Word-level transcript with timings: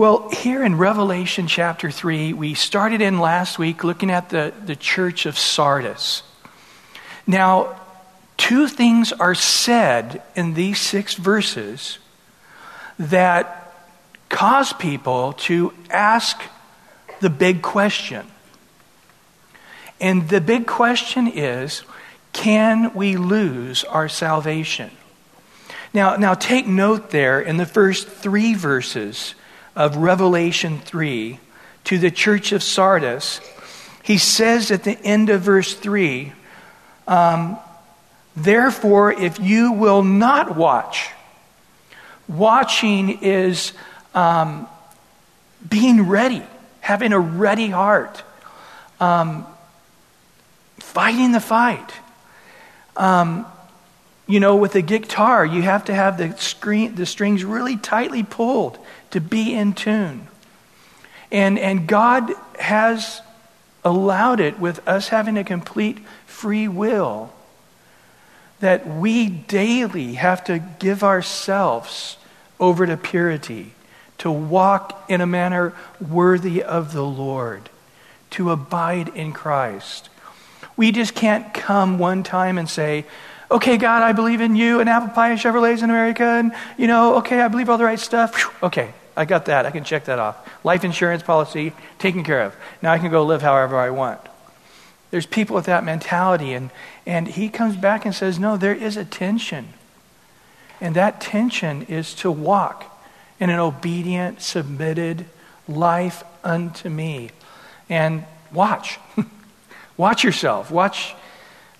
Well, 0.00 0.30
here 0.30 0.64
in 0.64 0.78
Revelation 0.78 1.46
chapter 1.46 1.90
3, 1.90 2.32
we 2.32 2.54
started 2.54 3.02
in 3.02 3.18
last 3.18 3.58
week 3.58 3.84
looking 3.84 4.10
at 4.10 4.30
the, 4.30 4.54
the 4.64 4.74
church 4.74 5.26
of 5.26 5.36
Sardis. 5.36 6.22
Now, 7.26 7.78
two 8.38 8.66
things 8.66 9.12
are 9.12 9.34
said 9.34 10.22
in 10.34 10.54
these 10.54 10.80
six 10.80 11.16
verses 11.16 11.98
that 12.98 13.74
cause 14.30 14.72
people 14.72 15.34
to 15.34 15.74
ask 15.90 16.40
the 17.20 17.28
big 17.28 17.60
question. 17.60 18.26
And 20.00 20.30
the 20.30 20.40
big 20.40 20.66
question 20.66 21.26
is 21.28 21.82
can 22.32 22.94
we 22.94 23.18
lose 23.18 23.84
our 23.84 24.08
salvation? 24.08 24.92
Now, 25.92 26.16
now 26.16 26.32
take 26.32 26.66
note 26.66 27.10
there 27.10 27.38
in 27.38 27.58
the 27.58 27.66
first 27.66 28.08
three 28.08 28.54
verses 28.54 29.34
of 29.80 29.96
Revelation 29.96 30.78
3 30.78 31.40
to 31.84 31.98
the 31.98 32.10
church 32.10 32.52
of 32.52 32.62
Sardis. 32.62 33.40
He 34.02 34.18
says 34.18 34.70
at 34.70 34.84
the 34.84 34.98
end 35.02 35.30
of 35.30 35.40
verse 35.40 35.72
3 35.72 36.34
um, 37.08 37.56
Therefore, 38.36 39.10
if 39.10 39.40
you 39.40 39.72
will 39.72 40.02
not 40.02 40.54
watch, 40.54 41.08
watching 42.28 43.22
is 43.22 43.72
um, 44.14 44.68
being 45.66 46.06
ready, 46.06 46.42
having 46.80 47.14
a 47.14 47.18
ready 47.18 47.68
heart, 47.68 48.22
um, 49.00 49.46
fighting 50.78 51.32
the 51.32 51.40
fight. 51.40 51.90
Um, 52.98 53.46
you 54.26 54.40
know, 54.40 54.56
with 54.56 54.74
a 54.74 54.82
guitar, 54.82 55.46
you 55.46 55.62
have 55.62 55.86
to 55.86 55.94
have 55.94 56.18
the, 56.18 56.36
screen, 56.36 56.96
the 56.96 57.06
strings 57.06 57.44
really 57.44 57.78
tightly 57.78 58.22
pulled 58.22 58.78
to 59.10 59.20
be 59.20 59.54
in 59.54 59.72
tune. 59.72 60.28
And, 61.30 61.58
and 61.58 61.86
God 61.86 62.32
has 62.58 63.22
allowed 63.84 64.40
it 64.40 64.58
with 64.58 64.86
us 64.86 65.08
having 65.08 65.38
a 65.38 65.44
complete 65.44 65.98
free 66.26 66.68
will 66.68 67.32
that 68.60 68.86
we 68.86 69.28
daily 69.28 70.14
have 70.14 70.44
to 70.44 70.58
give 70.78 71.02
ourselves 71.02 72.16
over 72.58 72.86
to 72.86 72.96
purity, 72.96 73.72
to 74.18 74.30
walk 74.30 75.04
in 75.08 75.20
a 75.20 75.26
manner 75.26 75.72
worthy 75.98 76.62
of 76.62 76.92
the 76.92 77.04
Lord, 77.04 77.70
to 78.30 78.50
abide 78.50 79.08
in 79.16 79.32
Christ. 79.32 80.10
We 80.76 80.92
just 80.92 81.14
can't 81.14 81.54
come 81.54 81.98
one 81.98 82.22
time 82.22 82.58
and 82.58 82.68
say, 82.68 83.06
okay, 83.50 83.76
God, 83.76 84.02
I 84.02 84.12
believe 84.12 84.40
in 84.40 84.54
you 84.54 84.80
and 84.80 84.88
apple 84.88 85.08
pie 85.08 85.30
and 85.30 85.38
Chevrolets 85.38 85.82
in 85.82 85.90
America, 85.90 86.24
and, 86.24 86.52
you 86.78 86.86
know, 86.86 87.16
okay, 87.16 87.40
I 87.40 87.48
believe 87.48 87.68
all 87.68 87.78
the 87.78 87.84
right 87.84 87.98
stuff. 87.98 88.34
Whew, 88.36 88.50
okay, 88.68 88.94
I 89.16 89.24
got 89.24 89.46
that. 89.46 89.66
I 89.66 89.70
can 89.70 89.84
check 89.84 90.04
that 90.04 90.18
off. 90.18 90.36
Life 90.64 90.84
insurance 90.84 91.22
policy 91.22 91.72
taken 91.98 92.22
care 92.22 92.42
of. 92.42 92.56
Now 92.82 92.92
I 92.92 92.98
can 92.98 93.10
go 93.10 93.24
live 93.24 93.42
however 93.42 93.76
I 93.78 93.90
want. 93.90 94.20
There's 95.10 95.26
people 95.26 95.56
with 95.56 95.66
that 95.66 95.84
mentality, 95.84 96.52
and, 96.54 96.70
and 97.04 97.26
he 97.26 97.48
comes 97.48 97.76
back 97.76 98.04
and 98.04 98.14
says, 98.14 98.38
No, 98.38 98.56
there 98.56 98.74
is 98.74 98.96
a 98.96 99.04
tension. 99.04 99.74
And 100.80 100.94
that 100.94 101.20
tension 101.20 101.82
is 101.82 102.14
to 102.16 102.30
walk 102.30 102.84
in 103.40 103.50
an 103.50 103.58
obedient, 103.58 104.40
submitted 104.40 105.26
life 105.68 106.22
unto 106.44 106.88
me. 106.88 107.30
And 107.88 108.24
watch. 108.52 108.98
watch 109.96 110.22
yourself. 110.22 110.70
Watch 110.70 111.14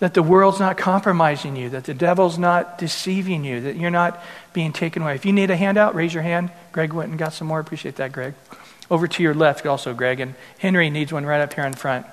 that 0.00 0.14
the 0.14 0.22
world's 0.22 0.58
not 0.58 0.76
compromising 0.78 1.54
you, 1.56 1.68
that 1.70 1.84
the 1.84 1.94
devil's 1.94 2.38
not 2.38 2.78
deceiving 2.78 3.44
you, 3.44 3.60
that 3.60 3.76
you're 3.76 3.90
not 3.90 4.22
being 4.52 4.72
taken 4.72 5.02
away. 5.02 5.14
If 5.14 5.26
you 5.26 5.32
need 5.32 5.50
a 5.50 5.56
handout, 5.56 5.94
raise 5.94 6.12
your 6.12 6.22
hand. 6.22 6.50
Greg 6.72 6.92
went 6.92 7.10
and 7.10 7.18
got 7.18 7.34
some 7.34 7.46
more. 7.46 7.60
Appreciate 7.60 7.96
that, 7.96 8.10
Greg. 8.10 8.34
Over 8.90 9.06
to 9.06 9.22
your 9.22 9.34
left, 9.34 9.64
also, 9.66 9.94
Greg. 9.94 10.18
And 10.18 10.34
Henry 10.58 10.88
needs 10.90 11.12
one 11.12 11.24
right 11.26 11.40
up 11.40 11.52
here 11.52 11.64
in 11.64 11.74
front. 11.74 12.06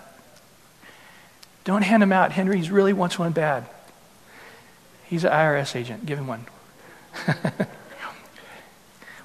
Don't 1.63 1.81
hand 1.81 2.03
him 2.03 2.11
out. 2.11 2.33
Henry 2.33 2.61
really 2.61 2.93
wants 2.93 3.17
one 3.17 3.31
bad. 3.31 3.65
He's 5.05 5.23
an 5.23 5.31
IRS 5.31 5.75
agent. 5.75 6.05
Give 6.05 6.19
him 6.19 6.27
one. 6.27 6.45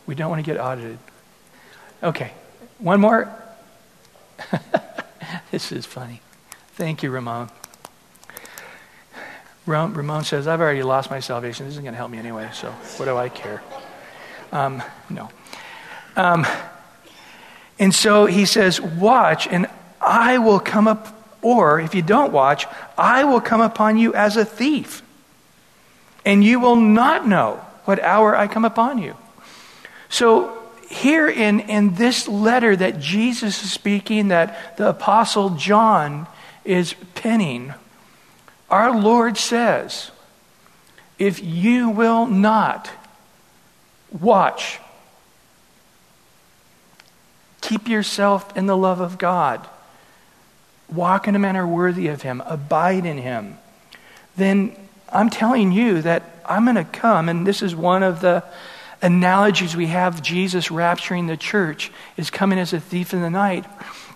we 0.07 0.15
don't 0.15 0.31
want 0.31 0.45
to 0.45 0.49
get 0.49 0.61
audited. 0.61 0.99
Okay, 2.01 2.33
one 2.79 3.01
more. 3.01 3.29
this 5.51 5.73
is 5.73 5.85
funny. 5.85 6.21
Thank 6.75 7.03
you, 7.03 7.11
Ramon. 7.11 7.51
Ramon 9.67 10.25
says, 10.25 10.47
I've 10.47 10.61
already 10.61 10.83
lost 10.83 11.11
my 11.11 11.21
salvation. 11.21 11.67
This 11.67 11.75
isn't 11.75 11.85
going 11.85 11.95
to 11.95 11.99
help 11.99 12.11
me 12.11 12.19
anyway, 12.19 12.51
so 12.53 12.71
what 12.97 13.05
do 13.05 13.17
I 13.17 13.29
care? 13.29 13.63
Um, 14.51 14.83
no. 15.09 15.31
Um, 16.17 16.47
and 17.79 17.95
so 17.95 18.27
he 18.27 18.45
says, 18.45 18.81
Watch, 18.81 19.47
and 19.47 19.67
I 20.01 20.39
will 20.39 20.61
come 20.61 20.89
up 20.89 21.23
or 21.43 21.81
if 21.81 21.95
you 21.95 22.03
don't 22.03 22.33
watch, 22.33 22.67
I 22.97 23.25
will 23.25 23.41
come 23.41 23.61
upon 23.61 23.99
you 23.99 24.15
as 24.15 24.37
a 24.37 24.45
thief, 24.45 25.03
and 26.25 26.43
you 26.43 26.61
will 26.61 26.77
not 26.77 27.27
know 27.27 27.57
what 27.85 28.01
hour 28.01 28.37
I 28.37 28.47
come 28.47 28.65
upon 28.65 28.99
you. 28.99 29.17
So, 30.09 30.59
here 30.89 31.29
in, 31.29 31.61
in 31.61 31.95
this 31.95 32.29
letter 32.29 32.77
that 32.77 33.01
Jesus 33.01 33.65
is 33.65 33.73
speaking, 33.73 34.29
that 34.29 34.77
the 34.77 34.91
Apostle 34.91 35.51
John 35.51 36.29
is 36.65 36.95
penning, 37.15 37.75
our 38.73 38.99
Lord 38.99 39.37
says, 39.39 40.11
if 41.19 41.43
you 41.43 41.91
will 41.91 42.27
not 42.27 42.91
watch, 44.11 44.81
keep 47.61 47.87
yourself 47.87 48.57
in 48.57 48.67
the 48.67 48.77
love 48.77 49.01
of 49.01 49.19
God 49.19 49.69
walk 50.93 51.27
in 51.27 51.35
a 51.35 51.39
manner 51.39 51.67
worthy 51.67 52.09
of 52.09 52.23
Him, 52.23 52.43
abide 52.47 53.07
in 53.07 53.19
Him, 53.19 53.59
then 54.37 54.77
I'm 55.09 55.31
telling 55.31 55.73
you 55.73 56.03
that 56.03 56.23
I'm 56.45 56.65
going 56.65 56.77
to 56.77 56.85
come, 56.85 57.29
and 57.29 57.47
this 57.47 57.63
is 57.63 57.75
one 57.75 58.03
of 58.03 58.21
the 58.21 58.45
analogies 59.01 59.75
we 59.77 59.87
have 59.89 60.23
Jesus 60.23 60.69
rapturing 60.69 61.27
the 61.27 61.37
church, 61.37 61.91
is 62.17 62.31
coming 62.31 62.59
as 62.59 62.73
a 62.73 62.81
thief 62.81 63.13
in 63.13 63.21
the 63.21 63.31
night. 63.31 63.65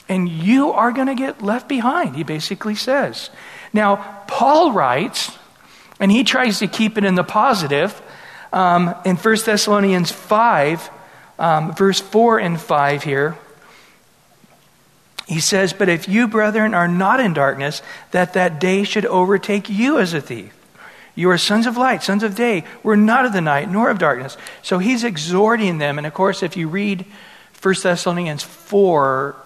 And 0.09 0.29
you 0.29 0.71
are 0.71 0.93
going 0.93 1.09
to 1.09 1.15
get 1.15 1.43
left 1.43 1.69
behind, 1.69 2.17
he 2.17 2.23
basically 2.23 2.77
says. 2.77 3.31
Now, 3.77 4.25
Paul 4.27 4.73
writes, 4.73 5.31
and 6.01 6.11
he 6.11 6.25
tries 6.25 6.61
to 6.61 6.67
keep 6.67 6.97
it 6.97 7.05
in 7.05 7.15
the 7.15 7.23
positive. 7.23 8.01
Um, 8.53 8.95
in 9.05 9.17
1 9.17 9.37
Thessalonians 9.45 10.11
5, 10.11 10.91
um, 11.39 11.75
verse 11.75 12.01
4 12.01 12.39
and 12.39 12.59
5 12.59 13.03
here, 13.03 13.37
he 15.27 15.41
says, 15.41 15.75
But 15.75 15.91
if 15.91 16.09
you, 16.09 16.27
brethren, 16.27 16.73
are 16.73 16.89
not 16.89 17.21
in 17.21 17.35
darkness, 17.35 17.83
that 18.13 18.33
that 18.33 18.61
day 18.61 18.83
should 18.85 19.05
overtake 19.05 19.69
you 19.69 19.99
as 19.99 20.15
a 20.15 20.23
thief. 20.23 20.55
You 21.15 21.31
are 21.31 21.39
sons 21.39 21.67
of 21.67 21.77
light, 21.77 22.03
sons 22.03 22.23
of 22.23 22.35
day. 22.35 22.65
We're 22.83 22.97
not 22.97 23.27
of 23.27 23.35
the 23.35 23.41
night, 23.43 23.71
nor 23.71 23.91
of 23.91 23.99
darkness. 23.99 24.39
So 24.63 24.79
he's 24.79 25.05
exhorting 25.05 25.79
them. 25.79 25.99
And 25.99 26.07
of 26.07 26.15
course, 26.15 26.43
if 26.43 26.57
you 26.57 26.69
read 26.69 27.05
1 27.61 27.75
Thessalonians 27.83 28.43
4 28.43 29.37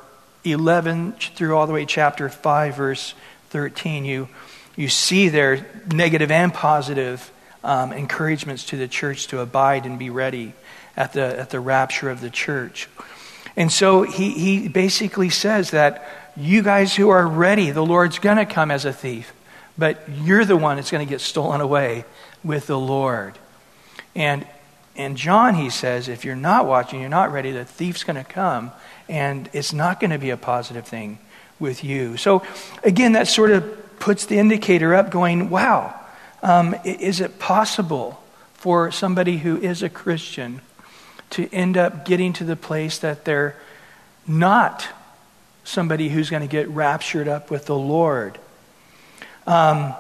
11 0.45 1.13
through 1.35 1.57
all 1.57 1.67
the 1.67 1.73
way 1.73 1.85
chapter 1.85 2.29
5, 2.29 2.77
verse 2.77 3.15
13, 3.51 4.05
you, 4.05 4.29
you 4.77 4.89
see 4.89 5.29
there 5.29 5.67
negative 5.93 6.31
and 6.31 6.55
positive 6.55 7.31
um, 7.63 7.93
encouragements 7.93 8.65
to 8.67 8.77
the 8.77 8.89
church 8.89 9.27
to 9.29 9.41
abide 9.41 9.87
and 9.87 9.99
be 9.99 10.09
ready 10.09 10.55
at 10.97 11.13
the, 11.13 11.39
at 11.39 11.51
the 11.51 11.61
rapture 11.61 12.11
of 12.11 12.21
the 12.21 12.31
church. 12.31 12.89
And 13.57 13.71
so 13.71 14.03
he, 14.03 14.31
he 14.31 14.69
basically 14.69 15.31
says 15.31 15.73
that 15.73 16.09
you 16.37 16.63
guys 16.63 16.95
who 16.95 17.09
are 17.11 17.27
ready, 17.27 17.71
the 17.71 17.85
Lord's 17.85 18.19
going 18.19 18.37
to 18.37 18.47
come 18.47 18.71
as 18.71 18.85
a 18.85 18.93
thief, 18.93 19.33
but 19.77 20.01
you're 20.23 20.45
the 20.45 20.57
one 20.57 20.77
that's 20.77 20.91
going 20.91 21.05
to 21.05 21.11
get 21.11 21.21
stolen 21.21 21.61
away 21.61 22.05
with 22.45 22.67
the 22.67 22.79
Lord. 22.79 23.37
And 24.15 24.47
in 24.95 25.17
John, 25.17 25.55
he 25.55 25.71
says, 25.71 26.09
if 26.09 26.25
you're 26.25 26.37
not 26.37 26.67
watching, 26.67 27.01
you're 27.01 27.09
not 27.09 27.33
ready, 27.33 27.51
the 27.51 27.65
thief's 27.65 28.05
going 28.05 28.17
to 28.17 28.25
come, 28.25 28.71
and 29.09 29.51
it's 29.53 29.73
not 29.73 29.99
going 29.99 30.11
to 30.11 30.19
be 30.19 30.31
a 30.31 30.37
positive 30.37 30.87
thing 30.87 31.19
with 31.61 31.85
you. 31.85 32.17
So, 32.17 32.43
again, 32.83 33.13
that 33.13 33.29
sort 33.29 33.51
of 33.53 33.99
puts 34.01 34.27
the 34.27 34.39
indicator 34.39 34.95
up 34.95 35.11
going, 35.11 35.51
wow, 35.51 35.95
um, 36.43 36.75
is 36.85 37.21
it 37.21 37.39
possible 37.39 38.21
for 38.55 38.91
somebody 38.91 39.39
who 39.39 39.59
is 39.59 39.83
a 39.83 39.89
Christian 39.89 40.61
to 41.31 41.49
end 41.53 41.77
up 41.77 42.05
getting 42.05 42.33
to 42.35 42.45
the 42.45 42.57
place 42.57 42.99
that 42.99 43.25
they're 43.25 43.55
not 44.27 44.89
somebody 45.65 46.09
who's 46.09 46.31
going 46.31 46.43
to 46.43 46.49
get 46.49 46.69
raptured 46.69 47.29
up 47.29 47.51
with 47.51 47.67
the 47.67 47.77
Lord. 47.77 48.39
Um, 49.47 49.95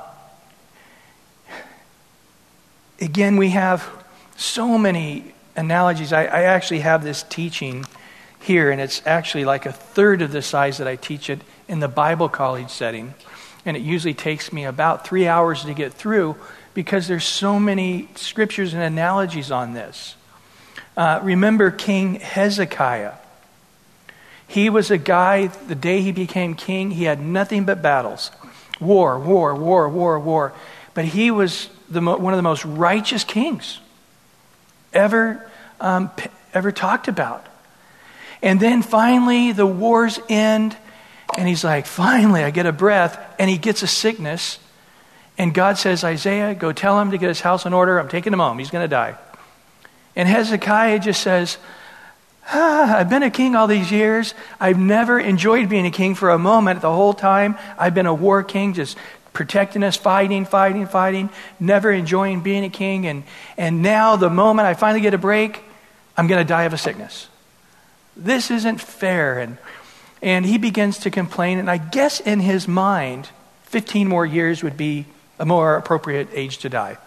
again, 3.01 3.37
we 3.37 3.51
have 3.51 3.89
so 4.37 4.79
many 4.79 5.33
analogies. 5.57 6.13
I, 6.13 6.25
I, 6.25 6.43
actually 6.43 6.81
have 6.81 7.05
this 7.05 7.23
teaching 7.25 7.85
here, 8.41 8.71
and 8.71 8.81
it's 8.81 9.03
actually 9.07 9.45
like 9.45 9.67
a 9.67 9.73
third 9.73 10.23
of 10.23 10.33
the 10.33 10.43
size 10.43 10.79
that 10.79 10.89
I 10.89 10.97
teach 10.97 11.31
it 11.31 11.41
in 11.69 11.81
the 11.81 11.89
Bible 11.89 12.29
college 12.29 12.71
setting. 12.71 13.15
And 13.65 13.77
it 13.77 13.83
usually 13.83 14.15
takes 14.15 14.53
me 14.53 14.65
about 14.65 15.07
three 15.07 15.29
hours 15.29 15.65
to 15.65 15.75
get 15.75 15.93
through 15.93 16.37
because 16.75 17.09
there's 17.09 17.25
so 17.25 17.61
many 17.61 18.09
scriptures 18.15 18.73
and 18.75 18.83
analogies 18.83 19.51
on 19.51 19.75
this. 19.75 20.17
Uh, 20.97 21.21
remember 21.23 21.71
King 21.71 22.17
Hezekiah. 22.17 23.15
He 24.47 24.69
was 24.69 24.91
a 24.91 24.99
guy, 24.99 25.47
the 25.47 25.75
day 25.75 26.01
he 26.01 26.11
became 26.11 26.55
king, 26.55 26.91
he 26.91 27.05
had 27.05 27.21
nothing 27.21 27.65
but 27.65 27.83
battles 27.83 28.31
war, 28.81 29.19
war, 29.19 29.55
war, 29.55 29.89
war, 29.89 30.19
war. 30.19 30.53
But 30.95 31.05
he 31.05 31.31
was 31.31 31.69
the, 31.89 32.01
one 32.01 32.33
of 32.33 32.39
the 32.39 32.43
most 32.43 32.65
righteous 32.65 33.25
kings 33.25 33.79
ever, 34.93 35.49
um, 35.81 36.11
ever 36.55 36.73
talked 36.73 37.07
about. 37.07 37.47
And 38.43 38.59
then 38.59 38.83
finally, 38.83 39.53
the 39.53 39.67
wars 39.67 40.19
end, 40.29 40.77
and 41.37 41.47
he's 41.47 41.65
like, 41.65 41.87
finally, 41.87 42.43
I 42.43 42.51
get 42.51 42.67
a 42.67 42.73
breath, 42.73 43.19
and 43.39 43.51
he 43.51 43.59
gets 43.59 43.83
a 43.83 43.87
sickness. 43.87 44.59
And 45.37 45.55
God 45.55 45.79
says, 45.79 46.05
Isaiah, 46.05 46.55
go 46.55 46.73
tell 46.73 47.01
him 47.01 47.11
to 47.13 47.19
get 47.19 47.29
his 47.29 47.41
house 47.41 47.67
in 47.67 47.73
order. 47.73 47.99
I'm 47.99 48.09
taking 48.09 48.33
him 48.33 48.41
home. 48.41 48.59
He's 48.59 48.71
going 48.71 48.85
to 48.85 48.89
die. 48.89 49.17
And 50.17 50.29
Hezekiah 50.29 50.99
just 50.99 51.23
says, 51.23 51.59
ah, 52.49 52.97
I've 52.97 53.09
been 53.09 53.23
a 53.23 53.31
king 53.31 53.55
all 53.57 53.67
these 53.67 53.91
years. 53.91 54.35
I've 54.59 54.79
never 54.79 55.19
enjoyed 55.19 55.69
being 55.69 55.87
a 55.87 55.91
king 55.91 56.15
for 56.15 56.31
a 56.31 56.39
moment. 56.39 56.81
The 56.81 56.93
whole 56.93 57.15
time 57.15 57.57
I've 57.79 57.95
been 57.95 58.07
a 58.07 58.15
war 58.15 58.43
king, 58.43 58.75
just 58.75 58.99
protecting 59.33 59.83
us, 59.83 59.97
fighting, 59.97 60.45
fighting, 60.45 60.87
fighting, 60.87 61.31
never 61.59 61.93
enjoying 61.93 62.41
being 62.41 62.65
a 62.65 62.71
king. 62.71 63.07
And, 63.07 63.23
and 63.57 63.83
now, 63.83 64.17
the 64.17 64.31
moment 64.31 64.67
I 64.67 64.75
finally 64.75 65.01
get 65.01 65.15
a 65.15 65.19
break, 65.19 65.63
I'm 66.17 66.27
going 66.27 66.45
to 66.45 66.49
die 66.49 66.65
of 66.65 66.73
a 66.73 66.79
sickness. 66.79 67.29
This 68.21 68.51
isn't 68.51 68.81
fair. 68.81 69.39
And, 69.39 69.59
and 70.23 70.45
he 70.45 70.59
begins 70.59 70.99
to 71.01 71.11
complain. 71.11 71.59
And 71.59 71.71
I 71.71 71.79
guess 71.79 72.21
in 72.21 72.41
his 72.41 72.69
mind, 72.69 73.29
15 73.65 74.07
more 74.07 74.27
years 74.27 74.63
would 74.63 74.77
be 74.77 75.07
a 75.39 75.47
more 75.47 75.77
appropriate 75.77 76.29
age 76.33 76.59
to 76.59 76.69
die. 76.69 76.99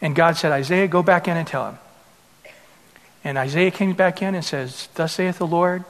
And 0.00 0.14
God 0.14 0.36
said, 0.36 0.52
Isaiah, 0.52 0.88
go 0.88 1.02
back 1.02 1.28
in 1.28 1.36
and 1.36 1.46
tell 1.46 1.68
him. 1.68 1.78
And 3.24 3.36
Isaiah 3.36 3.70
came 3.70 3.92
back 3.92 4.22
in 4.22 4.34
and 4.34 4.44
says, 4.44 4.88
Thus 4.94 5.12
saith 5.12 5.38
the 5.38 5.46
Lord, 5.46 5.84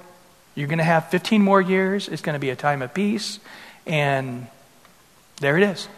you're 0.54 0.66
going 0.66 0.78
to 0.78 0.84
have 0.84 1.10
15 1.10 1.42
more 1.42 1.60
years. 1.60 2.08
It's 2.08 2.22
going 2.22 2.34
to 2.34 2.40
be 2.40 2.50
a 2.50 2.56
time 2.56 2.82
of 2.82 2.92
peace. 2.92 3.38
And 3.87 4.48
there 5.37 5.56
it 5.56 5.62
is. 5.62 5.88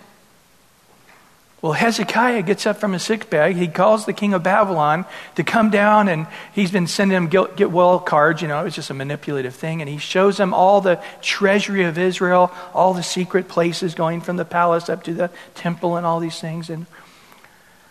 Well, 1.63 1.75
Hezekiah 1.75 2.43
gets 2.43 2.67
up 2.67 2.79
from 2.79 2.93
his 2.93 3.05
sick 3.05 3.31
bed. 3.31 3.55
He 3.55 3.69
calls 3.69 4.05
the 4.05 4.13
king 4.13 4.35
of 4.35 4.43
Babylon 4.43 5.05
to 5.37 5.45
come 5.45 5.71
down, 5.71 6.09
and 6.09 6.27
he's 6.53 6.73
been 6.73 6.89
sending 6.89 7.17
him 7.17 7.29
get, 7.29 7.55
get 7.55 7.71
well 7.71 8.01
cards. 8.01 8.43
You 8.43 8.49
know, 8.49 8.61
it 8.61 8.65
was 8.65 8.75
just 8.75 8.91
a 8.91 8.95
manipulative 8.95 9.55
thing. 9.55 9.81
And 9.81 9.89
he 9.89 9.99
shows 9.99 10.41
him 10.41 10.53
all 10.53 10.81
the 10.81 11.01
treasury 11.21 11.85
of 11.85 11.99
Israel, 11.99 12.53
all 12.75 12.95
the 12.95 13.03
secret 13.05 13.47
places 13.47 13.95
going 13.95 14.23
from 14.23 14.37
the 14.37 14.45
palace 14.45 14.89
up 14.89 15.05
to 15.05 15.15
the 15.15 15.31
temple, 15.55 15.97
and 15.97 16.05
all 16.05 16.19
these 16.19 16.41
things. 16.41 16.69
And 16.69 16.87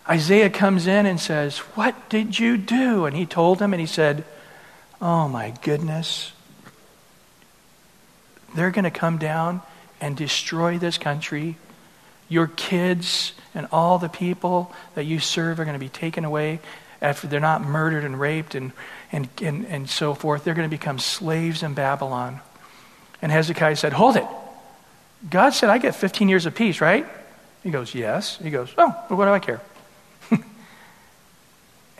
Isaiah 0.06 0.50
comes 0.50 0.86
in 0.86 1.06
and 1.06 1.18
says, 1.18 1.58
What 1.74 2.10
did 2.10 2.38
you 2.38 2.58
do? 2.58 3.06
And 3.06 3.16
he 3.16 3.24
told 3.24 3.58
him, 3.58 3.72
and 3.72 3.80
he 3.80 3.86
said, 3.86 4.24
Oh 5.00 5.28
my 5.28 5.54
goodness. 5.62 6.32
They're 8.54 8.70
going 8.70 8.84
to 8.84 8.90
come 8.90 9.16
down 9.16 9.62
and 9.98 10.14
destroy 10.14 10.76
this 10.76 10.98
country. 10.98 11.56
Your 12.32 12.46
kids 12.46 13.32
and 13.54 13.68
all 13.70 13.98
the 13.98 14.08
people 14.08 14.72
that 14.94 15.04
you 15.04 15.20
serve 15.20 15.60
are 15.60 15.64
going 15.64 15.74
to 15.74 15.80
be 15.80 15.90
taken 15.90 16.24
away 16.24 16.60
after 17.02 17.26
they're 17.26 17.40
not 17.40 17.62
murdered 17.62 18.04
and 18.04 18.18
raped 18.18 18.54
and, 18.54 18.72
and, 19.10 19.28
and, 19.42 19.66
and 19.66 19.90
so 19.90 20.14
forth. 20.14 20.42
They're 20.42 20.54
going 20.54 20.68
to 20.68 20.74
become 20.74 20.98
slaves 20.98 21.62
in 21.62 21.74
Babylon. 21.74 22.40
And 23.20 23.30
Hezekiah 23.30 23.76
said, 23.76 23.92
Hold 23.92 24.16
it. 24.16 24.26
God 25.28 25.50
said, 25.50 25.68
I 25.68 25.76
get 25.76 25.94
15 25.94 26.30
years 26.30 26.46
of 26.46 26.54
peace, 26.54 26.80
right? 26.80 27.06
He 27.62 27.70
goes, 27.70 27.94
Yes. 27.94 28.38
He 28.38 28.48
goes, 28.48 28.72
Oh, 28.78 28.96
well, 29.10 29.18
what 29.18 29.26
do 29.26 29.32
I 29.32 29.38
care? 29.38 29.60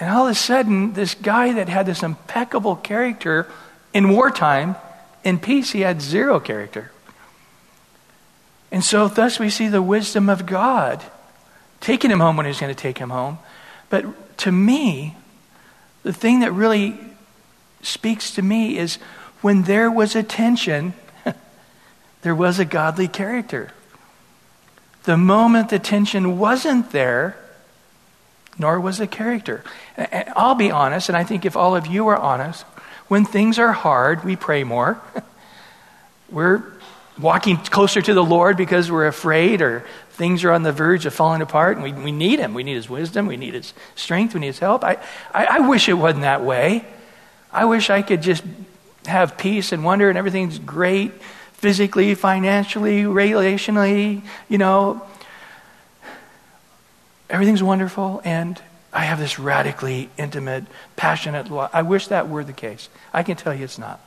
and 0.01 0.11
all 0.11 0.25
of 0.27 0.33
a 0.33 0.35
sudden, 0.35 0.95
this 0.95 1.15
guy 1.15 1.53
that 1.53 1.69
had 1.69 1.85
this 1.85 2.03
impeccable 2.03 2.77
character 2.77 3.49
in 3.93 4.09
wartime, 4.09 4.77
in 5.25 5.39
peace, 5.39 5.73
he 5.73 5.81
had 5.81 6.01
zero 6.01 6.41
character. 6.41 6.91
And 8.73 8.83
so, 8.83 9.07
thus, 9.07 9.39
we 9.39 9.51
see 9.51 9.69
the 9.69 9.83
wisdom 9.83 10.31
of 10.31 10.47
God 10.47 11.05
taking 11.81 12.11
him 12.11 12.21
home 12.21 12.39
when 12.39 12.47
he 12.47 12.51
was 12.51 12.59
going 12.59 12.75
to 12.75 12.81
take 12.81 12.97
him 12.97 13.11
home. 13.11 13.39
But 13.91 14.39
to 14.39 14.51
me, 14.51 15.15
the 16.05 16.13
thing 16.13 16.41
that 16.41 16.53
really 16.53 16.99
speaks 17.83 18.31
to 18.33 18.43
me 18.43 18.79
is 18.79 18.97
when 19.43 19.65
there 19.65 19.91
was 19.91 20.17
a 20.17 20.23
tension, 20.23 20.95
there 22.23 22.35
was 22.35 22.59
a 22.59 22.65
godly 22.65 23.09
character. 23.09 23.73
The 25.05 25.19
moment 25.19 25.69
the 25.69 25.79
tension 25.79 26.39
wasn't 26.39 26.93
there, 26.93 27.37
nor 28.59 28.81
was 28.81 28.99
the 28.99 29.07
character. 29.07 29.65
I'll 30.35 30.55
be 30.55 30.71
honest, 30.71 31.11
and 31.11 31.17
I 31.17 31.25
think 31.25 31.45
if 31.45 31.57
all 31.57 31.77
of 31.77 31.87
you 31.87 32.09
are 32.09 32.17
honest, 32.17 32.65
when 33.09 33.27
things 33.27 33.59
are 33.59 33.73
hard, 33.73 34.25
we 34.25 34.35
pray 34.35 34.65
more. 34.65 34.99
We're 36.31 36.72
walking 37.23 37.57
closer 37.57 38.03
to 38.03 38.15
the 38.15 38.25
Lord 38.25 38.57
because 38.57 38.91
we're 38.91 39.07
afraid 39.07 39.63
or 39.63 39.85
things 40.11 40.45
are 40.45 40.53
on 40.53 40.63
the 40.63 40.73
verge 40.73 41.07
of 41.07 41.15
falling 41.15 41.41
apart 41.41 41.77
and 41.77 41.85
we, 41.85 41.93
we 41.93 42.13
need 42.13 42.39
Him. 42.39 42.55
We 42.55 42.63
need 42.63 42.75
His 42.75 42.91
wisdom. 42.91 43.27
We 43.27 43.37
need 43.37 43.55
His 43.55 43.73
strength. 43.95 44.35
We 44.35 44.41
need 44.41 44.49
His 44.49 44.59
help. 44.59 44.85
I, 44.85 44.99
I, 45.33 45.47
I 45.47 45.61
wish 45.61 45.89
it 45.89 45.95
wasn't 45.95 46.23
that 46.23 46.45
way. 46.45 46.85
I 47.53 47.65
wish 47.65 47.89
I 47.91 48.03
could 48.03 48.23
just 48.23 48.43
have 49.07 49.39
peace 49.39 49.73
and 49.73 49.85
wonder 49.85 50.09
and 50.09 50.19
everything's 50.19 50.59
great 50.59 51.13
physically, 51.55 52.15
financially, 52.15 53.03
relationally, 53.03 54.23
you 54.49 54.59
know. 54.59 55.03
Everything's 57.31 57.63
wonderful 57.63 58.21
and 58.25 58.61
I 58.93 59.05
have 59.05 59.19
this 59.19 59.39
radically 59.39 60.11
intimate, 60.19 60.65
passionate 60.97 61.51
love. 61.51 61.71
I 61.73 61.83
wish 61.83 62.09
that 62.09 62.29
were 62.29 62.45
the 62.45 62.53
case. 62.53 62.89
I 63.13 63.23
can 63.23 63.37
tell 63.37 63.55
you 63.55 63.65
it's 63.65 63.79
not. 63.79 64.01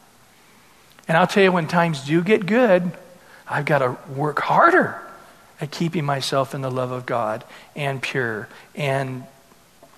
And 1.08 1.18
I'll 1.18 1.28
tell 1.28 1.44
you, 1.44 1.52
when 1.52 1.68
times 1.68 2.06
do 2.06 2.24
get 2.24 2.46
good, 2.46 2.92
I've 3.47 3.65
got 3.65 3.80
to 3.80 3.97
work 4.12 4.39
harder 4.39 5.00
at 5.62 5.71
keeping 5.71 6.06
myself 6.06 6.53
in 6.53 6.62
the 6.62 6.71
love 6.71 6.92
of 6.92 7.06
God 7.06 7.44
and 7.75 8.01
pure 8.01 8.47
and 8.75 9.24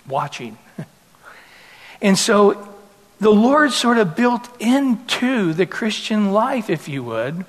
watching. 0.08 0.58
and 2.02 2.18
so 2.18 2.76
the 3.20 3.32
Lord 3.32 3.72
sort 3.72 3.98
of 3.98 4.16
built 4.16 4.50
into 4.62 5.54
the 5.54 5.66
Christian 5.66 6.32
life, 6.32 6.70
if 6.70 6.88
you 6.88 7.04
would, 7.04 7.46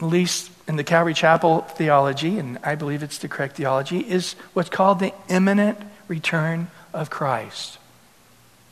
at 0.00 0.06
least 0.06 0.50
in 0.68 0.76
the 0.76 0.84
Calvary 0.84 1.14
Chapel 1.14 1.62
theology, 1.62 2.38
and 2.38 2.58
I 2.62 2.76
believe 2.76 3.02
it's 3.02 3.18
the 3.18 3.26
correct 3.26 3.56
theology, 3.56 3.98
is 3.98 4.34
what's 4.52 4.68
called 4.68 5.00
the 5.00 5.12
imminent 5.28 5.78
return 6.06 6.70
of 6.92 7.10
Christ 7.10 7.77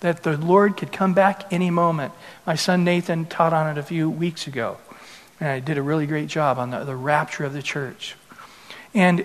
that 0.00 0.22
the 0.22 0.37
Lord 0.37 0.76
could 0.76 0.93
come 0.93 1.14
back 1.14 1.53
any 1.53 1.70
moment. 1.70 2.12
My 2.46 2.55
son 2.55 2.84
Nathan 2.84 3.26
taught 3.26 3.53
on 3.53 3.76
it 3.76 3.79
a 3.79 3.82
few 3.82 4.10
weeks 4.10 4.46
ago, 4.46 4.79
and 5.41 5.48
I 5.48 5.60
did 5.60 5.79
a 5.79 5.82
really 5.82 6.06
great 6.06 6.29
job 6.29 6.58
on 6.58 6.70
the, 6.70 6.84
the 6.84 6.96
rapture 6.96 7.44
of 7.44 7.53
the 7.53 7.62
church. 7.62 8.17
And 8.94 9.24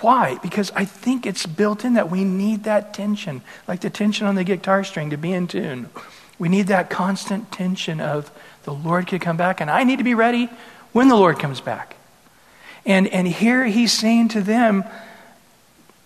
why? 0.00 0.38
Because 0.42 0.70
I 0.72 0.84
think 0.84 1.26
it's 1.26 1.46
built 1.46 1.84
in 1.84 1.94
that 1.94 2.10
we 2.10 2.24
need 2.24 2.64
that 2.64 2.92
tension, 2.92 3.42
like 3.66 3.80
the 3.80 3.90
tension 3.90 4.26
on 4.26 4.34
the 4.34 4.44
guitar 4.44 4.84
string 4.84 5.10
to 5.10 5.16
be 5.16 5.32
in 5.32 5.46
tune. 5.46 5.88
We 6.38 6.48
need 6.48 6.66
that 6.66 6.90
constant 6.90 7.50
tension 7.50 8.00
of 8.00 8.30
the 8.64 8.74
Lord 8.74 9.06
could 9.06 9.20
come 9.20 9.36
back, 9.36 9.60
and 9.60 9.70
I 9.70 9.84
need 9.84 9.98
to 9.98 10.04
be 10.04 10.14
ready 10.14 10.50
when 10.92 11.08
the 11.08 11.16
Lord 11.16 11.38
comes 11.38 11.60
back. 11.60 11.96
And, 12.84 13.08
and 13.08 13.26
here 13.26 13.64
he's 13.64 13.92
saying 13.92 14.28
to 14.28 14.40
them, 14.40 14.84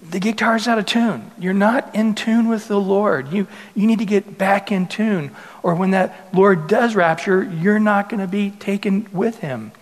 the 0.02 0.18
guitar's 0.18 0.66
out 0.66 0.78
of 0.78 0.86
tune. 0.86 1.30
You're 1.38 1.52
not 1.52 1.94
in 1.94 2.14
tune 2.14 2.48
with 2.48 2.68
the 2.68 2.80
Lord. 2.80 3.32
You, 3.32 3.46
you 3.74 3.86
need 3.86 3.98
to 3.98 4.06
get 4.06 4.38
back 4.38 4.72
in 4.72 4.86
tune. 4.86 5.30
Or 5.62 5.74
when 5.74 5.90
that 5.90 6.30
Lord 6.34 6.68
does 6.68 6.94
rapture, 6.94 7.42
you're 7.42 7.78
not 7.78 8.08
going 8.08 8.20
to 8.20 8.26
be 8.26 8.50
taken 8.50 9.06
with 9.12 9.38
him. 9.38 9.72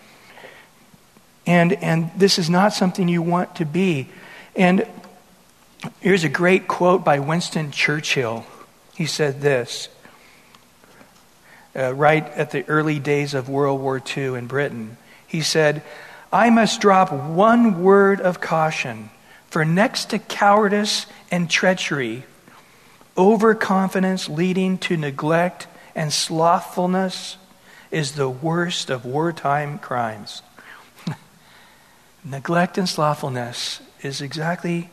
And, 1.47 1.73
and 1.73 2.11
this 2.17 2.39
is 2.39 2.51
not 2.51 2.73
something 2.73 3.09
you 3.09 3.23
want 3.23 3.57
to 3.57 3.65
be. 3.65 4.09
And 4.57 4.87
here's 6.01 6.25
a 6.25 6.29
great 6.29 6.69
quote 6.69 7.05
by 7.05 7.21
Winston 7.21 7.71
Churchill. 7.71 8.45
He 8.97 9.07
said 9.07 9.41
this 9.41 9.89
uh, 11.77 11.95
right 11.95 12.27
at 12.31 12.51
the 12.51 12.69
early 12.69 12.99
days 12.99 13.35
of 13.35 13.49
World 13.49 13.81
War 13.81 14.03
II 14.17 14.35
in 14.35 14.47
Britain. 14.47 14.97
He 15.27 15.43
said, 15.43 15.83
I 16.33 16.51
must 16.51 16.81
drop 16.81 17.13
one 17.13 17.83
word 17.83 18.21
of 18.21 18.41
caution 18.41 19.11
for 19.49 19.65
next 19.65 20.11
to 20.11 20.19
cowardice 20.19 21.07
and 21.31 21.51
treachery, 21.51 22.25
overconfidence 23.17 24.29
leading 24.29 24.79
to 24.79 24.97
neglect 24.97 25.67
and 25.95 26.13
slothfulness 26.13 27.37
is 27.91 28.13
the 28.13 28.29
worst 28.29 28.91
of 28.91 29.05
wartime 29.05 29.79
crimes. 29.79 30.43
neglect 32.25 32.79
and 32.79 32.89
slothfulness 32.89 33.81
is 34.03 34.21
exactly 34.21 34.91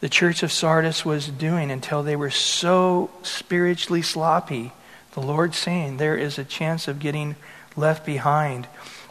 the 0.00 0.08
church 0.10 0.42
of 0.42 0.52
Sardis 0.52 1.04
was 1.04 1.28
doing 1.28 1.70
until 1.70 2.02
they 2.02 2.16
were 2.16 2.30
so 2.30 3.10
spiritually 3.22 4.02
sloppy. 4.02 4.72
The 5.12 5.22
Lord 5.22 5.54
saying 5.54 5.96
there 5.96 6.16
is 6.16 6.38
a 6.38 6.44
chance 6.44 6.88
of 6.88 6.98
getting 6.98 7.36
left 7.74 8.04
behind. 8.04 8.66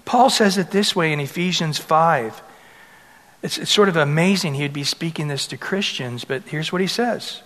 Paul 0.06 0.30
says 0.30 0.58
it 0.58 0.70
this 0.70 0.96
way 0.96 1.12
in 1.12 1.20
Ephesians 1.20 1.80
5 1.80 2.44
It's, 3.44 3.58
it's 3.58 3.72
sort 3.72 3.90
of 3.90 3.98
amazing 3.98 4.56
he 4.56 4.64
would 4.64 4.74
be 4.74 4.86
speaking 4.86 5.28
this 5.28 5.46
to 5.48 5.58
Christians, 5.58 6.24
but 6.24 6.44
here's 6.44 6.72
what 6.72 6.82
he 6.82 6.88
says. 6.88 7.42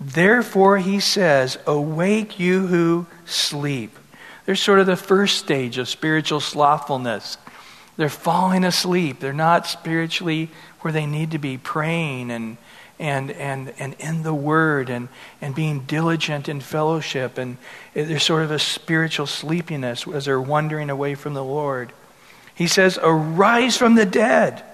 Therefore, 0.00 0.78
he 0.78 0.98
says, 0.98 1.58
Awake, 1.66 2.40
you 2.40 2.66
who 2.66 3.06
sleep. 3.24 3.96
There's 4.46 4.60
sort 4.60 4.80
of 4.80 4.86
the 4.86 4.96
first 4.96 5.38
stage 5.38 5.78
of 5.78 5.88
spiritual 5.88 6.40
slothfulness. 6.40 7.38
They're 7.96 8.08
falling 8.08 8.64
asleep. 8.64 9.20
They're 9.20 9.32
not 9.32 9.66
spiritually 9.66 10.50
where 10.80 10.92
they 10.92 11.06
need 11.06 11.32
to 11.32 11.38
be, 11.38 11.58
praying 11.58 12.30
and, 12.30 12.56
and, 12.98 13.30
and, 13.30 13.72
and 13.78 13.94
in 13.98 14.22
the 14.22 14.34
Word 14.34 14.88
and, 14.88 15.08
and 15.40 15.54
being 15.54 15.80
diligent 15.80 16.48
in 16.48 16.60
fellowship. 16.60 17.36
And 17.36 17.58
there's 17.92 18.24
sort 18.24 18.42
of 18.42 18.50
a 18.50 18.58
spiritual 18.58 19.26
sleepiness 19.26 20.08
as 20.08 20.24
they're 20.24 20.40
wandering 20.40 20.90
away 20.90 21.14
from 21.14 21.34
the 21.34 21.44
Lord. 21.44 21.92
He 22.54 22.66
says, 22.66 22.98
Arise 23.00 23.76
from 23.76 23.94
the 23.94 24.06
dead. 24.06 24.64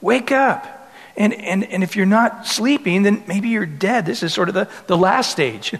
Wake 0.00 0.32
up. 0.32 0.74
And, 1.16 1.34
and, 1.34 1.64
and 1.64 1.82
if 1.82 1.96
you're 1.96 2.06
not 2.06 2.46
sleeping, 2.46 3.02
then 3.02 3.24
maybe 3.26 3.48
you're 3.48 3.66
dead. 3.66 4.06
This 4.06 4.22
is 4.22 4.32
sort 4.32 4.48
of 4.48 4.54
the, 4.54 4.68
the 4.86 4.96
last 4.96 5.30
stage. 5.30 5.74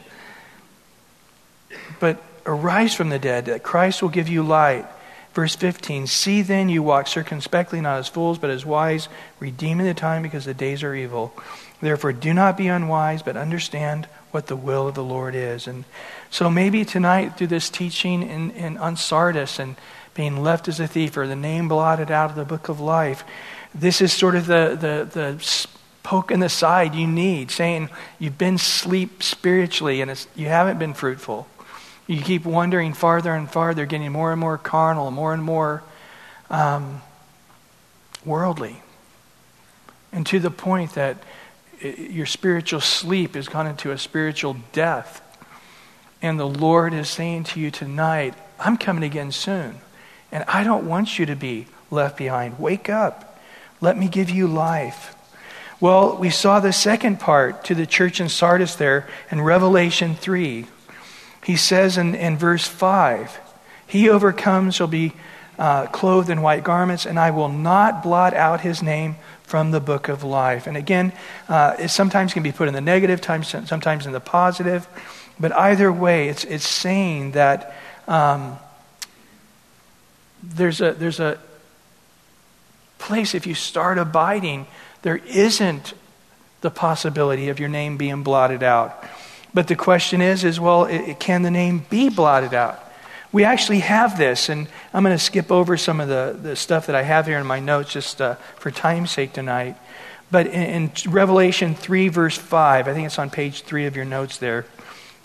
but 2.00 2.22
arise 2.44 2.94
from 2.94 3.10
the 3.10 3.18
dead, 3.18 3.46
that 3.46 3.62
Christ 3.62 4.02
will 4.02 4.08
give 4.08 4.28
you 4.28 4.42
light. 4.42 4.86
Verse 5.34 5.54
15 5.54 6.08
See 6.08 6.42
then, 6.42 6.68
you 6.68 6.82
walk 6.82 7.06
circumspectly, 7.06 7.80
not 7.80 7.98
as 7.98 8.08
fools, 8.08 8.38
but 8.38 8.50
as 8.50 8.66
wise, 8.66 9.08
redeeming 9.38 9.86
the 9.86 9.94
time 9.94 10.22
because 10.22 10.44
the 10.44 10.54
days 10.54 10.82
are 10.82 10.94
evil. 10.94 11.32
Therefore, 11.80 12.12
do 12.12 12.34
not 12.34 12.56
be 12.56 12.66
unwise, 12.66 13.22
but 13.22 13.36
understand 13.36 14.06
what 14.32 14.48
the 14.48 14.56
will 14.56 14.88
of 14.88 14.94
the 14.94 15.04
Lord 15.04 15.34
is. 15.34 15.68
And 15.68 15.84
so 16.30 16.50
maybe 16.50 16.84
tonight, 16.84 17.38
through 17.38 17.46
this 17.46 17.70
teaching 17.70 18.22
in, 18.22 18.50
in, 18.50 18.76
on 18.78 18.96
Sardis 18.96 19.60
and 19.60 19.76
being 20.14 20.42
left 20.42 20.66
as 20.66 20.80
a 20.80 20.88
thief 20.88 21.16
or 21.16 21.28
the 21.28 21.36
name 21.36 21.68
blotted 21.68 22.10
out 22.10 22.30
of 22.30 22.36
the 22.36 22.44
book 22.44 22.68
of 22.68 22.80
life, 22.80 23.22
this 23.78 24.00
is 24.00 24.12
sort 24.12 24.34
of 24.34 24.46
the, 24.46 24.76
the, 24.80 25.08
the 25.10 25.66
poke 26.02 26.30
in 26.30 26.40
the 26.40 26.48
side 26.48 26.94
you 26.94 27.06
need, 27.06 27.50
saying 27.50 27.90
you've 28.18 28.38
been 28.38 28.58
sleep 28.58 29.22
spiritually 29.22 30.00
and 30.00 30.26
you 30.34 30.46
haven't 30.46 30.78
been 30.78 30.94
fruitful. 30.94 31.46
You 32.06 32.22
keep 32.22 32.44
wandering 32.44 32.94
farther 32.94 33.34
and 33.34 33.50
farther, 33.50 33.84
getting 33.84 34.10
more 34.12 34.32
and 34.32 34.40
more 34.40 34.56
carnal, 34.56 35.10
more 35.10 35.34
and 35.34 35.42
more 35.42 35.82
um, 36.48 37.02
worldly. 38.24 38.82
And 40.10 40.26
to 40.26 40.38
the 40.38 40.50
point 40.50 40.94
that 40.94 41.18
your 41.80 42.26
spiritual 42.26 42.80
sleep 42.80 43.34
has 43.34 43.48
gone 43.48 43.66
into 43.66 43.92
a 43.92 43.98
spiritual 43.98 44.56
death. 44.72 45.22
And 46.20 46.38
the 46.38 46.48
Lord 46.48 46.92
is 46.92 47.08
saying 47.08 47.44
to 47.44 47.60
you 47.60 47.70
tonight, 47.70 48.34
I'm 48.58 48.76
coming 48.76 49.04
again 49.04 49.30
soon. 49.30 49.76
And 50.32 50.44
I 50.48 50.64
don't 50.64 50.88
want 50.88 51.18
you 51.18 51.26
to 51.26 51.36
be 51.36 51.66
left 51.90 52.16
behind. 52.16 52.58
Wake 52.58 52.88
up. 52.88 53.27
Let 53.80 53.96
me 53.96 54.08
give 54.08 54.30
you 54.30 54.46
life. 54.46 55.14
Well, 55.80 56.16
we 56.16 56.30
saw 56.30 56.58
the 56.58 56.72
second 56.72 57.20
part 57.20 57.64
to 57.66 57.74
the 57.74 57.86
church 57.86 58.20
in 58.20 58.28
Sardis 58.28 58.74
there 58.74 59.08
in 59.30 59.40
Revelation 59.40 60.16
3. 60.16 60.66
He 61.44 61.56
says 61.56 61.96
in, 61.96 62.14
in 62.14 62.36
verse 62.36 62.66
5 62.66 63.38
He 63.86 64.08
overcomes 64.08 64.74
shall 64.74 64.88
be 64.88 65.12
uh, 65.58 65.86
clothed 65.86 66.30
in 66.30 66.42
white 66.42 66.64
garments, 66.64 67.06
and 67.06 67.18
I 67.18 67.30
will 67.30 67.48
not 67.48 68.02
blot 68.02 68.34
out 68.34 68.60
his 68.60 68.82
name 68.82 69.16
from 69.42 69.70
the 69.70 69.80
book 69.80 70.08
of 70.08 70.24
life. 70.24 70.66
And 70.66 70.76
again, 70.76 71.12
uh, 71.48 71.76
it 71.78 71.88
sometimes 71.88 72.34
can 72.34 72.42
be 72.42 72.52
put 72.52 72.68
in 72.68 72.74
the 72.74 72.80
negative, 72.80 73.20
times, 73.20 73.48
sometimes 73.48 74.04
in 74.04 74.12
the 74.12 74.20
positive. 74.20 74.86
But 75.40 75.52
either 75.52 75.92
way, 75.92 76.28
it's, 76.28 76.44
it's 76.44 76.66
saying 76.66 77.32
that 77.32 77.74
um, 78.06 78.58
there's, 80.42 80.80
a, 80.80 80.92
there's 80.92 81.20
a, 81.20 81.38
place, 82.98 83.34
if 83.34 83.46
you 83.46 83.54
start 83.54 83.98
abiding, 83.98 84.66
there 85.02 85.16
isn't 85.16 85.94
the 86.60 86.70
possibility 86.70 87.48
of 87.48 87.60
your 87.60 87.68
name 87.68 87.96
being 87.96 88.22
blotted 88.22 88.62
out. 88.62 89.04
But 89.54 89.68
the 89.68 89.76
question 89.76 90.20
is, 90.20 90.44
is 90.44 90.60
well, 90.60 90.84
it, 90.84 91.18
can 91.18 91.42
the 91.42 91.50
name 91.50 91.86
be 91.88 92.08
blotted 92.08 92.54
out? 92.54 92.84
We 93.30 93.44
actually 93.44 93.80
have 93.80 94.16
this, 94.16 94.48
and 94.48 94.68
I'm 94.92 95.02
going 95.02 95.16
to 95.16 95.22
skip 95.22 95.52
over 95.52 95.76
some 95.76 96.00
of 96.00 96.08
the, 96.08 96.38
the 96.40 96.56
stuff 96.56 96.86
that 96.86 96.96
I 96.96 97.02
have 97.02 97.26
here 97.26 97.38
in 97.38 97.46
my 97.46 97.60
notes 97.60 97.92
just 97.92 98.20
uh, 98.20 98.36
for 98.56 98.70
time's 98.70 99.10
sake 99.10 99.34
tonight. 99.34 99.76
But 100.30 100.46
in, 100.46 100.90
in, 101.06 101.10
Revelation 101.10 101.74
3, 101.74 102.08
verse 102.08 102.36
5, 102.36 102.88
I 102.88 102.94
think 102.94 103.06
it's 103.06 103.18
on 103.18 103.30
page 103.30 103.62
3 103.62 103.86
of 103.86 103.96
your 103.96 104.04
notes 104.04 104.38
there, 104.38 104.66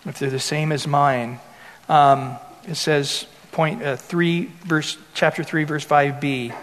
if 0.06 0.20
they're 0.20 0.30
the 0.30 0.40
same 0.40 0.72
as 0.72 0.86
mine, 0.86 1.40
um, 1.88 2.38
it 2.68 2.76
says, 2.76 3.26
point 3.52 3.82
uh, 3.82 3.96
3, 3.96 4.46
verse, 4.66 4.98
chapter 5.14 5.44
3, 5.44 5.64
verse 5.64 5.86
5b. 5.86 6.54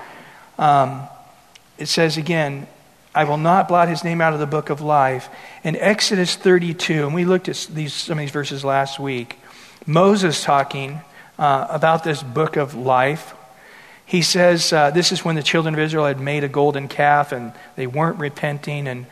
Um, 0.61 1.09
it 1.79 1.87
says 1.87 2.19
again, 2.19 2.67
I 3.14 3.25
will 3.25 3.38
not 3.38 3.67
blot 3.67 3.88
his 3.88 4.05
name 4.05 4.21
out 4.21 4.35
of 4.35 4.40
the 4.40 4.47
book 4.47 4.69
of 4.69 4.83
life. 4.83 5.31
In 5.64 5.75
Exodus 5.75 6.37
32, 6.37 7.07
and 7.07 7.14
we 7.14 7.25
looked 7.25 7.49
at 7.49 7.67
these, 7.71 7.95
some 7.95 8.19
of 8.19 8.21
these 8.21 8.31
verses 8.31 8.62
last 8.62 9.00
week, 9.00 9.38
Moses 9.87 10.45
talking 10.45 11.00
uh, 11.38 11.67
about 11.71 12.05
this 12.05 12.23
book 12.23 12.57
of 12.57 12.75
life. 12.75 13.35
He 14.05 14.21
says, 14.21 14.71
uh, 14.71 14.90
This 14.90 15.12
is 15.12 15.25
when 15.25 15.35
the 15.35 15.43
children 15.43 15.73
of 15.73 15.81
Israel 15.81 16.05
had 16.05 16.21
made 16.21 16.45
a 16.45 16.49
golden 16.49 16.88
calf 16.88 17.33
and 17.33 17.55
they 17.76 17.87
weren't 17.87 18.19
repenting. 18.19 18.87
And 18.87 19.07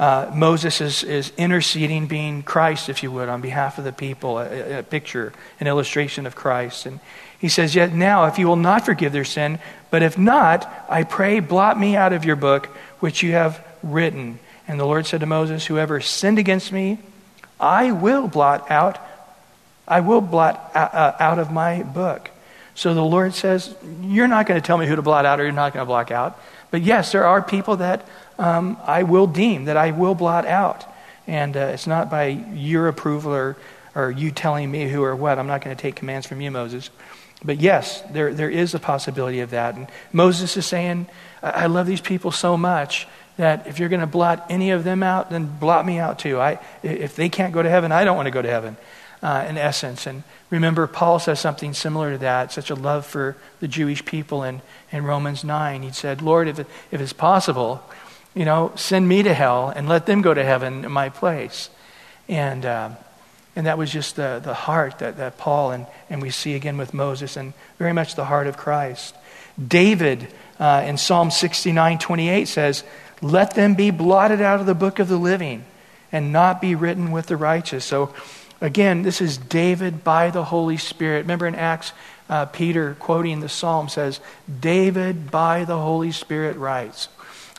uh, 0.00 0.32
Moses 0.34 0.80
is, 0.80 1.04
is 1.04 1.32
interceding, 1.38 2.08
being 2.08 2.42
Christ, 2.42 2.88
if 2.88 3.04
you 3.04 3.12
would, 3.12 3.28
on 3.28 3.40
behalf 3.40 3.78
of 3.78 3.84
the 3.84 3.92
people, 3.92 4.38
a, 4.38 4.80
a 4.80 4.82
picture, 4.82 5.32
an 5.60 5.68
illustration 5.68 6.26
of 6.26 6.34
Christ. 6.34 6.86
And 6.86 6.98
he 7.42 7.48
says, 7.48 7.74
Yet 7.74 7.92
now, 7.92 8.26
if 8.26 8.38
you 8.38 8.46
will 8.46 8.54
not 8.54 8.86
forgive 8.86 9.12
their 9.12 9.24
sin, 9.24 9.58
but 9.90 10.00
if 10.00 10.16
not, 10.16 10.72
I 10.88 11.02
pray, 11.02 11.40
blot 11.40 11.78
me 11.78 11.96
out 11.96 12.12
of 12.12 12.24
your 12.24 12.36
book 12.36 12.66
which 13.00 13.20
you 13.24 13.32
have 13.32 13.66
written. 13.82 14.38
And 14.68 14.78
the 14.78 14.84
Lord 14.84 15.06
said 15.06 15.20
to 15.20 15.26
Moses, 15.26 15.66
Whoever 15.66 16.00
sinned 16.00 16.38
against 16.38 16.70
me, 16.70 17.00
I 17.58 17.90
will 17.90 18.28
blot 18.28 18.70
out. 18.70 18.96
I 19.88 20.00
will 20.00 20.20
blot 20.20 20.70
uh, 20.76 21.14
out 21.18 21.40
of 21.40 21.50
my 21.50 21.82
book. 21.82 22.30
So 22.76 22.94
the 22.94 23.02
Lord 23.02 23.34
says, 23.34 23.74
You're 24.00 24.28
not 24.28 24.46
going 24.46 24.60
to 24.60 24.64
tell 24.64 24.78
me 24.78 24.86
who 24.86 24.94
to 24.94 25.02
blot 25.02 25.26
out 25.26 25.40
or 25.40 25.42
you're 25.42 25.52
not 25.52 25.72
going 25.72 25.82
to 25.82 25.88
block 25.88 26.12
out. 26.12 26.38
But 26.70 26.82
yes, 26.82 27.10
there 27.10 27.26
are 27.26 27.42
people 27.42 27.78
that 27.78 28.06
um, 28.38 28.78
I 28.86 29.02
will 29.02 29.26
deem, 29.26 29.64
that 29.64 29.76
I 29.76 29.90
will 29.90 30.14
blot 30.14 30.46
out. 30.46 30.84
And 31.26 31.56
uh, 31.56 31.72
it's 31.74 31.88
not 31.88 32.08
by 32.08 32.26
your 32.26 32.86
approval 32.86 33.34
or, 33.34 33.56
or 33.96 34.12
you 34.12 34.30
telling 34.30 34.70
me 34.70 34.88
who 34.88 35.02
or 35.02 35.16
what. 35.16 35.40
I'm 35.40 35.48
not 35.48 35.60
going 35.64 35.76
to 35.76 35.82
take 35.82 35.96
commands 35.96 36.28
from 36.28 36.40
you, 36.40 36.52
Moses. 36.52 36.88
But 37.44 37.60
yes, 37.60 38.02
there, 38.02 38.32
there 38.32 38.50
is 38.50 38.74
a 38.74 38.78
possibility 38.78 39.40
of 39.40 39.50
that. 39.50 39.74
And 39.74 39.88
Moses 40.12 40.56
is 40.56 40.66
saying, 40.66 41.06
I 41.42 41.66
love 41.66 41.86
these 41.86 42.00
people 42.00 42.30
so 42.30 42.56
much 42.56 43.08
that 43.36 43.66
if 43.66 43.78
you're 43.78 43.88
going 43.88 44.00
to 44.00 44.06
blot 44.06 44.46
any 44.48 44.70
of 44.70 44.84
them 44.84 45.02
out, 45.02 45.30
then 45.30 45.46
blot 45.58 45.84
me 45.84 45.98
out 45.98 46.18
too. 46.18 46.38
I, 46.38 46.60
if 46.82 47.16
they 47.16 47.28
can't 47.28 47.52
go 47.52 47.62
to 47.62 47.68
heaven, 47.68 47.90
I 47.90 48.04
don't 48.04 48.16
want 48.16 48.26
to 48.26 48.30
go 48.32 48.42
to 48.42 48.48
heaven, 48.48 48.76
uh, 49.22 49.46
in 49.48 49.58
essence. 49.58 50.06
And 50.06 50.22
remember, 50.50 50.86
Paul 50.86 51.18
says 51.18 51.40
something 51.40 51.72
similar 51.74 52.12
to 52.12 52.18
that, 52.18 52.52
such 52.52 52.70
a 52.70 52.74
love 52.74 53.06
for 53.06 53.36
the 53.60 53.68
Jewish 53.68 54.04
people 54.04 54.44
in, 54.44 54.62
in 54.92 55.04
Romans 55.04 55.42
9. 55.42 55.82
He 55.82 55.92
said, 55.92 56.22
Lord, 56.22 56.46
if, 56.46 56.60
it, 56.60 56.66
if 56.92 57.00
it's 57.00 57.12
possible, 57.12 57.82
you 58.34 58.44
know, 58.44 58.72
send 58.76 59.08
me 59.08 59.22
to 59.24 59.34
hell 59.34 59.72
and 59.74 59.88
let 59.88 60.06
them 60.06 60.22
go 60.22 60.32
to 60.32 60.44
heaven 60.44 60.84
in 60.84 60.92
my 60.92 61.08
place. 61.08 61.70
And. 62.28 62.64
Uh, 62.64 62.90
and 63.54 63.66
that 63.66 63.76
was 63.76 63.90
just 63.90 64.16
the, 64.16 64.40
the 64.42 64.54
heart 64.54 64.98
that, 65.00 65.18
that 65.18 65.36
Paul 65.38 65.72
and, 65.72 65.86
and 66.08 66.22
we 66.22 66.30
see 66.30 66.54
again 66.54 66.78
with 66.78 66.94
Moses 66.94 67.36
and 67.36 67.52
very 67.78 67.92
much 67.92 68.14
the 68.14 68.24
heart 68.24 68.46
of 68.46 68.56
Christ. 68.56 69.14
David 69.68 70.28
uh, 70.58 70.84
in 70.86 70.96
Psalm 70.96 71.30
69 71.30 71.98
28 71.98 72.48
says, 72.48 72.84
Let 73.20 73.54
them 73.54 73.74
be 73.74 73.90
blotted 73.90 74.40
out 74.40 74.60
of 74.60 74.66
the 74.66 74.74
book 74.74 74.98
of 74.98 75.08
the 75.08 75.18
living 75.18 75.64
and 76.10 76.32
not 76.32 76.60
be 76.60 76.74
written 76.74 77.12
with 77.12 77.26
the 77.26 77.36
righteous. 77.36 77.84
So 77.84 78.14
again, 78.60 79.02
this 79.02 79.20
is 79.20 79.36
David 79.36 80.02
by 80.02 80.30
the 80.30 80.44
Holy 80.44 80.78
Spirit. 80.78 81.22
Remember 81.22 81.46
in 81.46 81.54
Acts, 81.54 81.92
uh, 82.30 82.46
Peter 82.46 82.96
quoting 82.98 83.40
the 83.40 83.48
psalm 83.48 83.88
says, 83.88 84.20
David 84.60 85.30
by 85.30 85.64
the 85.64 85.78
Holy 85.78 86.12
Spirit 86.12 86.56
writes. 86.56 87.08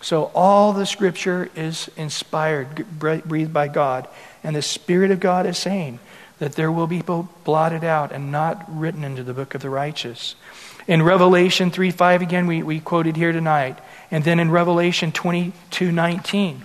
So 0.02 0.32
all 0.36 0.74
the 0.74 0.86
scripture 0.86 1.50
is 1.56 1.90
inspired, 1.96 2.86
breathed 3.00 3.54
by 3.54 3.68
God. 3.70 4.08
And 4.44 4.56
the 4.56 4.62
Spirit 4.62 5.12
of 5.12 5.20
God 5.20 5.46
is 5.46 5.58
saying 5.58 6.00
that 6.40 6.54
there 6.54 6.72
will 6.72 6.88
be 6.88 6.98
people 6.98 7.30
blotted 7.44 7.84
out 7.84 8.12
and 8.12 8.32
not 8.32 8.66
written 8.68 9.04
into 9.04 9.24
the 9.24 9.34
book 9.34 9.56
of 9.56 9.62
the 9.62 9.70
righteous. 9.70 10.36
In 10.88 11.02
Revelation 11.02 11.72
3 11.72 11.92
5, 11.92 12.22
again, 12.22 12.48
we, 12.48 12.62
we 12.62 12.80
quoted 12.80 13.16
here 13.16 13.32
tonight. 13.32 13.80
And 14.12 14.24
then 14.24 14.40
in 14.40 14.52
Revelation 14.52 15.12
22 15.12 15.92
19. 15.92 16.64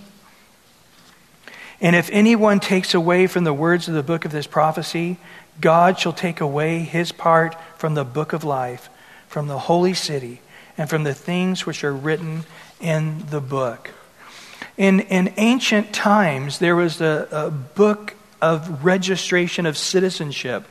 And 1.80 1.94
if 1.94 2.10
anyone 2.10 2.58
takes 2.58 2.92
away 2.92 3.28
from 3.28 3.44
the 3.44 3.52
words 3.52 3.86
of 3.86 3.94
the 3.94 4.02
book 4.02 4.24
of 4.24 4.32
this 4.32 4.48
prophecy, 4.48 5.18
God 5.60 5.98
shall 5.98 6.12
take 6.12 6.40
away 6.40 6.80
his 6.80 7.12
part 7.12 7.56
from 7.76 7.94
the 7.94 8.04
book 8.04 8.32
of 8.32 8.42
life, 8.42 8.90
from 9.28 9.46
the 9.46 9.58
holy 9.58 9.94
city, 9.94 10.40
and 10.76 10.90
from 10.90 11.04
the 11.04 11.14
things 11.14 11.66
which 11.66 11.84
are 11.84 11.94
written 11.94 12.44
in 12.80 13.26
the 13.30 13.40
book. 13.40 13.90
In, 14.78 15.00
in 15.00 15.34
ancient 15.36 15.92
times, 15.92 16.60
there 16.60 16.76
was 16.76 17.00
a, 17.00 17.28
a 17.32 17.50
book 17.50 18.14
of 18.40 18.84
registration 18.84 19.66
of 19.66 19.76
citizenship. 19.76 20.64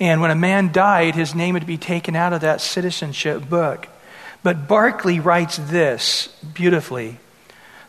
And 0.00 0.22
when 0.22 0.30
a 0.30 0.34
man 0.34 0.72
died, 0.72 1.14
his 1.14 1.34
name 1.34 1.52
would 1.52 1.66
be 1.66 1.76
taken 1.76 2.16
out 2.16 2.32
of 2.32 2.40
that 2.40 2.62
citizenship 2.62 3.48
book. 3.48 3.88
But 4.42 4.66
Barclay 4.66 5.18
writes 5.18 5.58
this 5.58 6.28
beautifully 6.54 7.18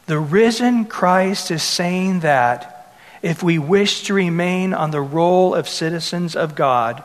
The 0.06 0.20
risen 0.20 0.84
Christ 0.86 1.50
is 1.50 1.64
saying 1.64 2.20
that 2.20 2.94
if 3.22 3.42
we 3.42 3.58
wish 3.58 4.04
to 4.04 4.14
remain 4.14 4.74
on 4.74 4.92
the 4.92 5.02
roll 5.02 5.56
of 5.56 5.70
citizens 5.70 6.36
of 6.36 6.56
God, 6.56 7.04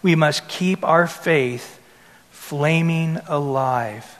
we 0.00 0.14
must 0.14 0.48
keep 0.48 0.84
our 0.84 1.08
faith 1.08 1.80
flaming 2.30 3.18
alive. 3.26 4.16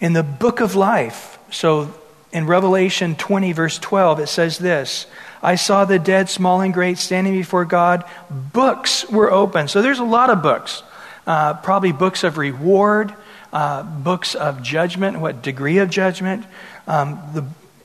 In 0.00 0.12
the 0.12 0.22
book 0.22 0.60
of 0.60 0.76
life, 0.76 1.37
so 1.50 1.92
in 2.32 2.46
Revelation 2.46 3.16
20, 3.16 3.52
verse 3.52 3.78
12, 3.78 4.20
it 4.20 4.26
says 4.28 4.58
this 4.58 5.06
I 5.42 5.54
saw 5.54 5.84
the 5.84 5.98
dead, 5.98 6.28
small 6.28 6.60
and 6.60 6.74
great, 6.74 6.98
standing 6.98 7.34
before 7.34 7.64
God. 7.64 8.04
Books 8.30 9.08
were 9.08 9.30
open. 9.30 9.68
So 9.68 9.82
there's 9.82 10.00
a 10.00 10.04
lot 10.04 10.30
of 10.30 10.42
books. 10.42 10.82
Uh, 11.26 11.54
probably 11.54 11.92
books 11.92 12.24
of 12.24 12.38
reward, 12.38 13.14
uh, 13.52 13.82
books 13.82 14.34
of 14.34 14.62
judgment, 14.62 15.20
what 15.20 15.42
degree 15.42 15.78
of 15.78 15.90
judgment. 15.90 16.44
Um, 16.86 17.20
the, 17.34 17.44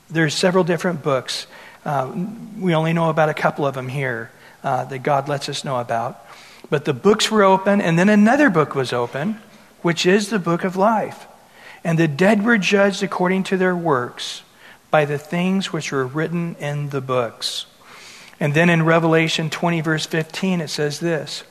there's 0.10 0.34
several 0.34 0.64
different 0.64 1.04
books. 1.04 1.48
Uh, 1.86 2.12
we 2.58 2.74
only 2.74 2.94
know 2.94 3.10
about 3.10 3.30
a 3.30 3.34
couple 3.34 3.66
of 3.66 3.76
them 3.76 3.90
here 3.90 4.32
uh, 4.64 4.86
that 4.86 5.00
God 5.00 5.28
lets 5.28 5.50
us 5.50 5.66
know 5.66 5.80
about. 5.80 6.26
But 6.70 6.86
the 6.86 6.94
books 6.94 7.30
were 7.30 7.44
open, 7.44 7.82
and 7.82 8.00
then 8.00 8.08
another 8.08 8.50
book 8.50 8.76
was 8.76 8.94
open, 8.94 9.40
which 9.82 10.06
is 10.06 10.30
the 10.30 10.40
book 10.40 10.64
of 10.64 10.78
life. 10.78 11.28
And 11.84 12.00
the 12.00 12.08
dead 12.08 12.46
were 12.46 12.58
judged 12.58 13.04
according 13.04 13.44
to 13.44 13.58
their 13.58 13.76
works 13.76 14.44
by 14.90 15.06
the 15.06 15.18
things 15.18 15.74
which 15.74 15.92
were 15.92 16.06
written 16.06 16.56
in 16.60 16.90
the 16.90 17.02
books. 17.02 17.66
And 18.40 18.54
then 18.54 18.70
in 18.70 18.84
Revelation 18.84 19.50
20, 19.50 19.82
verse 19.82 20.06
15, 20.06 20.62
it 20.62 20.70
says 20.70 21.00
this 21.00 21.44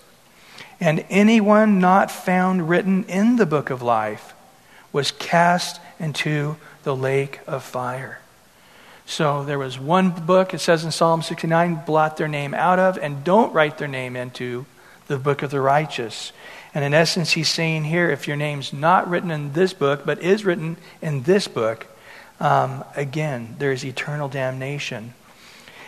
And 0.80 1.04
anyone 1.10 1.80
not 1.80 2.10
found 2.10 2.68
written 2.68 3.04
in 3.04 3.36
the 3.36 3.46
book 3.46 3.70
of 3.70 3.82
life 3.82 4.34
was 4.92 5.10
cast 5.10 5.80
into 5.98 6.56
the 6.82 6.94
lake 6.94 7.40
of 7.46 7.62
fire. 7.62 8.20
So 9.06 9.44
there 9.44 9.58
was 9.58 9.78
one 9.78 10.10
book, 10.10 10.54
it 10.54 10.60
says 10.60 10.84
in 10.84 10.90
Psalm 10.90 11.22
69, 11.22 11.82
blot 11.84 12.16
their 12.16 12.28
name 12.28 12.54
out 12.54 12.78
of 12.78 12.98
and 12.98 13.24
don't 13.24 13.52
write 13.52 13.78
their 13.78 13.88
name 13.88 14.16
into 14.16 14.66
the 15.06 15.18
book 15.18 15.42
of 15.42 15.50
the 15.50 15.60
righteous. 15.60 16.32
And 16.74 16.84
in 16.84 16.94
essence, 16.94 17.32
he's 17.32 17.48
saying 17.48 17.84
here 17.84 18.10
if 18.10 18.26
your 18.26 18.36
name's 18.36 18.72
not 18.72 19.08
written 19.08 19.30
in 19.30 19.52
this 19.52 19.72
book, 19.72 20.06
but 20.06 20.22
is 20.22 20.44
written 20.44 20.76
in 21.02 21.22
this 21.22 21.46
book, 21.48 21.86
um, 22.40 22.84
again, 22.96 23.56
there 23.58 23.72
is 23.72 23.84
eternal 23.84 24.28
damnation. 24.28 25.14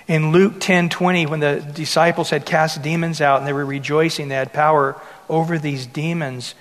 In 0.06 0.32
Luke 0.32 0.60
10 0.60 0.90
20, 0.90 1.26
when 1.26 1.40
the 1.40 1.60
disciples 1.74 2.30
had 2.30 2.44
cast 2.44 2.82
demons 2.82 3.20
out 3.20 3.38
and 3.38 3.46
they 3.46 3.54
were 3.54 3.64
rejoicing, 3.64 4.28
they 4.28 4.34
had 4.34 4.52
power 4.52 5.00
over 5.28 5.58
these 5.58 5.86
demons. 5.86 6.54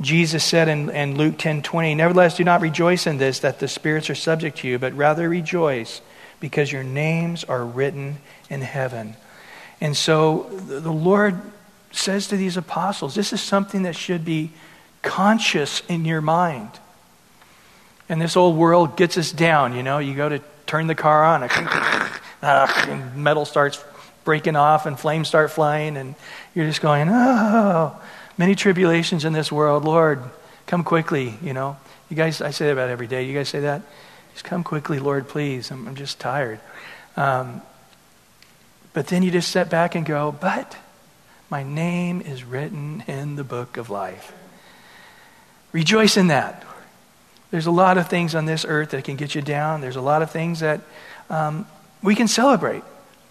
Jesus 0.00 0.44
said 0.44 0.68
in, 0.68 0.90
in 0.90 1.16
Luke 1.16 1.38
10 1.38 1.62
20, 1.62 1.94
Nevertheless, 1.94 2.36
do 2.36 2.44
not 2.44 2.60
rejoice 2.60 3.06
in 3.06 3.18
this, 3.18 3.38
that 3.40 3.60
the 3.60 3.68
spirits 3.68 4.10
are 4.10 4.16
subject 4.16 4.58
to 4.58 4.68
you, 4.68 4.78
but 4.78 4.94
rather 4.94 5.28
rejoice 5.28 6.00
because 6.40 6.72
your 6.72 6.84
names 6.84 7.44
are 7.44 7.64
written 7.64 8.18
in 8.50 8.60
heaven. 8.60 9.16
And 9.80 9.96
so 9.96 10.48
the 10.50 10.92
Lord 10.92 11.40
says 11.90 12.28
to 12.28 12.36
these 12.36 12.56
apostles, 12.56 13.14
this 13.14 13.32
is 13.32 13.40
something 13.40 13.82
that 13.82 13.96
should 13.96 14.24
be 14.24 14.50
conscious 15.02 15.82
in 15.88 16.04
your 16.04 16.20
mind. 16.20 16.70
And 18.08 18.20
this 18.20 18.36
old 18.36 18.56
world 18.56 18.96
gets 18.96 19.18
us 19.18 19.32
down, 19.32 19.74
you 19.74 19.82
know. 19.82 19.98
You 19.98 20.14
go 20.14 20.28
to 20.28 20.40
turn 20.66 20.86
the 20.86 20.94
car 20.94 21.24
on, 21.24 21.42
and 22.42 23.16
metal 23.16 23.44
starts 23.44 23.82
breaking 24.24 24.56
off, 24.56 24.86
and 24.86 24.98
flames 24.98 25.28
start 25.28 25.50
flying, 25.50 25.96
and 25.96 26.14
you're 26.54 26.66
just 26.66 26.80
going, 26.80 27.08
oh, 27.10 27.96
many 28.36 28.54
tribulations 28.54 29.24
in 29.24 29.32
this 29.32 29.52
world. 29.52 29.84
Lord, 29.84 30.22
come 30.66 30.84
quickly, 30.84 31.34
you 31.42 31.52
know. 31.52 31.76
You 32.08 32.16
guys, 32.16 32.40
I 32.40 32.50
say 32.50 32.66
that 32.66 32.72
about 32.72 32.88
every 32.88 33.06
day. 33.06 33.24
You 33.24 33.34
guys 33.34 33.48
say 33.48 33.60
that? 33.60 33.82
Just 34.32 34.44
come 34.44 34.64
quickly, 34.64 34.98
Lord, 34.98 35.28
please. 35.28 35.70
I'm, 35.70 35.86
I'm 35.86 35.94
just 35.94 36.18
tired. 36.18 36.60
Um, 37.16 37.60
but 38.94 39.08
then 39.08 39.22
you 39.22 39.30
just 39.30 39.48
step 39.48 39.68
back 39.68 39.94
and 39.94 40.06
go, 40.06 40.32
but 40.32 40.76
my 41.50 41.62
name 41.62 42.20
is 42.20 42.44
written 42.44 43.02
in 43.06 43.36
the 43.36 43.44
book 43.44 43.76
of 43.76 43.88
life. 43.88 44.32
Rejoice 45.72 46.16
in 46.16 46.26
that. 46.28 46.64
There's 47.50 47.66
a 47.66 47.70
lot 47.70 47.96
of 47.96 48.08
things 48.08 48.34
on 48.34 48.44
this 48.44 48.66
earth 48.68 48.90
that 48.90 49.04
can 49.04 49.16
get 49.16 49.34
you 49.34 49.40
down. 49.40 49.80
There's 49.80 49.96
a 49.96 50.02
lot 50.02 50.20
of 50.20 50.30
things 50.30 50.60
that 50.60 50.82
um, 51.30 51.66
we 52.02 52.14
can 52.14 52.28
celebrate. 52.28 52.82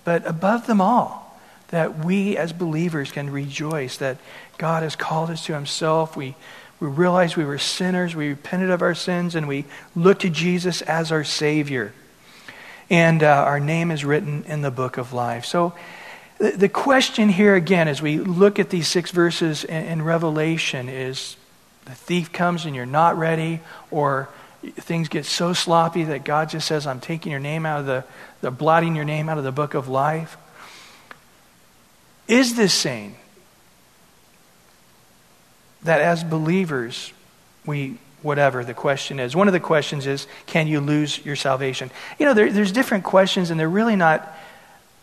But 0.03 0.25
above 0.25 0.65
them 0.65 0.81
all, 0.81 1.39
that 1.67 2.03
we 2.03 2.37
as 2.37 2.53
believers 2.53 3.11
can 3.11 3.29
rejoice 3.29 3.97
that 3.97 4.17
God 4.57 4.81
has 4.81 4.95
called 4.95 5.29
us 5.29 5.45
to 5.45 5.53
Himself. 5.53 6.15
We, 6.15 6.35
we 6.79 6.87
realized 6.87 7.35
we 7.35 7.45
were 7.45 7.59
sinners. 7.59 8.15
We 8.15 8.29
repented 8.29 8.71
of 8.71 8.81
our 8.81 8.95
sins 8.95 9.35
and 9.35 9.47
we 9.47 9.65
looked 9.95 10.21
to 10.21 10.29
Jesus 10.29 10.81
as 10.81 11.11
our 11.11 11.23
Savior. 11.23 11.93
And 12.89 13.21
uh, 13.21 13.27
our 13.27 13.59
name 13.59 13.91
is 13.91 14.05
written 14.05 14.45
in 14.47 14.61
the 14.61 14.71
book 14.71 14.97
of 14.97 15.13
life. 15.13 15.45
So 15.45 15.73
the, 16.39 16.69
question 16.69 17.29
here 17.29 17.55
again, 17.55 17.87
as 17.87 18.01
we 18.01 18.19
look 18.19 18.59
at 18.59 18.69
these 18.69 18.87
six 18.87 19.11
verses 19.11 19.63
in, 19.63 20.01
Revelation, 20.01 20.87
is 20.87 21.35
the 21.85 21.93
thief 21.93 22.31
comes 22.31 22.65
and 22.65 22.75
you're 22.75 22.85
not 22.85 23.17
ready, 23.17 23.59
or 23.89 24.29
things 24.61 25.09
get 25.09 25.25
so 25.25 25.53
sloppy 25.53 26.03
that 26.05 26.23
God 26.23 26.49
just 26.49 26.67
says, 26.67 26.85
I'm 26.85 26.99
taking 26.99 27.31
your 27.31 27.41
name 27.41 27.65
out 27.65 27.79
of 27.79 27.85
the, 27.85 28.03
the 28.41 28.51
blotting 28.51 28.95
your 28.95 29.05
name 29.05 29.29
out 29.29 29.37
of 29.37 29.43
the 29.43 29.51
book 29.51 29.73
of 29.73 29.87
life. 29.87 30.37
Is 32.27 32.55
this 32.55 32.73
saying 32.73 33.15
that 35.83 36.01
as 36.01 36.23
believers, 36.23 37.13
we, 37.65 37.97
whatever 38.21 38.63
the 38.63 38.73
question 38.73 39.19
is, 39.19 39.35
one 39.35 39.47
of 39.47 39.53
the 39.53 39.59
questions 39.59 40.05
is, 40.05 40.27
can 40.45 40.67
you 40.67 40.81
lose 40.81 41.23
your 41.25 41.35
salvation? 41.35 41.89
You 42.19 42.25
know, 42.25 42.33
there, 42.33 42.51
there's 42.51 42.71
different 42.71 43.05
questions, 43.05 43.49
and 43.49 43.59
they're 43.59 43.69
really 43.69 43.95
not 43.95 44.37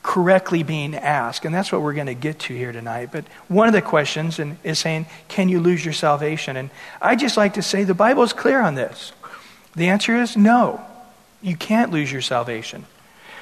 correctly 0.05 0.63
being 0.63 0.95
asked. 0.95 1.47
And 1.47 1.53
that's 1.55 1.73
what 1.73 1.83
we're 1.83 1.95
going 1.95 2.07
to 2.07 2.15
get 2.15 2.39
to 2.41 2.55
here 2.55 2.71
tonight. 2.71 3.09
But 3.11 3.25
one 3.49 3.67
of 3.67 3.73
the 3.73 3.83
questions 3.83 4.39
is 4.63 4.79
saying, 4.79 5.07
can 5.29 5.49
you 5.49 5.59
lose 5.59 5.83
your 5.83 5.95
salvation? 5.95 6.57
And 6.57 6.71
I 7.01 7.17
just 7.17 7.37
like 7.37 7.55
to 7.55 7.63
say 7.63 7.83
the 7.83 7.95
Bible 7.95 8.23
is 8.23 8.35
clear 8.35 8.61
on 8.61 8.75
this. 8.77 9.13
The 9.75 9.89
answer 9.89 10.15
is 10.15 10.37
no. 10.37 10.81
You 11.41 11.57
can't 11.57 11.91
lose 11.91 12.13
your 12.13 12.21
salvation. 12.21 12.85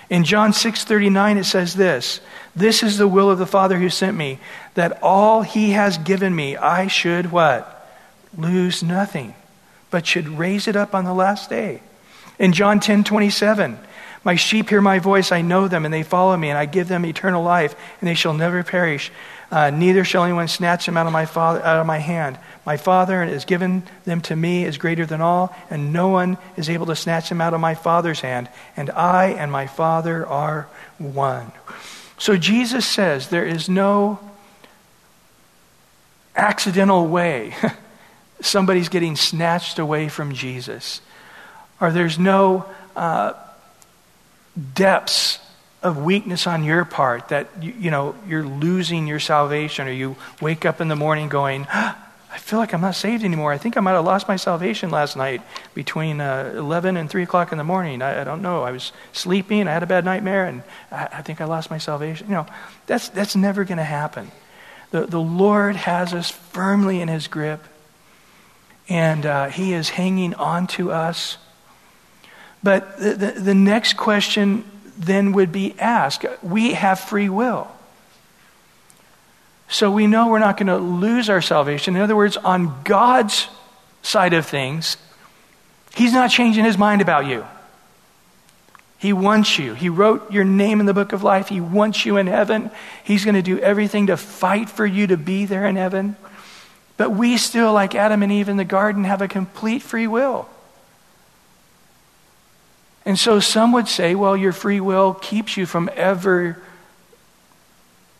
In 0.08 0.24
John 0.24 0.52
6:39 0.52 1.38
it 1.38 1.44
says 1.44 1.74
this, 1.74 2.20
this 2.54 2.82
is 2.82 2.96
the 2.96 3.08
will 3.08 3.30
of 3.30 3.38
the 3.38 3.46
Father 3.46 3.78
who 3.78 3.88
sent 3.88 4.16
me, 4.16 4.38
that 4.74 5.02
all 5.02 5.42
he 5.42 5.70
has 5.70 5.98
given 5.98 6.34
me 6.34 6.56
I 6.56 6.86
should 6.86 7.32
what? 7.32 7.90
Lose 8.36 8.82
nothing, 8.82 9.34
but 9.90 10.06
should 10.06 10.28
raise 10.28 10.68
it 10.68 10.76
up 10.76 10.94
on 10.94 11.04
the 11.04 11.14
last 11.14 11.50
day. 11.50 11.82
In 12.38 12.52
John 12.52 12.78
10:27 12.78 13.78
my 14.24 14.36
sheep 14.36 14.68
hear 14.68 14.80
my 14.80 14.98
voice, 14.98 15.32
I 15.32 15.40
know 15.40 15.68
them, 15.68 15.84
and 15.84 15.92
they 15.92 16.02
follow 16.02 16.36
me, 16.36 16.48
and 16.50 16.58
I 16.58 16.66
give 16.66 16.88
them 16.88 17.04
eternal 17.04 17.42
life, 17.42 17.74
and 18.00 18.08
they 18.08 18.14
shall 18.14 18.34
never 18.34 18.62
perish. 18.62 19.10
Uh, 19.50 19.70
neither 19.70 20.04
shall 20.04 20.24
anyone 20.24 20.48
snatch 20.48 20.86
them 20.86 20.96
out 20.96 21.06
of 21.06 21.12
my 21.12 21.26
father, 21.26 21.62
out 21.62 21.78
of 21.78 21.86
my 21.86 21.98
hand. 21.98 22.38
My 22.64 22.76
Father 22.76 23.24
has 23.24 23.44
given 23.44 23.82
them 24.04 24.20
to 24.22 24.36
me 24.36 24.64
is 24.64 24.78
greater 24.78 25.04
than 25.04 25.20
all, 25.20 25.54
and 25.68 25.92
no 25.92 26.08
one 26.08 26.38
is 26.56 26.70
able 26.70 26.86
to 26.86 26.96
snatch 26.96 27.28
them 27.28 27.40
out 27.40 27.52
of 27.52 27.60
my 27.60 27.74
Father's 27.74 28.20
hand. 28.20 28.48
And 28.76 28.88
I 28.90 29.26
and 29.26 29.50
my 29.50 29.66
Father 29.66 30.26
are 30.26 30.68
one. 30.98 31.50
So 32.18 32.36
Jesus 32.36 32.86
says 32.86 33.28
there 33.28 33.44
is 33.44 33.68
no 33.68 34.20
accidental 36.36 37.06
way 37.08 37.54
somebody's 38.40 38.88
getting 38.88 39.16
snatched 39.16 39.78
away 39.78 40.08
from 40.08 40.32
Jesus, 40.32 41.00
or 41.80 41.90
there's 41.90 42.18
no 42.18 42.64
uh, 42.94 43.32
depths 44.74 45.38
of 45.82 45.98
weakness 45.98 46.46
on 46.46 46.62
your 46.62 46.84
part 46.84 47.28
that 47.28 47.48
you, 47.60 47.74
you, 47.78 47.90
know 47.90 48.14
you're 48.28 48.44
losing 48.44 49.06
your 49.06 49.18
salvation 49.18 49.88
or 49.88 49.92
you 49.92 50.16
wake 50.40 50.64
up 50.64 50.80
in 50.80 50.88
the 50.88 50.96
morning 50.96 51.28
going 51.28 51.66
i 51.70 52.38
feel 52.38 52.58
like 52.58 52.72
i'm 52.72 52.80
not 52.80 52.94
saved 52.94 53.24
anymore. 53.24 53.52
I 53.52 53.58
think 53.58 53.76
i 53.76 53.80
might 53.80 53.92
have 53.92 54.04
lost 54.04 54.28
my 54.28 54.36
salvation 54.36 54.90
last 54.90 55.16
night 55.16 55.42
between 55.74 56.20
uh, 56.20 56.52
11 56.54 56.96
and 56.96 57.10
3 57.10 57.22
o'clock 57.24 57.52
in 57.52 57.58
the 57.58 57.64
morning. 57.64 58.00
I, 58.00 58.20
I, 58.20 58.24
don't 58.24 58.42
know. 58.42 58.62
I 58.62 58.70
was 58.70 58.92
sleeping. 59.12 59.66
I 59.66 59.72
had 59.72 59.82
a 59.82 59.86
bad 59.86 60.04
nightmare 60.04 60.46
and 60.46 60.62
i, 60.90 61.08
I 61.12 61.22
think 61.22 61.40
i 61.40 61.44
lost 61.44 61.70
my 61.70 61.78
salvation. 61.78 62.28
You 62.28 62.34
know 62.34 62.46
that's, 62.86 63.08
that's 63.08 63.34
never 63.34 63.64
going 63.64 63.78
to 63.78 63.84
happen. 63.84 64.30
The, 64.92 65.06
the 65.06 65.20
lord 65.20 65.76
has 65.76 66.14
us 66.14 66.30
firmly 66.30 67.00
in 67.00 67.08
his 67.08 67.26
grip 67.26 67.64
and 68.88 69.26
uh, 69.26 69.48
he 69.48 69.72
is 69.72 69.88
hanging 69.88 70.34
on 70.34 70.66
to 70.68 70.92
us 70.92 71.38
but 72.62 72.98
the, 72.98 73.14
the, 73.14 73.30
the 73.32 73.54
next 73.54 73.96
question 73.96 74.64
then 74.96 75.32
would 75.32 75.52
be 75.52 75.74
asked 75.78 76.24
we 76.42 76.74
have 76.74 77.00
free 77.00 77.28
will. 77.28 77.68
So 79.68 79.90
we 79.90 80.06
know 80.06 80.28
we're 80.28 80.38
not 80.38 80.58
going 80.58 80.66
to 80.66 80.76
lose 80.76 81.30
our 81.30 81.40
salvation. 81.40 81.96
In 81.96 82.02
other 82.02 82.14
words, 82.14 82.36
on 82.36 82.82
God's 82.84 83.48
side 84.02 84.34
of 84.34 84.46
things, 84.46 84.96
He's 85.94 86.12
not 86.12 86.30
changing 86.30 86.64
His 86.64 86.76
mind 86.78 87.00
about 87.00 87.26
you. 87.26 87.44
He 88.98 89.12
wants 89.12 89.58
you. 89.58 89.74
He 89.74 89.88
wrote 89.88 90.30
your 90.30 90.44
name 90.44 90.78
in 90.78 90.86
the 90.86 90.94
book 90.94 91.12
of 91.12 91.24
life. 91.24 91.48
He 91.48 91.60
wants 91.60 92.06
you 92.06 92.18
in 92.18 92.28
heaven. 92.28 92.70
He's 93.02 93.24
going 93.24 93.34
to 93.34 93.42
do 93.42 93.58
everything 93.58 94.06
to 94.06 94.16
fight 94.16 94.70
for 94.70 94.86
you 94.86 95.08
to 95.08 95.16
be 95.16 95.44
there 95.44 95.66
in 95.66 95.74
heaven. 95.74 96.16
But 96.96 97.10
we 97.10 97.36
still, 97.36 97.72
like 97.72 97.96
Adam 97.96 98.22
and 98.22 98.30
Eve 98.30 98.48
in 98.48 98.58
the 98.58 98.64
garden, 98.64 99.04
have 99.04 99.20
a 99.20 99.26
complete 99.26 99.82
free 99.82 100.06
will. 100.06 100.48
And 103.04 103.18
so 103.18 103.40
some 103.40 103.72
would 103.72 103.88
say, 103.88 104.14
well, 104.14 104.36
your 104.36 104.52
free 104.52 104.80
will 104.80 105.14
keeps 105.14 105.56
you 105.56 105.66
from 105.66 105.90
ever 105.94 106.58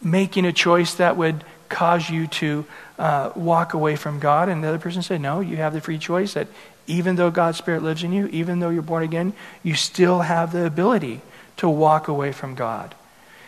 making 0.02 0.44
a 0.44 0.52
choice 0.52 0.94
that 0.94 1.16
would 1.16 1.44
cause 1.68 2.10
you 2.10 2.26
to 2.26 2.64
uh, 2.98 3.32
walk 3.34 3.74
away 3.74 3.96
from 3.96 4.18
God. 4.18 4.48
And 4.48 4.62
the 4.62 4.68
other 4.68 4.78
person 4.78 5.02
said, 5.02 5.20
no, 5.20 5.40
you 5.40 5.56
have 5.56 5.72
the 5.72 5.80
free 5.80 5.98
choice 5.98 6.34
that 6.34 6.48
even 6.86 7.16
though 7.16 7.30
God's 7.30 7.58
Spirit 7.58 7.82
lives 7.82 8.02
in 8.02 8.12
you, 8.12 8.26
even 8.26 8.58
though 8.58 8.70
you're 8.70 8.82
born 8.82 9.02
again, 9.02 9.32
you 9.62 9.74
still 9.74 10.20
have 10.20 10.52
the 10.52 10.66
ability 10.66 11.20
to 11.58 11.68
walk 11.68 12.08
away 12.08 12.32
from 12.32 12.54
God. 12.54 12.94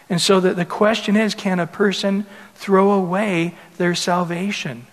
And 0.08 0.20
so 0.20 0.38
the, 0.38 0.54
the 0.54 0.64
question 0.64 1.16
is 1.16 1.34
can 1.34 1.58
a 1.58 1.66
person 1.66 2.26
throw 2.54 2.92
away 2.92 3.54
their 3.76 3.94
salvation? 3.94 4.86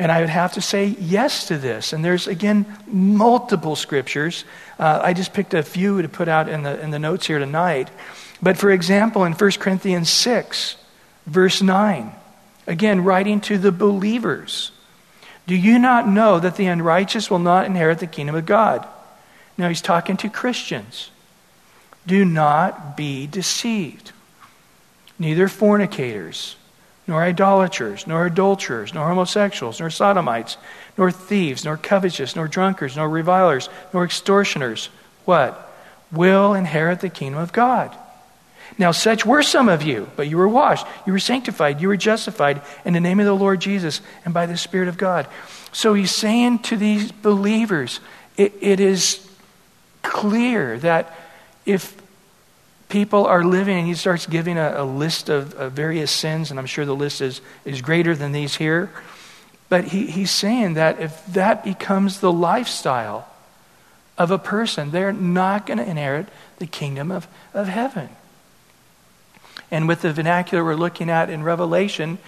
And 0.00 0.10
I 0.10 0.20
would 0.20 0.30
have 0.30 0.54
to 0.54 0.62
say 0.62 0.86
yes 0.98 1.48
to 1.48 1.58
this. 1.58 1.92
And 1.92 2.02
there's, 2.02 2.26
again, 2.26 2.64
multiple 2.86 3.76
scriptures. 3.76 4.46
Uh, 4.78 4.98
I 5.02 5.12
just 5.12 5.34
picked 5.34 5.52
a 5.52 5.62
few 5.62 6.00
to 6.00 6.08
put 6.08 6.26
out 6.26 6.48
in 6.48 6.62
the, 6.62 6.80
in 6.80 6.90
the 6.90 6.98
notes 6.98 7.26
here 7.26 7.38
tonight. 7.38 7.90
But 8.40 8.56
for 8.56 8.70
example, 8.70 9.24
in 9.24 9.34
1 9.34 9.50
Corinthians 9.60 10.08
6, 10.08 10.76
verse 11.26 11.60
9, 11.60 12.12
again, 12.66 13.04
writing 13.04 13.42
to 13.42 13.58
the 13.58 13.70
believers, 13.70 14.72
do 15.46 15.54
you 15.54 15.78
not 15.78 16.08
know 16.08 16.40
that 16.40 16.56
the 16.56 16.64
unrighteous 16.64 17.30
will 17.30 17.38
not 17.38 17.66
inherit 17.66 17.98
the 17.98 18.06
kingdom 18.06 18.36
of 18.36 18.46
God? 18.46 18.88
Now 19.58 19.68
he's 19.68 19.82
talking 19.82 20.16
to 20.16 20.30
Christians. 20.30 21.10
Do 22.06 22.24
not 22.24 22.96
be 22.96 23.26
deceived. 23.26 24.12
Neither 25.18 25.46
fornicators, 25.46 26.56
nor 27.10 27.24
idolaters, 27.24 28.06
nor 28.06 28.24
adulterers, 28.24 28.94
nor 28.94 29.08
homosexuals, 29.08 29.80
nor 29.80 29.90
sodomites, 29.90 30.56
nor 30.96 31.10
thieves, 31.10 31.64
nor 31.64 31.76
covetous, 31.76 32.36
nor 32.36 32.46
drunkards, 32.46 32.96
nor 32.96 33.08
revilers, 33.08 33.68
nor 33.92 34.04
extortioners, 34.04 34.88
what? 35.24 35.74
Will 36.12 36.54
inherit 36.54 37.00
the 37.00 37.08
kingdom 37.08 37.40
of 37.40 37.52
God. 37.52 37.94
Now, 38.78 38.92
such 38.92 39.26
were 39.26 39.42
some 39.42 39.68
of 39.68 39.82
you, 39.82 40.08
but 40.14 40.28
you 40.28 40.36
were 40.36 40.48
washed, 40.48 40.86
you 41.04 41.12
were 41.12 41.18
sanctified, 41.18 41.80
you 41.80 41.88
were 41.88 41.96
justified 41.96 42.62
in 42.84 42.92
the 42.92 43.00
name 43.00 43.18
of 43.18 43.26
the 43.26 43.34
Lord 43.34 43.60
Jesus 43.60 44.00
and 44.24 44.32
by 44.32 44.46
the 44.46 44.56
Spirit 44.56 44.88
of 44.88 44.96
God. 44.96 45.26
So 45.72 45.94
he's 45.94 46.14
saying 46.14 46.60
to 46.60 46.76
these 46.76 47.10
believers, 47.10 47.98
it, 48.36 48.54
it 48.60 48.78
is 48.78 49.28
clear 50.02 50.78
that 50.78 51.12
if 51.66 51.99
people 52.90 53.26
are 53.26 53.42
living, 53.44 53.78
and 53.78 53.86
he 53.86 53.94
starts 53.94 54.26
giving 54.26 54.58
a, 54.58 54.74
a 54.76 54.84
list 54.84 55.28
of, 55.28 55.54
of, 55.54 55.72
various 55.72 56.10
sins, 56.10 56.50
and 56.50 56.60
I'm 56.60 56.66
sure 56.66 56.84
the 56.84 56.94
list 56.94 57.20
is, 57.20 57.40
is 57.64 57.80
greater 57.80 58.14
than 58.14 58.32
these 58.32 58.56
here. 58.56 58.90
But 59.68 59.84
he, 59.84 60.06
he's 60.06 60.30
saying 60.30 60.74
that 60.74 61.00
if 61.00 61.24
that 61.26 61.64
becomes 61.64 62.20
the 62.20 62.32
lifestyle 62.32 63.28
of 64.18 64.30
a 64.30 64.38
person, 64.38 64.90
they're 64.90 65.12
not 65.12 65.64
going 65.64 65.78
to 65.78 65.88
inherit 65.88 66.26
the 66.58 66.66
kingdom 66.66 67.10
of, 67.10 67.26
of 67.54 67.68
heaven. 67.68 68.10
And 69.70 69.88
with 69.88 70.02
the 70.02 70.12
vernacular 70.12 70.64
we're 70.64 70.74
looking 70.74 71.08
at 71.08 71.30
in 71.30 71.42
Revelation, 71.42 72.18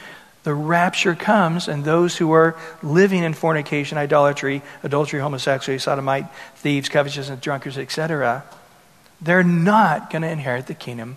the 0.45 0.55
rapture 0.55 1.15
comes, 1.15 1.69
and 1.69 1.85
those 1.85 2.17
who 2.17 2.33
are 2.33 2.57
living 2.83 3.23
in 3.23 3.35
fornication, 3.35 3.99
idolatry, 3.99 4.63
adultery, 4.83 5.21
homosexuality, 5.21 5.81
sodomite, 5.81 6.27
thieves, 6.57 6.89
covetousness, 6.89 7.41
drunkards, 7.41 7.79
etc., 7.79 8.45
they're 9.23 9.43
not 9.43 10.11
going 10.11 10.23
to 10.23 10.29
inherit 10.29 10.67
the 10.67 10.75
kingdom 10.75 11.17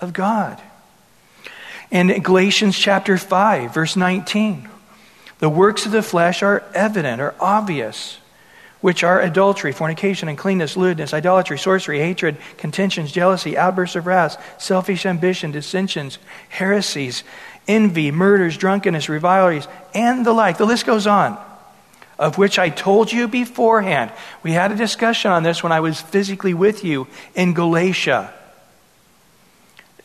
of 0.00 0.12
God. 0.12 0.60
In 1.90 2.08
Galatians 2.22 2.78
chapter 2.78 3.18
5, 3.18 3.74
verse 3.74 3.96
19, 3.96 4.68
the 5.38 5.48
works 5.48 5.84
of 5.84 5.92
the 5.92 6.02
flesh 6.02 6.42
are 6.42 6.64
evident, 6.74 7.20
are 7.20 7.34
obvious 7.38 8.18
which 8.82 9.04
are 9.04 9.20
adultery, 9.20 9.72
fornication, 9.72 10.28
uncleanness, 10.28 10.76
lewdness, 10.76 11.14
idolatry, 11.14 11.56
sorcery, 11.56 12.00
hatred, 12.00 12.36
contentions, 12.58 13.12
jealousy, 13.12 13.56
outbursts 13.56 13.96
of 13.96 14.06
wrath, 14.06 14.60
selfish 14.60 15.06
ambition, 15.06 15.52
dissensions, 15.52 16.18
heresies, 16.48 17.22
envy, 17.68 18.10
murders, 18.10 18.56
drunkenness, 18.56 19.08
revilries, 19.08 19.68
and 19.94 20.26
the 20.26 20.32
like. 20.32 20.58
The 20.58 20.66
list 20.66 20.84
goes 20.84 21.06
on, 21.06 21.38
of 22.22 22.38
which 22.38 22.56
I 22.56 22.68
told 22.68 23.10
you 23.10 23.26
beforehand. 23.26 24.12
We 24.44 24.52
had 24.52 24.70
a 24.70 24.76
discussion 24.76 25.32
on 25.32 25.42
this 25.42 25.60
when 25.60 25.72
I 25.72 25.80
was 25.80 26.00
physically 26.00 26.54
with 26.54 26.84
you 26.84 27.08
in 27.34 27.52
Galatia. 27.52 28.32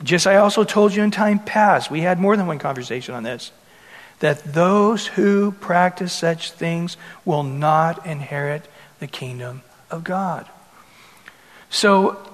Just 0.02 0.26
I 0.26 0.38
also 0.38 0.64
told 0.64 0.96
you 0.96 1.04
in 1.04 1.12
time 1.12 1.38
past, 1.38 1.92
we 1.92 2.02
had 2.02 2.20
more 2.20 2.36
than 2.36 2.48
one 2.48 2.58
conversation 2.58 3.14
on 3.14 3.22
this 3.22 3.52
that 4.20 4.44
those 4.44 5.06
who 5.06 5.52
practice 5.52 6.12
such 6.12 6.52
things 6.52 6.98
will 7.24 7.44
not 7.44 8.04
inherit 8.04 8.68
the 9.00 9.06
kingdom 9.06 9.62
of 9.92 10.04
God. 10.04 10.50
So, 11.70 12.27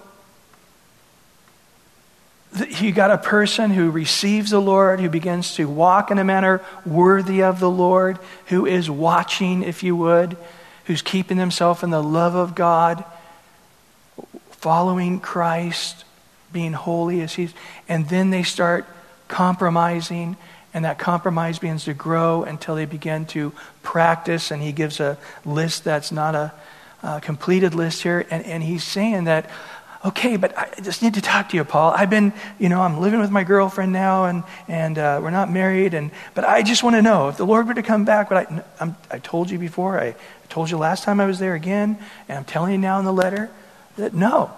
you 2.82 2.92
got 2.92 3.12
a 3.12 3.18
person 3.18 3.72
who 3.72 3.90
receives 3.90 4.52
the 4.52 4.62
Lord, 4.62 5.00
who 5.00 5.10
begins 5.10 5.56
to 5.56 5.66
walk 5.66 6.12
in 6.12 6.20
a 6.20 6.24
manner 6.24 6.62
worthy 6.86 7.42
of 7.42 7.60
the 7.60 7.70
Lord, 7.70 8.20
who 8.48 8.66
is 8.66 8.90
watching, 8.90 9.64
if 9.64 9.84
you 9.84 9.96
would, 9.96 10.38
who's 10.86 11.02
keeping 11.02 11.38
themselves 11.38 11.84
in 11.84 11.90
the 11.90 12.04
love 12.04 12.36
of 12.36 12.56
God, 12.56 13.04
following 14.52 15.20
Christ, 15.20 16.06
being 16.52 16.74
holy 16.74 17.22
as 17.22 17.34
He's, 17.34 17.54
and 17.90 18.08
then 18.10 18.30
they 18.30 18.44
start 18.44 18.86
compromising 19.28 20.38
and 20.74 20.86
that 20.86 20.98
compromise 20.98 21.60
begins 21.60 21.86
to 21.86 21.94
grow 21.94 22.44
until 22.44 22.76
they 22.76 22.86
begin 22.86 23.26
to 23.28 23.54
practice. 23.84 24.50
And 24.50 24.62
he 24.62 24.72
gives 24.72 25.00
a 25.00 25.18
list 25.46 25.84
that's 25.84 26.12
not 26.12 26.34
a, 26.34 26.52
a 27.04 27.22
completed 27.22 27.76
list 27.76 28.02
here. 28.02 28.26
And, 28.30 28.44
and 28.46 28.64
he's 28.64 28.84
saying 28.84 29.26
that, 29.26 29.50
okay, 30.06 30.36
but 30.36 30.58
I 30.58 30.70
just 30.82 31.02
need 31.02 31.14
to 31.14 31.22
talk 31.22 31.50
to 31.50 31.58
you, 31.58 31.64
Paul. 31.64 31.92
I've 31.92 32.10
been, 32.10 32.34
you 32.60 32.70
know, 32.70 32.82
I'm 32.82 33.00
living 33.00 33.20
with 33.20 33.32
my 33.32 33.44
girlfriend 33.44 33.94
now, 33.94 34.26
and, 34.26 34.44
and 34.68 34.98
uh, 34.98 35.20
we're 35.22 35.32
not 35.32 35.52
married. 35.52 35.94
And, 35.94 36.12
but 36.34 36.44
I 36.44 36.62
just 36.62 36.84
want 36.84 36.96
to 36.96 37.02
know 37.02 37.30
if 37.30 37.38
the 37.38 37.46
Lord 37.46 37.68
were 37.68 37.74
to 37.74 37.84
come 37.84 38.06
back, 38.06 38.30
but 38.30 38.50
I, 38.50 38.64
I'm, 38.80 38.96
I 39.10 39.20
told 39.20 39.50
you 39.50 39.58
before, 39.58 40.00
I, 40.00 40.08
I 40.08 40.16
told 40.50 40.70
you 40.70 40.78
last 40.78 41.04
time 41.04 41.20
I 41.20 41.26
was 41.26 41.40
there 41.40 41.56
again, 41.56 41.98
and 42.28 42.38
I'm 42.38 42.46
telling 42.46 42.72
you 42.74 42.78
now 42.78 43.00
in 43.00 43.06
the 43.06 43.14
letter 43.14 43.50
that 43.98 44.14
no. 44.14 44.52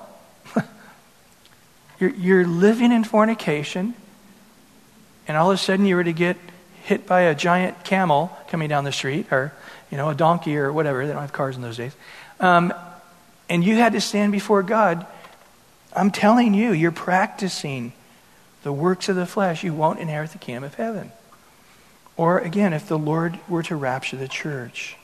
you're, 2.00 2.12
you're 2.12 2.48
living 2.48 2.92
in 2.92 3.04
fornication 3.04 3.94
and 5.28 5.38
all 5.38 5.52
of 5.52 5.56
a 5.56 5.58
sudden 5.58 5.86
you 5.86 5.96
were 5.96 6.04
to 6.04 6.14
get 6.14 6.38
hit 6.84 7.08
by 7.08 7.22
a 7.22 7.36
giant 7.36 7.84
camel 7.84 8.36
coming 8.48 8.70
down 8.70 8.84
the 8.84 8.92
street, 8.92 9.32
or 9.32 9.54
you 9.90 9.98
know, 9.98 10.10
a 10.10 10.16
donkey 10.16 10.58
or 10.58 10.72
whatever, 10.72 11.06
they 11.06 11.14
don't 11.14 11.22
have 11.22 11.34
cars 11.34 11.56
in 11.56 11.62
those 11.62 11.78
days, 11.78 11.96
um, 12.40 12.74
and 13.50 13.64
you 13.64 13.76
had 13.76 13.94
to 13.94 14.02
stand 14.02 14.32
before 14.32 14.64
God, 14.64 15.06
I'm 15.96 16.12
telling 16.12 16.54
you, 16.54 16.72
you're 16.72 16.92
practicing 16.92 17.94
the 18.64 18.74
works 18.74 19.10
of 19.10 19.16
the 19.16 19.26
flesh, 19.26 19.64
you 19.64 19.74
won't 19.74 20.00
inherit 20.00 20.32
the 20.32 20.38
kingdom 20.38 20.64
of 20.64 20.74
heaven. 20.74 21.12
Or 22.18 22.40
again, 22.40 22.74
if 22.74 22.88
the 22.88 22.98
Lord 22.98 23.40
were 23.48 23.64
to 23.64 23.76
rapture 23.76 24.18
the 24.18 24.28
church. 24.28 24.98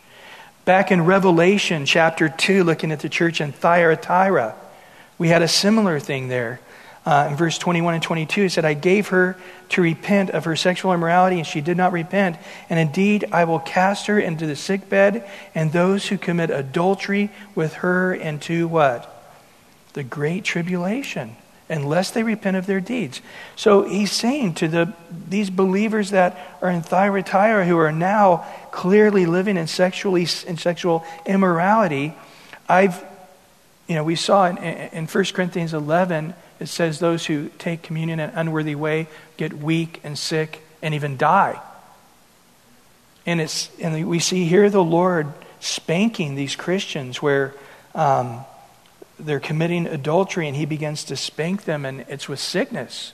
Back 0.65 0.91
in 0.91 1.05
Revelation 1.05 1.85
chapter 1.85 2.29
2, 2.29 2.63
looking 2.63 2.91
at 2.91 3.01
the 3.01 3.09
church 3.09 3.41
in 3.41 3.51
Thyatira, 3.51 4.55
we 5.17 5.27
had 5.27 5.41
a 5.41 5.47
similar 5.47 5.99
thing 5.99 6.27
there. 6.27 6.59
Uh, 7.03 7.27
in 7.31 7.35
verse 7.35 7.57
21 7.57 7.95
and 7.95 8.03
22, 8.03 8.43
it 8.43 8.49
said, 8.51 8.63
I 8.63 8.75
gave 8.75 9.07
her 9.07 9.35
to 9.69 9.81
repent 9.81 10.29
of 10.29 10.45
her 10.45 10.55
sexual 10.55 10.93
immorality, 10.93 11.37
and 11.37 11.47
she 11.47 11.61
did 11.61 11.77
not 11.77 11.93
repent. 11.93 12.37
And 12.69 12.79
indeed, 12.79 13.25
I 13.31 13.45
will 13.45 13.59
cast 13.59 14.05
her 14.05 14.19
into 14.19 14.45
the 14.45 14.55
sick 14.55 14.87
bed, 14.87 15.27
and 15.55 15.71
those 15.71 16.07
who 16.07 16.17
commit 16.17 16.51
adultery 16.51 17.31
with 17.55 17.73
her 17.75 18.13
into 18.13 18.67
what? 18.67 19.10
The 19.93 20.03
great 20.03 20.43
tribulation, 20.43 21.35
unless 21.69 22.11
they 22.11 22.23
repent 22.23 22.57
of 22.57 22.65
their 22.65 22.79
deeds. 22.79 23.21
So 23.55 23.83
he's 23.83 24.11
saying 24.11 24.55
to 24.55 24.67
the, 24.67 24.93
these 25.29 25.49
believers 25.49 26.11
that 26.11 26.57
are 26.61 26.69
in 26.69 26.81
Thyatira 26.81 27.65
who 27.65 27.77
are 27.77 27.91
now 27.91 28.45
clearly 28.71 29.25
living 29.25 29.57
in, 29.57 29.67
sexually, 29.67 30.27
in 30.47 30.57
sexual 30.57 31.05
immorality, 31.25 32.13
I've, 32.69 33.03
you 33.87 33.95
know, 33.95 34.03
we 34.03 34.15
saw 34.15 34.47
in, 34.47 34.57
in 34.57 35.07
1 35.07 35.25
Corinthians 35.33 35.73
11 35.73 36.33
it 36.61 36.67
says 36.67 36.99
those 36.99 37.25
who 37.25 37.49
take 37.57 37.81
communion 37.81 38.19
in 38.19 38.29
an 38.29 38.35
unworthy 38.35 38.75
way 38.75 39.07
get 39.35 39.51
weak 39.51 39.99
and 40.03 40.17
sick 40.17 40.61
and 40.83 40.93
even 40.93 41.17
die. 41.17 41.59
And, 43.25 43.41
it's, 43.41 43.69
and 43.79 44.07
we 44.07 44.19
see 44.19 44.45
here 44.45 44.69
the 44.69 44.83
Lord 44.83 45.33
spanking 45.59 46.35
these 46.35 46.55
Christians 46.55 47.21
where 47.21 47.55
um, 47.95 48.45
they're 49.25 49.39
committing 49.39 49.87
adultery 49.87 50.47
and 50.47 50.55
he 50.55 50.65
begins 50.65 51.03
to 51.05 51.15
spank 51.15 51.65
them, 51.65 51.85
and 51.85 52.01
it's 52.07 52.27
with 52.27 52.39
sickness. 52.39 53.13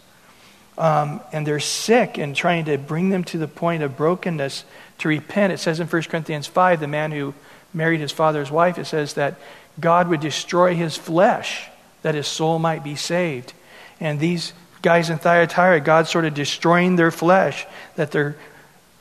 Um, 0.78 1.22
and 1.34 1.46
they're 1.46 1.60
sick 1.60 2.17
and 2.17 2.36
trying 2.36 2.65
to 2.65 2.78
bring 2.78 3.10
them 3.10 3.24
to 3.26 3.38
the 3.38 3.48
point 3.48 3.82
of 3.82 3.98
brokenness 3.98 4.63
to 5.00 5.08
repent. 5.08 5.54
It 5.54 5.58
says 5.58 5.80
in 5.80 5.88
1 5.88 6.04
Corinthians 6.04 6.46
5, 6.46 6.80
the 6.80 6.88
man 6.88 7.12
who 7.12 7.34
married 7.74 8.00
his 8.00 8.12
father's 8.12 8.52
wife, 8.52 8.78
it 8.78 8.86
says 8.86 9.15
that 9.15 9.39
God 9.80 10.08
would 10.08 10.20
destroy 10.20 10.76
his 10.76 10.96
flesh 10.96 11.67
that 12.02 12.15
his 12.15 12.28
soul 12.28 12.60
might 12.60 12.84
be 12.84 12.96
saved. 12.96 13.54
And 14.00 14.20
these 14.20 14.54
guys 14.82 15.10
in 15.10 15.17
Thyatira, 15.17 15.82
God's 15.82 16.10
sort 16.10 16.26
of 16.26 16.34
destroying 16.34 16.96
their 16.96 17.12
flesh, 17.12 17.65
that 17.96 18.12
they're 18.12 18.38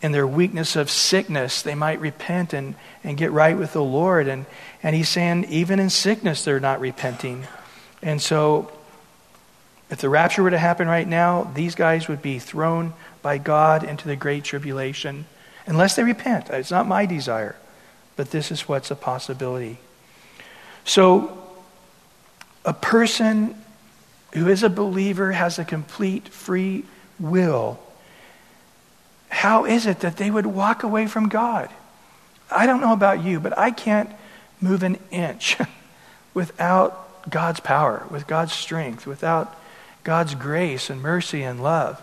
in 0.02 0.12
their 0.12 0.26
weakness 0.26 0.76
of 0.76 0.90
sickness, 0.90 1.62
they 1.62 1.74
might 1.74 2.00
repent 2.00 2.52
and, 2.52 2.74
and 3.02 3.16
get 3.16 3.32
right 3.32 3.56
with 3.56 3.72
the 3.72 3.82
Lord. 3.82 4.28
And, 4.28 4.46
and 4.82 4.94
he's 4.94 5.08
saying, 5.08 5.46
even 5.48 5.80
in 5.80 5.90
sickness, 5.90 6.44
they're 6.44 6.60
not 6.60 6.80
repenting. 6.80 7.46
And 8.02 8.20
so, 8.20 8.70
if 9.88 9.98
the 9.98 10.08
rapture 10.08 10.42
were 10.42 10.50
to 10.50 10.58
happen 10.58 10.88
right 10.88 11.06
now, 11.06 11.44
these 11.54 11.74
guys 11.74 12.08
would 12.08 12.20
be 12.20 12.38
thrown 12.38 12.92
by 13.22 13.38
God 13.38 13.84
into 13.84 14.08
the 14.08 14.16
great 14.16 14.44
tribulation 14.44 15.26
unless 15.66 15.96
they 15.96 16.02
repent. 16.02 16.50
It's 16.50 16.70
not 16.70 16.86
my 16.86 17.06
desire, 17.06 17.56
but 18.16 18.30
this 18.30 18.50
is 18.50 18.68
what's 18.68 18.90
a 18.90 18.96
possibility. 18.96 19.78
So, 20.84 21.42
a 22.64 22.74
person 22.74 23.54
who 24.34 24.48
is 24.48 24.62
a 24.62 24.68
believer 24.68 25.32
has 25.32 25.58
a 25.58 25.64
complete 25.64 26.28
free 26.28 26.84
will 27.18 27.78
how 29.36 29.66
is 29.66 29.84
it 29.84 30.00
that 30.00 30.16
they 30.16 30.30
would 30.30 30.46
walk 30.46 30.82
away 30.82 31.06
from 31.06 31.28
God? 31.28 31.68
I 32.50 32.64
don't 32.64 32.80
know 32.80 32.94
about 32.94 33.22
you, 33.22 33.38
but 33.38 33.56
I 33.58 33.70
can't 33.70 34.10
move 34.62 34.82
an 34.82 34.98
inch 35.10 35.58
without 36.34 37.28
God's 37.28 37.60
power, 37.60 38.06
with 38.10 38.26
God's 38.26 38.54
strength, 38.54 39.06
without 39.06 39.54
God's 40.04 40.34
grace 40.34 40.88
and 40.88 41.02
mercy 41.02 41.42
and 41.42 41.62
love. 41.62 42.00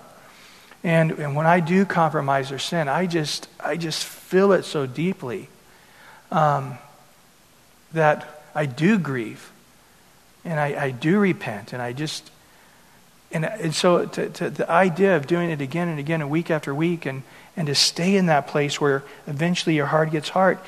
And, 0.84 1.12
and 1.14 1.36
when 1.36 1.48
I 1.48 1.60
do 1.60 1.86
compromise 1.86 2.52
or 2.52 2.60
sin, 2.60 2.88
I 2.88 3.08
just, 3.08 3.48
I 3.60 3.78
just 3.78 4.06
feel 4.06 4.52
it 4.52 4.64
so 4.64 4.86
deeply 4.86 5.50
um, 6.30 6.78
that 7.94 8.44
I 8.54 8.68
do 8.68 9.00
grieve 9.00 9.52
and 10.46 10.60
I, 10.60 10.86
I 10.86 10.92
do 10.92 11.18
repent 11.18 11.74
and 11.74 11.82
I 11.82 11.94
just 11.94 12.30
and, 13.34 13.46
uh, 13.46 13.50
and 13.60 13.76
so 13.76 14.06
to, 14.06 14.30
to 14.30 14.50
the 14.50 14.70
idea 14.70 15.18
of 15.18 15.28
doing 15.28 15.50
it 15.50 15.60
again 15.60 15.90
and 15.90 16.00
again 16.00 16.22
and 16.22 16.30
week 16.30 16.50
after 16.52 16.74
week 16.74 17.06
and, 17.06 17.24
and 17.58 17.68
to 17.68 17.76
stay 17.76 18.16
in 18.16 18.28
that 18.28 18.48
place 18.48 18.80
where 18.80 19.04
eventually 19.28 19.76
your 19.76 19.88
heart 19.88 20.12
gets 20.12 20.30
hard, 20.30 20.60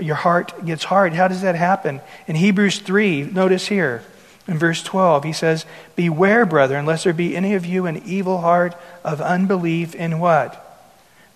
your 0.00 0.16
heart 0.16 0.64
gets 0.64 0.84
hard. 0.84 1.14
How 1.14 1.26
does 1.26 1.42
that 1.42 1.56
happen? 1.56 2.00
In 2.26 2.36
Hebrews 2.36 2.78
3, 2.80 3.24
notice 3.24 3.66
here 3.66 4.04
in 4.46 4.58
verse 4.58 4.82
12, 4.82 5.24
he 5.24 5.32
says, 5.32 5.64
Beware, 5.96 6.44
brethren, 6.44 6.86
lest 6.86 7.04
there 7.04 7.12
be 7.12 7.36
any 7.36 7.54
of 7.54 7.64
you 7.66 7.86
an 7.86 8.02
evil 8.04 8.38
heart 8.38 8.74
of 9.02 9.20
unbelief 9.20 9.94
in 9.94 10.18
what? 10.18 10.66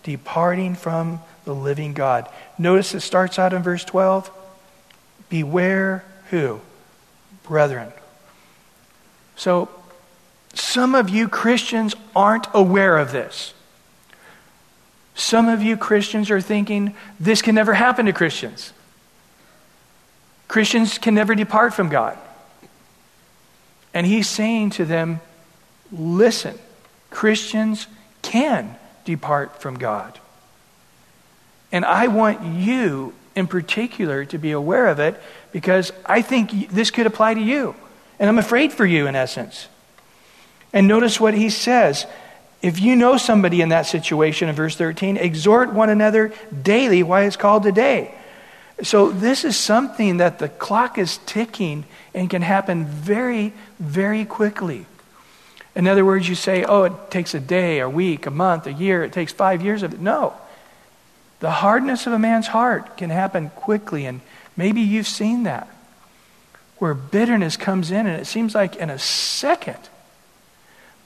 Departing 0.02 0.74
from 0.74 1.20
the 1.44 1.54
living 1.54 1.94
God. 1.94 2.28
Notice 2.58 2.94
it 2.94 3.00
starts 3.00 3.38
out 3.38 3.52
in 3.52 3.62
verse 3.62 3.84
12. 3.84 4.30
Beware 5.28 6.04
who? 6.30 6.60
Brethren. 7.44 7.92
So 9.36 9.68
some 10.54 10.94
of 10.94 11.08
you 11.08 11.28
Christians 11.28 11.94
aren't 12.14 12.46
aware 12.54 12.98
of 12.98 13.12
this. 13.12 13.54
Some 15.14 15.48
of 15.48 15.62
you 15.62 15.76
Christians 15.76 16.30
are 16.30 16.40
thinking 16.40 16.94
this 17.20 17.42
can 17.42 17.54
never 17.54 17.74
happen 17.74 18.06
to 18.06 18.12
Christians. 18.12 18.72
Christians 20.48 20.98
can 20.98 21.14
never 21.14 21.34
depart 21.34 21.74
from 21.74 21.88
God. 21.88 22.18
And 23.92 24.06
he's 24.06 24.28
saying 24.28 24.70
to 24.70 24.84
them, 24.84 25.20
listen, 25.92 26.58
Christians 27.10 27.86
can 28.22 28.76
depart 29.04 29.62
from 29.62 29.78
God. 29.78 30.18
And 31.70 31.84
I 31.84 32.08
want 32.08 32.42
you 32.42 33.14
in 33.36 33.46
particular 33.46 34.24
to 34.26 34.38
be 34.38 34.52
aware 34.52 34.88
of 34.88 34.98
it 34.98 35.20
because 35.52 35.92
I 36.04 36.22
think 36.22 36.70
this 36.70 36.90
could 36.90 37.06
apply 37.06 37.34
to 37.34 37.40
you. 37.40 37.74
And 38.18 38.28
I'm 38.28 38.38
afraid 38.38 38.72
for 38.72 38.86
you 38.86 39.06
in 39.06 39.14
essence. 39.16 39.68
And 40.74 40.88
notice 40.88 41.20
what 41.20 41.34
he 41.34 41.48
says. 41.48 42.04
If 42.60 42.80
you 42.80 42.96
know 42.96 43.16
somebody 43.16 43.62
in 43.62 43.68
that 43.68 43.86
situation 43.86 44.48
in 44.48 44.56
verse 44.56 44.74
13, 44.74 45.16
exhort 45.16 45.72
one 45.72 45.88
another 45.88 46.32
daily 46.62 47.02
why 47.02 47.22
it's 47.22 47.36
called 47.36 47.62
today. 47.62 48.12
So 48.82 49.12
this 49.12 49.44
is 49.44 49.56
something 49.56 50.16
that 50.16 50.40
the 50.40 50.48
clock 50.48 50.98
is 50.98 51.18
ticking 51.26 51.84
and 52.12 52.28
can 52.28 52.42
happen 52.42 52.86
very, 52.86 53.52
very 53.78 54.24
quickly. 54.24 54.86
In 55.76 55.86
other 55.86 56.04
words, 56.04 56.28
you 56.28 56.34
say, 56.34 56.64
oh, 56.64 56.84
it 56.84 57.10
takes 57.10 57.34
a 57.34 57.40
day, 57.40 57.78
a 57.78 57.88
week, 57.88 58.26
a 58.26 58.30
month, 58.30 58.66
a 58.66 58.72
year, 58.72 59.04
it 59.04 59.12
takes 59.12 59.32
five 59.32 59.62
years 59.62 59.84
of 59.84 59.94
it. 59.94 60.00
No. 60.00 60.34
The 61.38 61.50
hardness 61.50 62.06
of 62.06 62.12
a 62.12 62.18
man's 62.18 62.48
heart 62.48 62.96
can 62.96 63.10
happen 63.10 63.50
quickly, 63.50 64.06
and 64.06 64.20
maybe 64.56 64.80
you've 64.80 65.06
seen 65.06 65.44
that, 65.44 65.68
where 66.78 66.94
bitterness 66.94 67.56
comes 67.56 67.90
in, 67.90 68.06
and 68.06 68.20
it 68.20 68.26
seems 68.26 68.54
like 68.54 68.76
in 68.76 68.90
a 68.90 68.98
second 68.98 69.88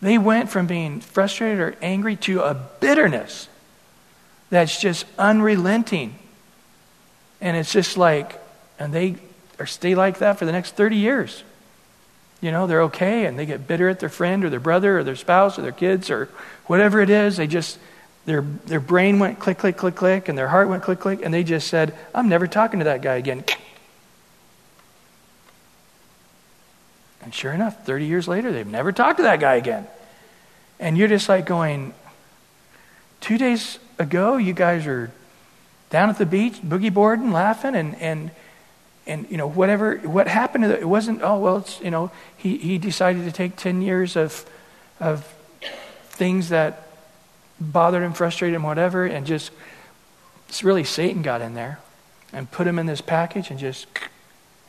they 0.00 0.18
went 0.18 0.50
from 0.50 0.66
being 0.66 1.00
frustrated 1.00 1.60
or 1.60 1.76
angry 1.82 2.16
to 2.16 2.40
a 2.42 2.54
bitterness 2.54 3.48
that's 4.50 4.80
just 4.80 5.06
unrelenting. 5.18 6.16
And 7.40 7.56
it's 7.56 7.72
just 7.72 7.96
like, 7.96 8.40
and 8.78 8.92
they 8.92 9.16
or 9.58 9.66
stay 9.66 9.94
like 9.94 10.18
that 10.18 10.38
for 10.38 10.44
the 10.44 10.52
next 10.52 10.76
30 10.76 10.96
years. 10.96 11.42
You 12.40 12.52
know, 12.52 12.66
they're 12.68 12.82
okay 12.82 13.26
and 13.26 13.36
they 13.38 13.46
get 13.46 13.66
bitter 13.66 13.88
at 13.88 13.98
their 13.98 14.08
friend 14.08 14.44
or 14.44 14.50
their 14.50 14.60
brother 14.60 14.98
or 14.98 15.04
their 15.04 15.16
spouse 15.16 15.58
or 15.58 15.62
their 15.62 15.72
kids 15.72 16.10
or 16.10 16.28
whatever 16.66 17.00
it 17.00 17.10
is. 17.10 17.36
They 17.36 17.48
just, 17.48 17.78
their, 18.26 18.42
their 18.42 18.80
brain 18.80 19.18
went 19.18 19.40
click, 19.40 19.58
click, 19.58 19.76
click, 19.76 19.96
click, 19.96 20.28
and 20.28 20.38
their 20.38 20.48
heart 20.48 20.68
went 20.68 20.84
click, 20.84 21.00
click, 21.00 21.20
and 21.24 21.34
they 21.34 21.42
just 21.42 21.66
said, 21.66 21.96
I'm 22.14 22.28
never 22.28 22.46
talking 22.46 22.78
to 22.78 22.84
that 22.84 23.02
guy 23.02 23.16
again. 23.16 23.44
And 27.22 27.34
sure 27.34 27.52
enough, 27.52 27.84
30 27.84 28.06
years 28.06 28.28
later, 28.28 28.52
they've 28.52 28.66
never 28.66 28.92
talked 28.92 29.18
to 29.18 29.24
that 29.24 29.40
guy 29.40 29.56
again. 29.56 29.86
And 30.78 30.96
you're 30.96 31.08
just 31.08 31.28
like 31.28 31.46
going, 31.46 31.92
two 33.20 33.38
days 33.38 33.78
ago, 33.98 34.36
you 34.36 34.52
guys 34.52 34.86
are 34.86 35.10
down 35.90 36.10
at 36.10 36.18
the 36.18 36.26
beach, 36.26 36.60
boogie 36.62 36.92
boarding, 36.92 37.32
laughing, 37.32 37.74
and, 37.74 37.96
and, 37.96 38.30
and 39.06 39.26
you 39.30 39.36
know, 39.36 39.48
whatever, 39.48 39.96
what 39.98 40.28
happened 40.28 40.64
to 40.64 40.68
the, 40.68 40.78
it 40.78 40.88
wasn't, 40.88 41.22
oh, 41.22 41.38
well, 41.38 41.56
it's, 41.58 41.80
you 41.80 41.90
know, 41.90 42.10
he, 42.36 42.58
he 42.58 42.78
decided 42.78 43.24
to 43.24 43.32
take 43.32 43.56
10 43.56 43.82
years 43.82 44.16
of, 44.16 44.44
of 45.00 45.24
things 46.10 46.50
that 46.50 46.88
bothered 47.58 48.02
him, 48.02 48.12
frustrated 48.12 48.54
him, 48.54 48.62
whatever, 48.62 49.06
and 49.06 49.26
just, 49.26 49.50
it's 50.48 50.62
really 50.62 50.84
Satan 50.84 51.22
got 51.22 51.40
in 51.40 51.54
there 51.54 51.80
and 52.32 52.50
put 52.50 52.66
him 52.66 52.78
in 52.78 52.86
this 52.86 53.00
package 53.00 53.50
and 53.50 53.58
just, 53.58 53.86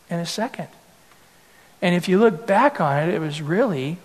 in 0.10 0.20
a 0.20 0.26
second. 0.26 0.68
And 1.82 1.96
if 1.96 2.10
you 2.10 2.20
look 2.20 2.46
back 2.46 2.82
on 2.82 3.08
it, 3.08 3.14
it 3.14 3.20
was 3.20 3.42
really 3.42 3.98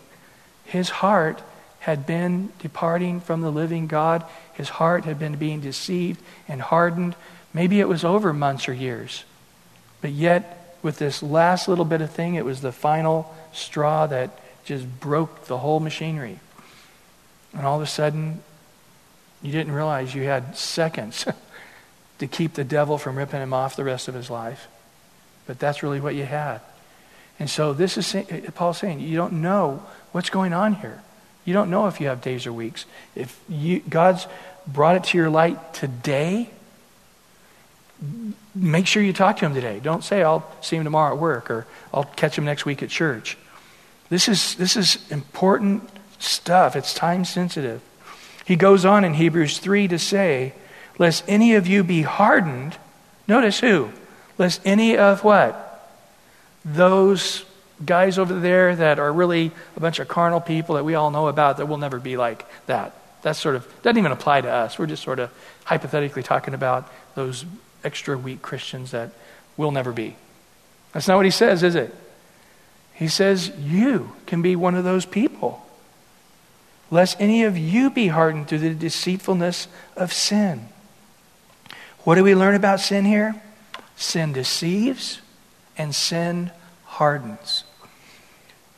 his 0.65 0.89
heart 0.89 1.43
had 1.81 2.07
been 2.07 2.51
departing 2.61 3.21
from 3.21 3.43
the 3.43 3.51
living 3.51 3.87
God. 3.87 4.25
His 4.55 4.69
heart 4.69 5.05
had 5.05 5.19
been 5.19 5.37
being 5.37 5.61
deceived 5.61 6.23
and 6.49 6.61
hardened. 6.61 7.15
Maybe 7.53 7.81
it 7.81 7.89
was 7.89 8.05
over 8.05 8.33
months 8.33 8.69
or 8.69 8.73
years. 8.73 9.25
But 10.01 10.13
yet, 10.13 10.79
with 10.83 10.99
this 10.99 11.23
last 11.23 11.69
little 11.69 11.85
bit 11.85 12.01
of 12.01 12.11
thing, 12.11 12.35
it 12.35 12.45
was 12.45 12.61
the 12.61 12.73
final 12.73 13.35
straw 13.53 14.07
that 14.07 14.31
just 14.65 15.01
broke 15.01 15.47
the 15.47 15.59
whole 15.59 15.81
machinery. 15.81 16.41
And 17.53 17.67
all 17.67 17.77
of 17.77 17.83
a 17.83 17.87
sudden, 17.87 18.43
you 19.43 19.53
didn't 19.53 19.73
realize 19.73 20.15
you 20.15 20.23
had 20.23 20.57
seconds 20.57 21.27
to 22.19 22.27
keep 22.27 22.55
the 22.55 22.65
devil 22.65 22.99
from 22.99 23.17
ripping 23.17 23.43
him 23.43 23.53
off 23.53 23.77
the 23.77 23.85
rest 23.85 24.09
of 24.09 24.15
his 24.15 24.31
life. 24.31 24.69
But 25.47 25.59
that's 25.59 25.83
really 25.83 26.01
what 26.01 26.15
you 26.15 26.25
had. 26.25 26.61
And 27.38 27.51
so 27.51 27.73
this 27.73 27.99
is 27.99 28.14
uh, 28.14 28.51
Paul 28.55 28.75
saying, 28.75 29.01
you 29.01 29.16
don't 29.16 29.35
know 29.35 29.83
what's 30.12 30.31
going 30.31 30.53
on 30.53 30.75
here. 30.75 31.03
You 31.44 31.53
don't 31.53 31.70
know 31.70 31.87
if 31.88 32.01
you 32.01 32.07
have 32.07 32.23
days 32.23 32.47
or 32.47 32.53
weeks. 32.53 32.87
If 33.14 33.38
you, 33.49 33.81
God's 33.81 34.27
brought 34.66 34.97
it 34.97 35.05
to 35.05 35.18
your 35.18 35.31
light 35.31 35.75
today, 35.75 36.49
make 38.55 38.87
sure 38.87 39.03
you 39.03 39.12
talk 39.12 39.38
to 39.38 39.47
him 39.47 39.55
today. 39.55 39.81
Don't 39.83 40.05
say, 40.05 40.23
I'll 40.23 40.51
see 40.61 40.77
him 40.77 40.85
tomorrow 40.85 41.14
at 41.14 41.20
work 41.20 41.51
or 41.51 41.66
I'll 41.92 42.05
catch 42.05 42.38
him 42.38 42.44
next 42.44 42.64
week 42.64 42.83
at 42.83 42.88
church. 42.88 43.37
This 44.09 44.29
is, 44.29 44.55
this 44.55 44.77
is 44.77 45.11
important 45.11 45.88
stuff, 46.18 46.77
it's 46.77 46.94
time 46.94 47.25
sensitive. 47.25 47.83
He 48.44 48.57
goes 48.57 48.85
on 48.85 49.05
in 49.05 49.14
Hebrews 49.14 49.59
3 49.59 49.88
to 49.88 49.99
say, 49.99 50.55
Lest 50.99 51.25
any 51.27 51.55
of 51.55 51.66
you 51.66 51.83
be 51.83 52.03
hardened. 52.03 52.77
Notice 53.27 53.61
who? 53.61 53.90
Lest 54.38 54.61
any 54.64 54.97
of 54.97 55.25
what? 55.25 55.63
Those 56.64 57.44
guys 57.85 58.18
over 58.18 58.38
there 58.38 58.77
that 58.77 58.98
are 58.98 59.12
really 59.12 59.50
a 59.77 59.81
bunch 59.81 59.98
of 59.98 60.09
carnal 60.09 60.40
people 60.40 60.77
that 60.77 60.85
we 60.85 60.94
all 60.94 61.11
know 61.11 61.29
about 61.29 61.59
that 61.59 61.66
will 61.66 61.79
never 61.79 61.98
be 61.98 62.16
like 62.16 62.46
that. 62.66 62.94
That 63.22 63.37
sort 63.37 63.57
of 63.57 63.66
doesn't 63.83 63.98
even 63.98 64.12
apply 64.12 64.42
to 64.42 64.50
us. 64.50 64.79
We're 64.79 64.87
just 64.87 65.03
sort 65.03 65.18
of 65.18 65.31
hypothetically 65.64 66.22
talking 66.22 66.55
about 66.55 66.90
those 67.14 67.44
extra 67.83 68.16
weak 68.16 68.42
Christians 68.42 68.92
that 68.92 69.12
will 69.57 69.70
never 69.70 69.92
be. 69.92 70.16
That's 70.92 71.09
not 71.09 71.16
what 71.16 71.24
he 71.24 71.31
says, 71.31 71.62
is 71.62 71.74
it? 71.74 71.94
He 72.94 73.09
says, 73.09 73.50
You 73.59 74.12
can 74.27 74.42
be 74.42 74.57
one 74.57 74.74
of 74.74 74.85
those 74.85 75.05
people. 75.05 75.61
Lest 76.90 77.20
any 77.20 77.42
of 77.42 77.59
you 77.59 77.90
be 77.90 78.09
hardened 78.09 78.48
through 78.48 78.59
the 78.59 78.74
deceitfulness 78.74 79.68
of 79.96 80.12
sin. 80.12 80.68
What 82.05 82.14
do 82.16 82.22
we 82.22 82.35
learn 82.35 82.55
about 82.55 82.81
sin 82.81 83.05
here? 83.05 83.35
Sin 83.96 84.33
deceives, 84.33 85.20
and 85.77 85.95
sin 85.95 86.51
hardens. 86.85 87.65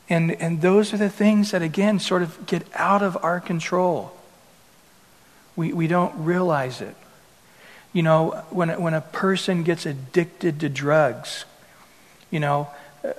And, 0.08 0.32
and 0.32 0.60
those 0.60 0.94
are 0.94 0.96
the 0.96 1.10
things 1.10 1.50
that, 1.50 1.62
again, 1.62 1.98
sort 1.98 2.22
of 2.22 2.46
get 2.46 2.66
out 2.74 3.02
of 3.02 3.16
our 3.22 3.40
control. 3.40 4.16
We, 5.56 5.72
we 5.72 5.88
don't 5.88 6.24
realize 6.24 6.80
it. 6.80 6.94
You 7.92 8.02
know, 8.02 8.44
when, 8.50 8.80
when 8.80 8.94
a 8.94 9.00
person 9.00 9.62
gets 9.62 9.86
addicted 9.86 10.60
to 10.60 10.68
drugs, 10.68 11.44
you 12.30 12.40
know, 12.40 12.68
uh, 13.04 13.12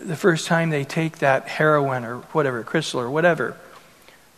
the 0.00 0.16
first 0.16 0.46
time 0.46 0.70
they 0.70 0.84
take 0.84 1.18
that 1.18 1.48
heroin 1.48 2.04
or 2.04 2.18
whatever, 2.32 2.62
crystal 2.62 3.00
or 3.00 3.10
whatever, 3.10 3.56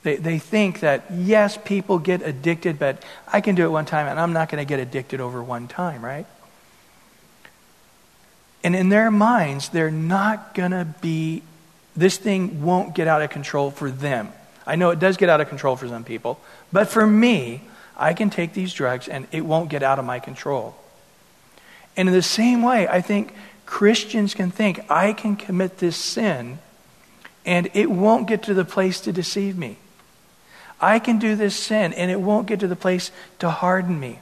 they, 0.02 0.16
they 0.16 0.38
think 0.38 0.80
that, 0.80 1.04
yes, 1.12 1.58
people 1.64 1.98
get 1.98 2.22
addicted, 2.22 2.78
but 2.78 3.02
I 3.32 3.40
can 3.40 3.54
do 3.54 3.64
it 3.64 3.70
one 3.70 3.86
time 3.86 4.06
and 4.06 4.18
I'm 4.18 4.32
not 4.32 4.48
going 4.48 4.64
to 4.64 4.68
get 4.68 4.80
addicted 4.80 5.20
over 5.20 5.42
one 5.42 5.68
time, 5.68 6.04
right? 6.04 6.26
And 8.64 8.74
in 8.74 8.88
their 8.88 9.10
minds, 9.10 9.68
they're 9.68 9.90
not 9.90 10.54
going 10.54 10.70
to 10.70 10.86
be, 11.02 11.42
this 11.94 12.16
thing 12.16 12.62
won't 12.62 12.94
get 12.94 13.06
out 13.06 13.20
of 13.20 13.28
control 13.28 13.70
for 13.70 13.90
them. 13.90 14.32
I 14.66 14.76
know 14.76 14.88
it 14.88 14.98
does 14.98 15.18
get 15.18 15.28
out 15.28 15.42
of 15.42 15.50
control 15.50 15.76
for 15.76 15.86
some 15.86 16.02
people, 16.02 16.40
but 16.72 16.88
for 16.88 17.06
me, 17.06 17.60
I 17.96 18.14
can 18.14 18.30
take 18.30 18.54
these 18.54 18.72
drugs 18.72 19.06
and 19.06 19.28
it 19.30 19.42
won't 19.42 19.68
get 19.68 19.82
out 19.82 19.98
of 19.98 20.06
my 20.06 20.18
control. 20.18 20.74
And 21.94 22.08
in 22.08 22.14
the 22.14 22.22
same 22.22 22.62
way, 22.62 22.88
I 22.88 23.02
think 23.02 23.34
Christians 23.66 24.34
can 24.34 24.50
think, 24.50 24.90
I 24.90 25.12
can 25.12 25.36
commit 25.36 25.78
this 25.78 25.96
sin 25.96 26.58
and 27.44 27.68
it 27.74 27.90
won't 27.90 28.26
get 28.26 28.44
to 28.44 28.54
the 28.54 28.64
place 28.64 29.00
to 29.02 29.12
deceive 29.12 29.58
me. 29.58 29.76
I 30.80 30.98
can 30.98 31.18
do 31.18 31.36
this 31.36 31.54
sin 31.54 31.92
and 31.92 32.10
it 32.10 32.20
won't 32.20 32.46
get 32.46 32.60
to 32.60 32.66
the 32.66 32.76
place 32.76 33.10
to 33.40 33.50
harden 33.50 34.00
me. 34.00 34.20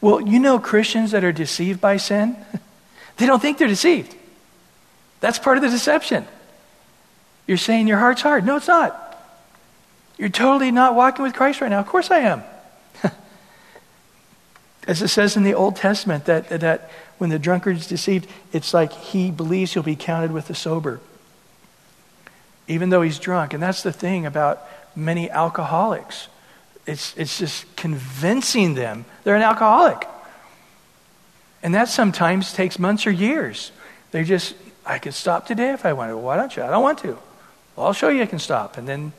Well, 0.00 0.20
you 0.20 0.38
know 0.38 0.58
Christians 0.60 1.10
that 1.10 1.24
are 1.24 1.32
deceived 1.32 1.80
by 1.80 1.96
sin? 1.96 2.36
they 3.16 3.26
don't 3.26 3.40
think 3.40 3.58
they're 3.58 3.68
deceived. 3.68 4.14
That's 5.20 5.38
part 5.38 5.56
of 5.56 5.62
the 5.62 5.70
deception. 5.70 6.26
You're 7.46 7.56
saying 7.56 7.88
your 7.88 7.98
heart's 7.98 8.22
hard. 8.22 8.44
No, 8.44 8.56
it's 8.56 8.68
not. 8.68 9.00
You're 10.18 10.28
totally 10.28 10.70
not 10.70 10.94
walking 10.94 11.22
with 11.22 11.34
Christ 11.34 11.60
right 11.60 11.70
now. 11.70 11.80
Of 11.80 11.86
course 11.86 12.10
I 12.10 12.18
am. 12.20 12.42
As 14.86 15.02
it 15.02 15.08
says 15.08 15.36
in 15.36 15.42
the 15.42 15.54
Old 15.54 15.76
Testament, 15.76 16.26
that, 16.26 16.48
that 16.48 16.90
when 17.18 17.30
the 17.30 17.38
drunkard 17.38 17.76
is 17.76 17.86
deceived, 17.86 18.28
it's 18.52 18.72
like 18.72 18.92
he 18.92 19.30
believes 19.30 19.72
he'll 19.74 19.82
be 19.82 19.96
counted 19.96 20.32
with 20.32 20.48
the 20.48 20.54
sober, 20.54 21.00
even 22.68 22.90
though 22.90 23.02
he's 23.02 23.18
drunk. 23.18 23.54
And 23.54 23.62
that's 23.62 23.82
the 23.82 23.92
thing 23.92 24.26
about 24.26 24.62
many 24.96 25.30
alcoholics. 25.30 26.28
It's, 26.86 27.16
it's 27.16 27.38
just 27.38 27.64
convincing 27.76 28.74
them 28.74 29.04
they're 29.24 29.36
an 29.36 29.42
alcoholic. 29.42 30.06
And 31.64 31.74
that 31.74 31.88
sometimes 31.88 32.52
takes 32.52 32.78
months 32.78 33.06
or 33.06 33.10
years. 33.10 33.72
They 34.10 34.22
just, 34.22 34.54
I 34.84 34.98
could 34.98 35.14
stop 35.14 35.46
today 35.46 35.72
if 35.72 35.86
I 35.86 35.94
wanted. 35.94 36.16
Why 36.16 36.36
don't 36.36 36.54
you? 36.54 36.62
I 36.62 36.68
don't 36.68 36.82
want 36.82 36.98
to. 36.98 37.18
Well, 37.74 37.86
I'll 37.86 37.94
show 37.94 38.10
you 38.10 38.22
I 38.22 38.26
can 38.26 38.38
stop. 38.38 38.76
And 38.76 38.86
then 38.86 39.14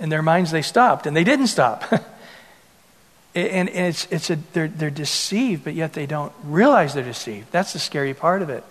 in 0.00 0.08
their 0.08 0.22
minds 0.22 0.50
they 0.50 0.62
stopped, 0.62 1.06
and 1.06 1.14
they 1.14 1.22
didn't 1.22 1.48
stop. 1.48 1.84
and, 3.34 3.68
and 3.68 3.68
it's, 3.68 4.08
it's 4.10 4.30
a, 4.30 4.36
they're, 4.54 4.68
they're 4.68 4.90
deceived, 4.90 5.64
but 5.64 5.74
yet 5.74 5.92
they 5.92 6.06
don't 6.06 6.32
realize 6.44 6.94
they're 6.94 7.04
deceived. 7.04 7.52
That's 7.52 7.74
the 7.74 7.78
scary 7.78 8.14
part 8.14 8.40
of 8.40 8.48
it. 8.48 8.64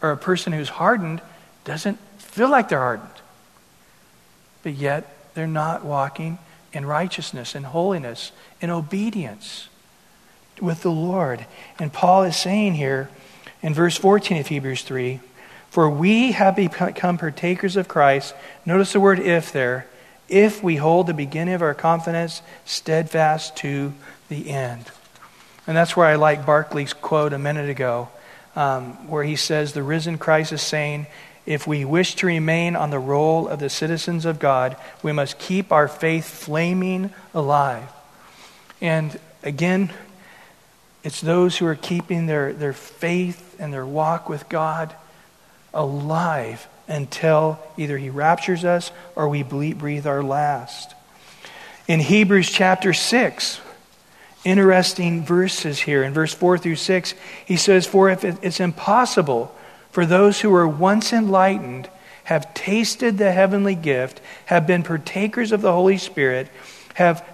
Or 0.00 0.10
a 0.10 0.16
person 0.16 0.54
who's 0.54 0.70
hardened 0.70 1.20
doesn't 1.64 1.98
feel 2.16 2.48
like 2.48 2.70
they're 2.70 2.78
hardened, 2.78 3.10
but 4.62 4.72
yet 4.72 5.34
they're 5.34 5.46
not 5.46 5.84
walking 5.84 6.38
in 6.72 6.86
righteousness 6.86 7.54
and 7.54 7.66
holiness 7.66 8.32
and 8.62 8.70
obedience 8.70 9.68
with 10.60 10.82
the 10.82 10.90
Lord. 10.90 11.46
And 11.78 11.92
Paul 11.92 12.24
is 12.24 12.36
saying 12.36 12.74
here 12.74 13.08
in 13.62 13.74
verse 13.74 13.96
14 13.96 14.38
of 14.38 14.46
Hebrews 14.46 14.82
3 14.82 15.20
For 15.70 15.88
we 15.88 16.32
have 16.32 16.56
become 16.56 17.18
partakers 17.18 17.76
of 17.76 17.88
Christ. 17.88 18.34
Notice 18.64 18.92
the 18.92 19.00
word 19.00 19.18
if 19.18 19.52
there 19.52 19.86
if 20.28 20.62
we 20.62 20.76
hold 20.76 21.06
the 21.06 21.14
beginning 21.14 21.54
of 21.54 21.62
our 21.62 21.74
confidence 21.74 22.42
steadfast 22.64 23.56
to 23.56 23.94
the 24.28 24.50
end. 24.50 24.84
And 25.66 25.76
that's 25.76 25.96
where 25.96 26.06
I 26.06 26.16
like 26.16 26.44
Barclay's 26.44 26.92
quote 26.92 27.32
a 27.32 27.38
minute 27.38 27.70
ago, 27.70 28.08
um, 28.54 29.08
where 29.08 29.24
he 29.24 29.36
says, 29.36 29.72
The 29.72 29.82
risen 29.82 30.18
Christ 30.18 30.52
is 30.52 30.62
saying, 30.62 31.06
if 31.46 31.66
we 31.66 31.82
wish 31.82 32.14
to 32.16 32.26
remain 32.26 32.76
on 32.76 32.90
the 32.90 32.98
roll 32.98 33.48
of 33.48 33.58
the 33.58 33.70
citizens 33.70 34.26
of 34.26 34.38
God, 34.38 34.76
we 35.02 35.12
must 35.12 35.38
keep 35.38 35.72
our 35.72 35.88
faith 35.88 36.28
flaming 36.28 37.10
alive. 37.32 37.88
And 38.82 39.18
again, 39.42 39.90
it's 41.04 41.20
those 41.20 41.56
who 41.56 41.66
are 41.66 41.74
keeping 41.74 42.26
their, 42.26 42.52
their 42.52 42.72
faith 42.72 43.56
and 43.58 43.72
their 43.72 43.86
walk 43.86 44.28
with 44.28 44.48
God 44.48 44.94
alive 45.72 46.66
until 46.88 47.58
either 47.76 47.98
he 47.98 48.10
raptures 48.10 48.64
us 48.64 48.90
or 49.14 49.28
we 49.28 49.42
breathe 49.42 50.06
our 50.06 50.22
last. 50.22 50.94
In 51.86 52.00
Hebrews 52.00 52.50
chapter 52.50 52.92
6, 52.92 53.60
interesting 54.44 55.24
verses 55.24 55.78
here. 55.78 56.02
In 56.02 56.12
verse 56.12 56.34
4 56.34 56.58
through 56.58 56.76
6, 56.76 57.14
he 57.44 57.56
says, 57.56 57.86
For 57.86 58.10
if 58.10 58.24
it's 58.24 58.60
impossible 58.60 59.54
for 59.90 60.04
those 60.04 60.40
who 60.40 60.50
were 60.50 60.68
once 60.68 61.12
enlightened, 61.12 61.88
have 62.24 62.52
tasted 62.54 63.16
the 63.16 63.32
heavenly 63.32 63.74
gift, 63.74 64.20
have 64.46 64.66
been 64.66 64.82
partakers 64.82 65.52
of 65.52 65.62
the 65.62 65.72
Holy 65.72 65.96
Spirit, 65.96 66.48
have 66.94 67.24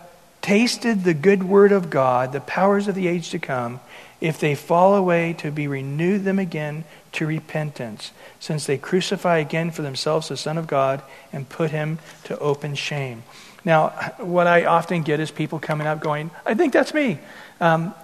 tasted 0.44 1.04
the 1.04 1.14
good 1.14 1.42
word 1.42 1.72
of 1.72 1.88
God, 1.88 2.32
the 2.32 2.40
powers 2.40 2.86
of 2.86 2.94
the 2.94 3.08
age 3.08 3.30
to 3.30 3.38
come, 3.38 3.80
if 4.20 4.38
they 4.38 4.54
fall 4.54 4.94
away, 4.94 5.32
to 5.32 5.50
be 5.50 5.66
renewed 5.66 6.22
them 6.22 6.38
again 6.38 6.84
to 7.12 7.26
repentance, 7.26 8.12
since 8.40 8.66
they 8.66 8.76
crucify 8.76 9.38
again 9.38 9.70
for 9.70 9.80
themselves 9.80 10.28
the 10.28 10.36
Son 10.36 10.58
of 10.58 10.66
God 10.66 11.00
and 11.32 11.48
put 11.48 11.70
him 11.70 11.98
to 12.24 12.38
open 12.40 12.74
shame. 12.74 13.22
Now, 13.64 13.88
what 14.18 14.46
I 14.46 14.66
often 14.66 15.02
get 15.02 15.18
is 15.18 15.30
people 15.30 15.58
coming 15.58 15.86
up 15.86 16.00
going, 16.00 16.30
I 16.44 16.52
think 16.52 16.74
that's 16.74 16.92
me. 16.92 17.18
Um, 17.58 17.94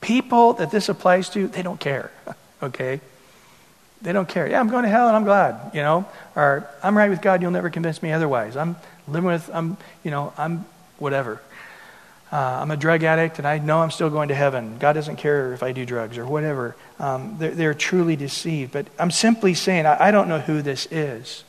people 0.00 0.54
that 0.54 0.72
this 0.72 0.88
applies 0.88 1.28
to, 1.30 1.46
they 1.46 1.62
don't 1.62 1.78
care, 1.78 2.10
okay? 2.62 3.00
They 4.02 4.12
don't 4.12 4.28
care. 4.28 4.48
Yeah, 4.48 4.58
I'm 4.58 4.68
going 4.68 4.82
to 4.82 4.90
hell 4.90 5.06
and 5.06 5.16
I'm 5.16 5.22
glad, 5.22 5.70
you 5.74 5.80
know? 5.80 6.06
Or 6.34 6.68
I'm 6.82 6.98
right 6.98 7.08
with 7.08 7.22
God, 7.22 7.40
you'll 7.40 7.52
never 7.52 7.70
convince 7.70 8.02
me 8.02 8.10
otherwise. 8.10 8.56
I'm 8.56 8.74
living 9.06 9.28
with, 9.28 9.48
I'm, 9.54 9.76
you 10.02 10.10
know, 10.10 10.32
I'm 10.36 10.66
whatever 10.98 11.40
uh, 12.34 12.58
I'm 12.62 12.72
a 12.72 12.76
drug 12.76 13.04
addict 13.04 13.38
and 13.38 13.46
I 13.46 13.58
know 13.58 13.78
I'm 13.78 13.92
still 13.92 14.10
going 14.10 14.26
to 14.28 14.34
heaven. 14.34 14.76
God 14.80 14.94
doesn't 14.94 15.16
care 15.16 15.52
if 15.52 15.62
I 15.62 15.70
do 15.70 15.86
drugs 15.86 16.18
or 16.18 16.26
whatever. 16.26 16.74
Um, 16.98 17.36
they're, 17.38 17.52
they're, 17.52 17.74
truly 17.74 18.16
deceived. 18.16 18.72
But 18.72 18.86
I'm 18.98 19.12
simply 19.12 19.54
saying, 19.54 19.86
I, 19.86 20.08
I 20.08 20.10
don't 20.10 20.28
know 20.28 20.40
who 20.40 20.60
this 20.60 20.88
is, 20.90 21.44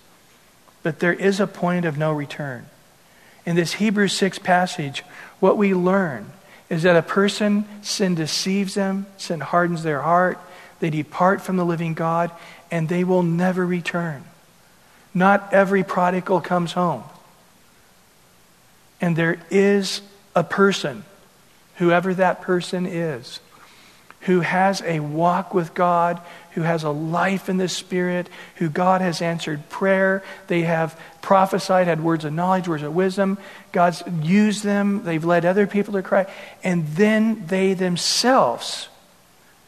but 0.83 0.99
there 0.99 1.13
is 1.13 1.39
a 1.39 1.47
point 1.47 1.85
of 1.85 1.97
no 1.97 2.13
return. 2.13 2.67
In 3.47 3.55
this 3.55 3.73
Hebrews 3.73 4.13
6 4.13 4.37
passage, 4.37 5.03
what 5.39 5.57
we 5.57 5.73
learn 5.73 6.31
is 6.69 6.83
that 6.83 6.95
a 6.95 7.01
person, 7.01 7.65
sin 7.81 8.13
deceives 8.13 8.75
them, 8.75 9.07
sin 9.17 9.39
hardens 9.39 9.81
their 9.81 10.01
heart, 10.01 10.37
they 10.81 10.91
depart 10.91 11.41
from 11.41 11.57
the 11.57 11.65
living 11.65 11.95
God, 11.95 12.29
and 12.69 12.89
they 12.89 13.03
will 13.03 13.23
never 13.23 13.65
return. 13.65 14.23
Not 15.15 15.51
every 15.51 15.83
prodigal 15.83 16.41
comes 16.41 16.73
home. 16.73 17.03
And 19.01 19.15
there 19.15 19.39
is 19.49 20.01
a 20.35 20.43
person, 20.43 21.03
whoever 21.75 22.13
that 22.13 22.41
person 22.41 22.85
is, 22.85 23.39
who 24.21 24.39
has 24.39 24.81
a 24.81 24.99
walk 24.99 25.53
with 25.53 25.73
God, 25.73 26.19
who 26.51 26.61
has 26.61 26.83
a 26.83 26.89
life 26.89 27.47
in 27.47 27.57
the 27.57 27.69
Spirit, 27.69 28.27
who 28.55 28.69
God 28.69 29.01
has 29.01 29.21
answered 29.21 29.69
prayer. 29.69 30.23
They 30.47 30.61
have 30.61 30.99
prophesied, 31.21 31.85
had 31.85 32.03
words 32.03 32.25
of 32.25 32.33
knowledge, 32.33 32.67
words 32.67 32.81
of 32.81 32.95
wisdom. 32.95 33.37
God's 33.71 34.01
used 34.21 34.63
them. 34.63 35.03
They've 35.03 35.23
led 35.23 35.45
other 35.45 35.67
people 35.67 35.93
to 35.93 36.01
Christ. 36.01 36.29
And 36.63 36.87
then 36.87 37.45
they 37.47 37.73
themselves, 37.73 38.87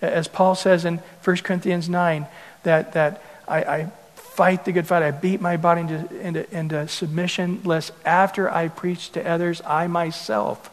as 0.02 0.28
Paul 0.28 0.56
says 0.56 0.86
in 0.86 1.02
1 1.24 1.38
Corinthians 1.38 1.88
9, 1.88 2.26
that, 2.64 2.94
that 2.94 3.22
I, 3.48 3.58
I 3.64 3.92
fight 4.38 4.66
the 4.66 4.72
good 4.72 4.86
fight. 4.86 5.02
I 5.02 5.10
beat 5.10 5.42
my 5.42 5.58
body 5.58 5.82
into, 5.82 6.22
into, 6.22 6.56
into 6.56 6.88
submission, 6.88 7.60
lest 7.64 7.92
after 8.06 8.48
I 8.48 8.68
preach 8.68 9.12
to 9.14 9.28
others, 9.28 9.64
I 9.66 9.88
myself 9.88 10.70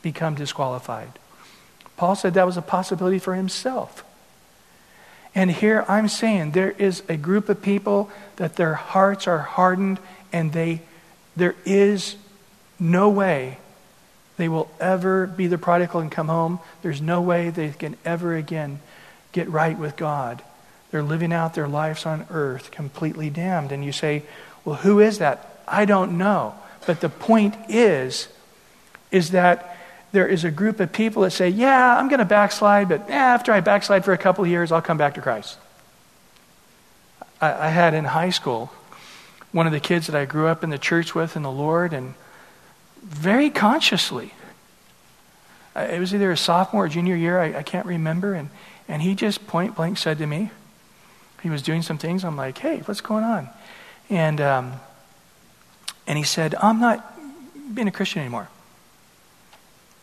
become 0.00 0.36
disqualified. 0.36 1.10
Paul 1.96 2.14
said 2.14 2.34
that 2.34 2.46
was 2.46 2.56
a 2.56 2.62
possibility 2.62 3.18
for 3.18 3.34
himself. 3.34 4.04
And 5.34 5.50
here 5.50 5.84
I'm 5.88 6.06
saying 6.06 6.52
there 6.52 6.70
is 6.70 7.02
a 7.08 7.16
group 7.16 7.48
of 7.48 7.60
people 7.60 8.12
that 8.36 8.54
their 8.54 8.74
hearts 8.74 9.26
are 9.26 9.38
hardened 9.38 9.98
and 10.32 10.52
they 10.52 10.82
there 11.34 11.56
is 11.64 12.14
no 12.78 13.08
way 13.08 13.58
they 14.36 14.48
will 14.48 14.70
ever 14.78 15.26
be 15.26 15.48
the 15.48 15.58
prodigal 15.58 16.00
and 16.00 16.12
come 16.12 16.28
home. 16.28 16.60
There's 16.82 17.00
no 17.00 17.20
way 17.20 17.50
they 17.50 17.70
can 17.70 17.96
ever 18.04 18.36
again 18.36 18.78
get 19.32 19.48
right 19.48 19.76
with 19.76 19.96
God. 19.96 20.42
They're 20.90 21.02
living 21.02 21.32
out 21.32 21.54
their 21.54 21.68
lives 21.68 22.04
on 22.06 22.26
earth 22.30 22.70
completely 22.70 23.30
damned. 23.30 23.72
And 23.72 23.84
you 23.84 23.92
say, 23.92 24.24
well, 24.64 24.76
who 24.76 25.00
is 25.00 25.18
that? 25.18 25.62
I 25.66 25.84
don't 25.84 26.18
know. 26.18 26.54
But 26.86 27.00
the 27.00 27.08
point 27.08 27.54
is, 27.68 28.28
is 29.10 29.30
that 29.30 29.76
there 30.12 30.26
is 30.26 30.44
a 30.44 30.50
group 30.50 30.80
of 30.80 30.92
people 30.92 31.22
that 31.22 31.30
say, 31.30 31.48
yeah, 31.48 31.96
I'm 31.96 32.08
going 32.08 32.18
to 32.18 32.24
backslide, 32.24 32.88
but 32.88 33.08
eh, 33.08 33.14
after 33.14 33.52
I 33.52 33.60
backslide 33.60 34.04
for 34.04 34.12
a 34.12 34.18
couple 34.18 34.44
of 34.44 34.50
years, 34.50 34.72
I'll 34.72 34.82
come 34.82 34.98
back 34.98 35.14
to 35.14 35.20
Christ. 35.20 35.56
I, 37.40 37.66
I 37.66 37.68
had 37.68 37.94
in 37.94 38.04
high 38.04 38.30
school 38.30 38.72
one 39.52 39.66
of 39.66 39.72
the 39.72 39.80
kids 39.80 40.06
that 40.06 40.16
I 40.16 40.24
grew 40.24 40.46
up 40.46 40.64
in 40.64 40.70
the 40.70 40.78
church 40.78 41.14
with 41.14 41.36
in 41.36 41.42
the 41.42 41.50
Lord, 41.50 41.92
and 41.92 42.14
very 43.02 43.50
consciously. 43.50 44.32
It 45.76 46.00
was 46.00 46.14
either 46.14 46.30
a 46.30 46.36
sophomore 46.36 46.84
or 46.84 46.88
junior 46.88 47.16
year, 47.16 47.38
I, 47.38 47.58
I 47.58 47.62
can't 47.62 47.86
remember. 47.86 48.34
And, 48.34 48.50
and 48.88 49.02
he 49.02 49.14
just 49.14 49.46
point 49.46 49.76
blank 49.76 49.98
said 49.98 50.18
to 50.18 50.26
me, 50.26 50.50
he 51.42 51.50
was 51.50 51.62
doing 51.62 51.82
some 51.82 51.98
things. 51.98 52.24
I'm 52.24 52.36
like, 52.36 52.58
hey, 52.58 52.78
what's 52.84 53.00
going 53.00 53.24
on? 53.24 53.48
And, 54.08 54.40
um, 54.40 54.72
and 56.06 56.18
he 56.18 56.24
said, 56.24 56.54
I'm 56.56 56.80
not 56.80 57.18
being 57.74 57.88
a 57.88 57.92
Christian 57.92 58.20
anymore. 58.20 58.48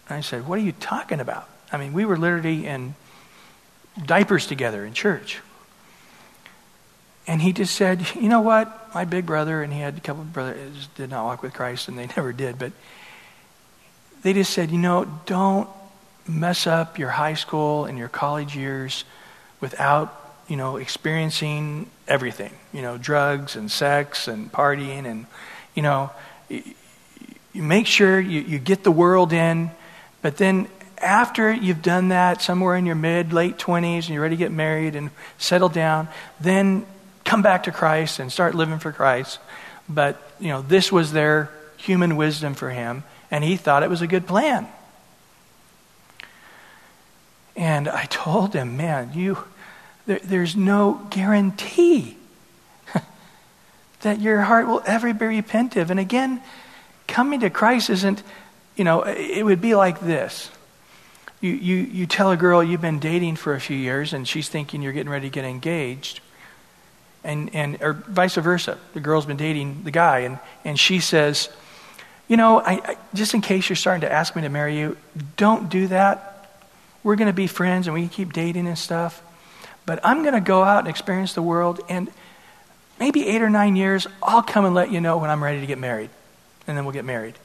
And 0.10 0.18
I 0.18 0.22
said, 0.22 0.48
What 0.48 0.58
are 0.60 0.62
you 0.62 0.72
talking 0.72 1.20
about? 1.20 1.50
I 1.72 1.78
mean, 1.78 1.94
we 1.94 2.06
were 2.06 2.18
literally 2.18 2.66
in 2.66 2.96
diapers 4.06 4.48
together 4.48 4.86
in 4.86 4.94
church. 4.94 5.42
And 7.28 7.42
he 7.42 7.52
just 7.52 7.76
said, 7.76 8.06
You 8.16 8.30
know 8.30 8.42
what? 8.42 8.94
My 8.94 9.06
big 9.06 9.26
brother, 9.26 9.62
and 9.62 9.74
he 9.74 9.80
had 9.80 9.98
a 9.98 10.00
couple 10.00 10.22
of 10.22 10.32
brothers, 10.34 10.88
did 10.96 11.10
not 11.10 11.26
walk 11.26 11.44
with 11.44 11.54
Christ, 11.54 11.90
and 11.90 11.98
they 11.98 12.08
never 12.16 12.32
did, 12.32 12.58
but 12.58 12.72
they 14.24 14.34
just 14.34 14.54
said, 14.54 14.72
You 14.72 14.78
know, 14.78 15.06
don't 15.26 15.70
mess 16.28 16.68
up 16.68 16.98
your 16.98 17.10
high 17.10 17.34
school 17.34 17.86
and 17.86 17.98
your 17.98 18.10
college 18.10 18.56
years 18.56 19.04
without, 19.60 20.27
you 20.48 20.56
know, 20.56 20.78
experiencing 20.78 21.90
everything, 22.08 22.52
you 22.74 22.82
know, 22.82 22.98
drugs 22.98 23.56
and 23.56 23.70
sex 23.70 24.28
and 24.28 24.52
partying 24.52 25.06
and, 25.06 25.26
you 25.76 25.82
know, 25.82 26.10
you 26.50 27.64
make 27.64 27.88
sure 27.88 28.20
you, 28.20 28.42
you 28.42 28.60
get 28.60 28.84
the 28.84 28.92
world 28.92 29.34
in, 29.34 29.72
but 30.22 30.38
then 30.38 30.68
after 31.00 31.52
you've 31.52 31.82
done 31.82 32.10
that, 32.10 32.42
somewhere 32.42 32.76
in 32.76 32.86
your 32.86 32.96
mid, 32.96 33.34
late 33.34 33.58
20s, 33.58 34.06
and 34.06 34.10
you're 34.10 34.22
ready 34.22 34.36
to 34.36 34.40
get 34.40 34.52
married 34.52 34.96
and 34.96 35.12
settle 35.38 35.70
down, 35.70 36.08
then 36.40 36.86
come 37.24 37.42
back 37.42 37.64
to 37.64 37.72
Christ 37.72 38.20
and 38.20 38.32
start 38.32 38.56
living 38.56 38.80
for 38.80 38.92
Christ. 38.92 39.40
But, 39.88 40.22
you 40.40 40.50
know, 40.50 40.62
this 40.62 40.92
was 40.92 41.12
their 41.12 41.52
human 41.78 42.16
wisdom 42.16 42.56
for 42.56 42.70
him, 42.70 43.04
and 43.30 43.44
he 43.44 43.58
thought 43.58 43.84
it 43.84 43.90
was 43.90 44.02
a 44.02 44.08
good 44.08 44.28
plan. 44.28 44.68
And 47.56 47.88
I 47.88 48.06
told 48.06 48.54
him, 48.54 48.78
man, 48.78 49.12
you, 49.14 49.38
there, 50.08 50.20
there's 50.24 50.56
no 50.56 51.06
guarantee 51.12 52.18
that 54.02 54.20
your 54.20 54.42
heart 54.42 54.68
will 54.68 54.82
ever 54.86 55.14
be 55.14 55.26
repentive. 55.26 55.90
And 55.90 56.00
again, 56.00 56.42
coming 57.08 57.42
to 57.42 57.50
Christ 57.50 57.90
isn't, 57.90 58.24
you 58.76 58.84
know, 58.84 59.04
it 59.04 59.44
would 59.44 59.62
be 59.62 59.76
like 59.76 60.00
this. 60.00 60.50
You, 61.42 61.52
you, 61.52 61.76
you 61.76 62.08
tell 62.08 62.32
a 62.32 62.38
girl 62.38 62.64
you've 62.64 62.82
been 62.82 63.00
dating 63.00 63.36
for 63.36 63.54
a 63.54 63.60
few 63.60 63.78
years 63.78 64.14
and 64.14 64.28
she's 64.28 64.50
thinking 64.50 64.82
you're 64.82 64.94
getting 64.94 65.12
ready 65.12 65.30
to 65.30 65.34
get 65.34 65.46
engaged. 65.46 66.22
And, 67.24 67.54
and 67.54 67.82
or 67.82 67.94
vice 67.94 68.36
versa. 68.36 68.78
The 68.94 69.02
girl's 69.02 69.26
been 69.26 69.38
dating 69.38 69.84
the 69.84 69.92
guy 69.92 70.20
and, 70.20 70.40
and 70.64 70.80
she 70.80 71.00
says, 71.00 71.50
you 72.30 72.38
know, 72.38 72.60
I, 72.60 72.72
I, 72.74 72.98
just 73.14 73.34
in 73.34 73.42
case 73.42 73.70
you're 73.70 73.76
starting 73.76 74.02
to 74.02 74.12
ask 74.12 74.36
me 74.36 74.42
to 74.44 74.50
marry 74.50 74.78
you, 74.78 74.98
don't 75.36 75.70
do 75.70 75.88
that. 75.88 76.50
We're 77.04 77.16
going 77.18 77.28
to 77.28 77.34
be 77.34 77.48
friends 77.48 77.88
and 77.88 77.94
we 77.94 78.02
can 78.02 78.10
keep 78.10 78.34
dating 78.34 78.68
and 78.68 78.78
stuff. 78.78 79.22
But 79.88 80.00
I'm 80.04 80.22
going 80.22 80.36
to 80.36 80.42
go 80.42 80.64
out 80.64 80.80
and 80.80 80.88
experience 80.88 81.34
the 81.34 81.42
world 81.42 81.80
and 81.90 82.12
maybe 83.00 83.28
eight 83.28 83.42
or 83.42 83.50
nine 83.50 83.76
years, 83.76 84.06
I'll 84.22 84.44
come 84.44 84.66
and 84.66 84.76
let 84.76 84.92
you 84.92 85.02
know 85.02 85.18
when 85.18 85.30
I'm 85.30 85.44
ready 85.44 85.62
to 85.62 85.66
get 85.66 85.80
married 85.80 86.10
and 86.68 86.78
then 86.78 86.86
we'll 86.86 86.94
get 86.94 87.06
married. 87.06 87.36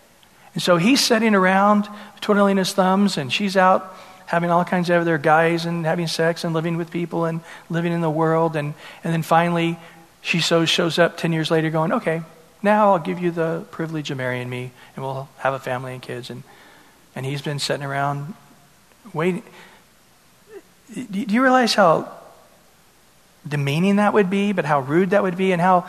And 0.54 0.62
so 0.62 0.76
he's 0.76 1.00
sitting 1.00 1.34
around 1.34 1.88
twiddling 2.20 2.58
his 2.58 2.72
thumbs, 2.72 3.16
and 3.16 3.32
she's 3.32 3.56
out 3.56 3.96
having 4.26 4.50
all 4.50 4.64
kinds 4.64 4.90
of 4.90 5.00
other 5.00 5.16
guys 5.16 5.64
and 5.64 5.86
having 5.86 6.06
sex 6.06 6.44
and 6.44 6.52
living 6.52 6.76
with 6.76 6.90
people 6.90 7.24
and 7.24 7.40
living 7.70 7.92
in 7.92 8.00
the 8.00 8.10
world. 8.10 8.56
And, 8.56 8.74
and 9.02 9.12
then 9.12 9.22
finally, 9.22 9.78
she 10.20 10.40
so 10.40 10.64
shows 10.64 10.98
up 10.98 11.16
10 11.16 11.32
years 11.32 11.50
later 11.50 11.70
going, 11.70 11.92
okay, 11.92 12.22
now 12.62 12.92
I'll 12.92 12.98
give 12.98 13.18
you 13.18 13.30
the 13.30 13.64
privilege 13.70 14.10
of 14.10 14.18
marrying 14.18 14.50
me, 14.50 14.72
and 14.94 15.04
we'll 15.04 15.28
have 15.38 15.54
a 15.54 15.58
family 15.58 15.94
and 15.94 16.02
kids. 16.02 16.28
And, 16.28 16.42
and 17.14 17.24
he's 17.24 17.42
been 17.42 17.58
sitting 17.58 17.84
around 17.84 18.34
waiting. 19.12 19.42
Do 20.94 21.20
you 21.20 21.42
realize 21.42 21.74
how 21.74 22.12
demeaning 23.46 23.96
that 23.96 24.12
would 24.12 24.30
be, 24.30 24.52
but 24.52 24.64
how 24.64 24.80
rude 24.80 25.10
that 25.10 25.22
would 25.22 25.36
be, 25.36 25.52
and 25.52 25.60
how 25.60 25.88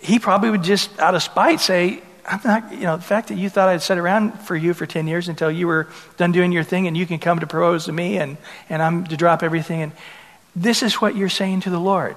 he 0.00 0.18
probably 0.18 0.50
would 0.50 0.62
just, 0.62 0.98
out 0.98 1.14
of 1.14 1.22
spite, 1.22 1.60
say, 1.60 2.02
I'm 2.26 2.40
not, 2.44 2.72
you 2.72 2.82
know, 2.82 2.96
the 2.96 3.02
fact 3.02 3.28
that 3.28 3.36
you 3.36 3.48
thought 3.48 3.68
I'd 3.68 3.82
sit 3.82 3.98
around 3.98 4.32
for 4.40 4.54
you 4.54 4.74
for 4.74 4.86
10 4.86 5.08
years 5.08 5.28
until 5.28 5.50
you 5.50 5.66
were 5.66 5.88
done 6.16 6.32
doing 6.32 6.52
your 6.52 6.62
thing 6.62 6.86
and 6.86 6.96
you 6.96 7.06
can 7.06 7.18
come 7.18 7.40
to 7.40 7.46
propose 7.46 7.86
to 7.86 7.92
me 7.92 8.18
and, 8.18 8.36
and 8.68 8.80
I'm 8.80 9.04
to 9.06 9.16
drop 9.16 9.42
everything. 9.42 9.82
And 9.82 9.92
this 10.54 10.82
is 10.82 10.94
what 10.94 11.16
you're 11.16 11.28
saying 11.28 11.62
to 11.62 11.70
the 11.70 11.80
Lord. 11.80 12.16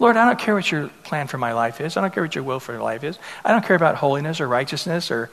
Lord, 0.00 0.16
I 0.16 0.24
don't 0.26 0.38
care 0.38 0.54
what 0.54 0.70
your 0.70 0.88
plan 1.04 1.26
for 1.26 1.38
my 1.38 1.52
life 1.52 1.80
is. 1.80 1.96
I 1.96 2.00
don't 2.00 2.12
care 2.12 2.22
what 2.22 2.34
your 2.34 2.44
will 2.44 2.60
for 2.60 2.72
your 2.72 2.82
life 2.82 3.04
is. 3.04 3.18
I 3.44 3.52
don't 3.52 3.64
care 3.64 3.76
about 3.76 3.96
holiness 3.96 4.40
or 4.40 4.48
righteousness 4.48 5.10
or 5.10 5.30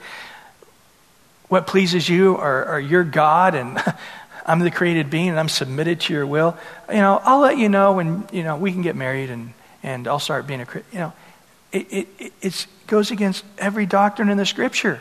what 1.48 1.66
pleases 1.66 2.08
you 2.08 2.34
or, 2.34 2.68
or 2.68 2.80
your 2.80 3.04
God 3.04 3.54
and 3.54 3.78
I'm 4.46 4.60
the 4.60 4.70
created 4.70 5.10
being 5.10 5.28
and 5.28 5.40
I'm 5.40 5.48
submitted 5.48 6.00
to 6.02 6.12
your 6.12 6.26
will. 6.26 6.56
You 6.88 6.96
know, 6.96 7.20
I'll 7.24 7.40
let 7.40 7.58
you 7.58 7.68
know 7.68 7.92
when, 7.92 8.26
you 8.32 8.44
know, 8.44 8.56
we 8.56 8.70
can 8.72 8.80
get 8.80 8.94
married 8.94 9.28
and, 9.28 9.52
and 9.82 10.06
I'll 10.06 10.20
start 10.20 10.46
being 10.46 10.60
a, 10.60 10.66
you 10.92 10.98
know, 10.98 11.12
it, 11.72 12.08
it, 12.18 12.32
it 12.40 12.66
goes 12.86 13.10
against 13.10 13.44
every 13.58 13.86
doctrine 13.86 14.28
in 14.28 14.38
the 14.38 14.46
scripture. 14.46 15.00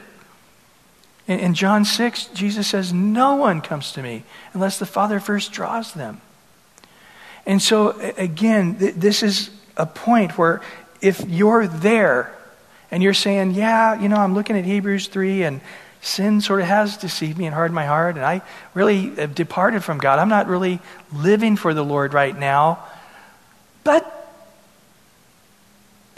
In, 1.27 1.39
in 1.39 1.53
John 1.53 1.85
6, 1.85 2.27
Jesus 2.27 2.67
says, 2.67 2.91
No 2.91 3.35
one 3.35 3.61
comes 3.61 3.91
to 3.93 4.01
me 4.01 4.23
unless 4.53 4.79
the 4.79 4.87
Father 4.87 5.19
first 5.19 5.51
draws 5.51 5.93
them. 5.93 6.21
And 7.45 7.61
so, 7.61 7.91
again, 8.17 8.79
th- 8.79 8.95
this 8.95 9.21
is 9.21 9.51
a 9.77 9.85
point 9.85 10.39
where 10.39 10.61
if 11.01 11.23
you're 11.27 11.67
there 11.67 12.35
and 12.89 13.03
you're 13.03 13.13
saying, 13.13 13.51
Yeah, 13.51 14.01
you 14.01 14.09
know, 14.09 14.17
I'm 14.17 14.33
looking 14.33 14.57
at 14.57 14.65
Hebrews 14.65 15.07
3 15.07 15.43
and 15.43 15.61
sin 16.05 16.39
sort 16.39 16.61
of 16.61 16.67
has 16.67 16.97
deceived 16.97 17.37
me 17.37 17.45
and 17.45 17.53
hardened 17.53 17.75
my 17.75 17.85
heart, 17.85 18.15
and 18.15 18.23
I 18.23 18.41
really 18.73 19.15
have 19.15 19.33
departed 19.33 19.83
from 19.83 19.97
God. 19.97 20.19
I'm 20.19 20.29
not 20.29 20.47
really 20.47 20.79
living 21.13 21.55
for 21.55 21.73
the 21.73 21.83
Lord 21.83 22.13
right 22.13 22.37
now. 22.37 22.85
But 23.83 24.11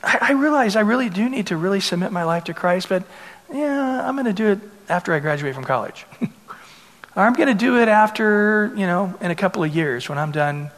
I, 0.04 0.18
I 0.22 0.32
realize 0.34 0.76
I 0.76 0.82
really 0.82 1.10
do 1.10 1.30
need 1.30 1.48
to 1.48 1.58
really 1.58 1.80
submit 1.80 2.12
my 2.12 2.24
life 2.24 2.46
to 2.46 2.54
Christ, 2.54 2.90
but 2.90 3.04
yeah, 3.52 4.08
I'm 4.08 4.16
going 4.16 4.26
to 4.26 4.34
do 4.34 4.48
it 4.48 4.60
after 4.90 5.14
I 5.14 5.20
graduate 5.20 5.56
from 5.56 5.64
college. 5.64 6.06
I'm 7.16 7.34
going 7.34 7.48
to 7.48 7.56
do 7.56 7.80
it 7.80 7.88
after, 7.88 8.72
you 8.76 8.86
know, 8.86 9.16
in 9.22 9.32
a 9.32 9.36
couple 9.36 9.64
of 9.64 9.76
years 9.76 10.08
when 10.08 10.18
I'm 10.18 10.32
done 10.32 10.70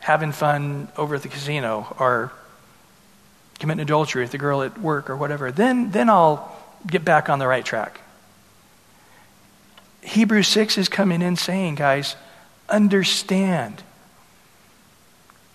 having 0.00 0.32
fun 0.32 0.88
over 0.96 1.14
at 1.14 1.22
the 1.22 1.28
casino 1.28 1.94
or 1.98 2.32
committing 3.60 3.80
adultery 3.80 4.22
with 4.22 4.32
the 4.32 4.38
girl 4.38 4.62
at 4.62 4.78
work 4.78 5.08
or 5.08 5.16
whatever. 5.16 5.50
Then, 5.50 5.90
then 5.90 6.10
I'll 6.10 6.54
get 6.86 7.04
back 7.04 7.30
on 7.30 7.38
the 7.38 7.46
right 7.46 7.64
track. 7.64 8.00
Hebrews 10.04 10.48
6 10.48 10.76
is 10.76 10.88
coming 10.88 11.22
in 11.22 11.36
saying, 11.36 11.76
guys, 11.76 12.14
understand. 12.68 13.82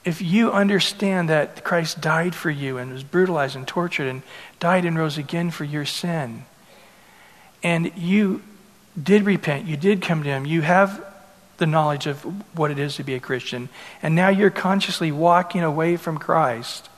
If 0.03 0.21
you 0.21 0.51
understand 0.51 1.29
that 1.29 1.63
Christ 1.63 2.01
died 2.01 2.33
for 2.33 2.49
you 2.49 2.77
and 2.77 2.91
was 2.91 3.03
brutalized 3.03 3.55
and 3.55 3.67
tortured 3.67 4.07
and 4.07 4.23
died 4.59 4.85
and 4.85 4.97
rose 4.97 5.17
again 5.17 5.51
for 5.51 5.65
your 5.65 5.85
sin, 5.85 6.45
and 7.61 7.91
you 7.95 8.41
did 9.01 9.23
repent, 9.23 9.67
you 9.67 9.77
did 9.77 10.01
come 10.01 10.23
to 10.23 10.29
Him, 10.29 10.45
you 10.45 10.61
have 10.61 11.05
the 11.57 11.67
knowledge 11.67 12.07
of 12.07 12.21
what 12.57 12.71
it 12.71 12.79
is 12.79 12.95
to 12.95 13.03
be 13.03 13.13
a 13.13 13.19
Christian, 13.19 13.69
and 14.01 14.15
now 14.15 14.29
you're 14.29 14.49
consciously 14.49 15.11
walking 15.11 15.61
away 15.61 15.95
from 15.95 16.17
Christ, 16.17 16.89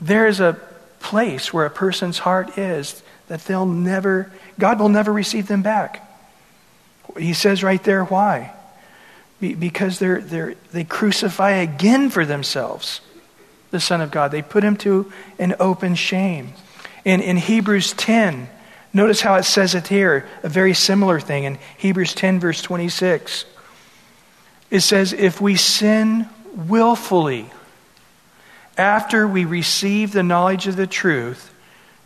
there 0.00 0.26
is 0.26 0.38
a 0.38 0.60
place 1.00 1.52
where 1.52 1.66
a 1.66 1.70
person's 1.70 2.18
heart 2.18 2.56
is 2.56 3.02
that 3.32 3.46
they'll 3.46 3.64
never, 3.64 4.30
God 4.58 4.78
will 4.78 4.90
never 4.90 5.10
receive 5.10 5.46
them 5.46 5.62
back. 5.62 6.06
He 7.16 7.32
says 7.32 7.62
right 7.62 7.82
there 7.82 8.04
why 8.04 8.52
because 9.40 9.98
they're, 9.98 10.20
they're, 10.20 10.54
they 10.70 10.84
crucify 10.84 11.52
again 11.52 12.10
for 12.10 12.26
themselves 12.26 13.00
the 13.70 13.80
Son 13.80 14.02
of 14.02 14.10
God. 14.10 14.32
They 14.32 14.42
put 14.42 14.62
him 14.62 14.76
to 14.76 15.10
an 15.38 15.54
open 15.58 15.94
shame. 15.94 16.52
In, 17.06 17.22
in 17.22 17.38
Hebrews 17.38 17.94
10, 17.94 18.50
notice 18.92 19.22
how 19.22 19.36
it 19.36 19.44
says 19.44 19.74
it 19.74 19.88
here, 19.88 20.28
a 20.42 20.50
very 20.50 20.74
similar 20.74 21.18
thing. 21.18 21.44
In 21.44 21.58
Hebrews 21.78 22.12
10, 22.12 22.38
verse 22.38 22.60
26, 22.60 23.46
it 24.70 24.80
says, 24.80 25.14
If 25.14 25.40
we 25.40 25.56
sin 25.56 26.28
willfully 26.68 27.50
after 28.76 29.26
we 29.26 29.46
receive 29.46 30.12
the 30.12 30.22
knowledge 30.22 30.66
of 30.66 30.76
the 30.76 30.86
truth, 30.86 31.51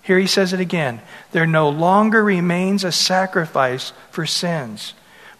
here 0.06 0.18
he 0.18 0.26
says 0.26 0.52
it 0.52 0.60
again, 0.60 1.00
there 1.32 1.46
no 1.46 1.68
longer 1.68 2.22
remains 2.22 2.84
a 2.84 2.92
sacrifice 2.92 3.92
for 4.10 4.24
sins 4.24 4.94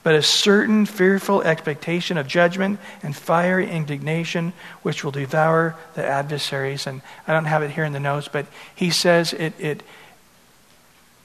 but 0.07 0.15
a 0.15 0.23
certain 0.23 0.87
fearful 0.87 1.43
expectation 1.43 2.17
of 2.17 2.29
judgment 2.29 2.79
and 3.03 3.17
fiery 3.17 3.69
indignation 3.69 4.53
which 4.83 5.03
will 5.03 5.11
devour 5.11 5.75
the 5.95 6.07
adversaries. 6.07 6.87
And 6.87 7.03
I 7.27 7.33
don't 7.33 7.47
have 7.47 7.65
it 7.65 7.73
here 7.73 7.83
in 7.83 7.93
the 7.93 7.99
notes, 7.99 8.29
but 8.29 8.47
he 8.73 8.91
says 8.91 9.33
it, 9.33 9.53
it 9.59 9.83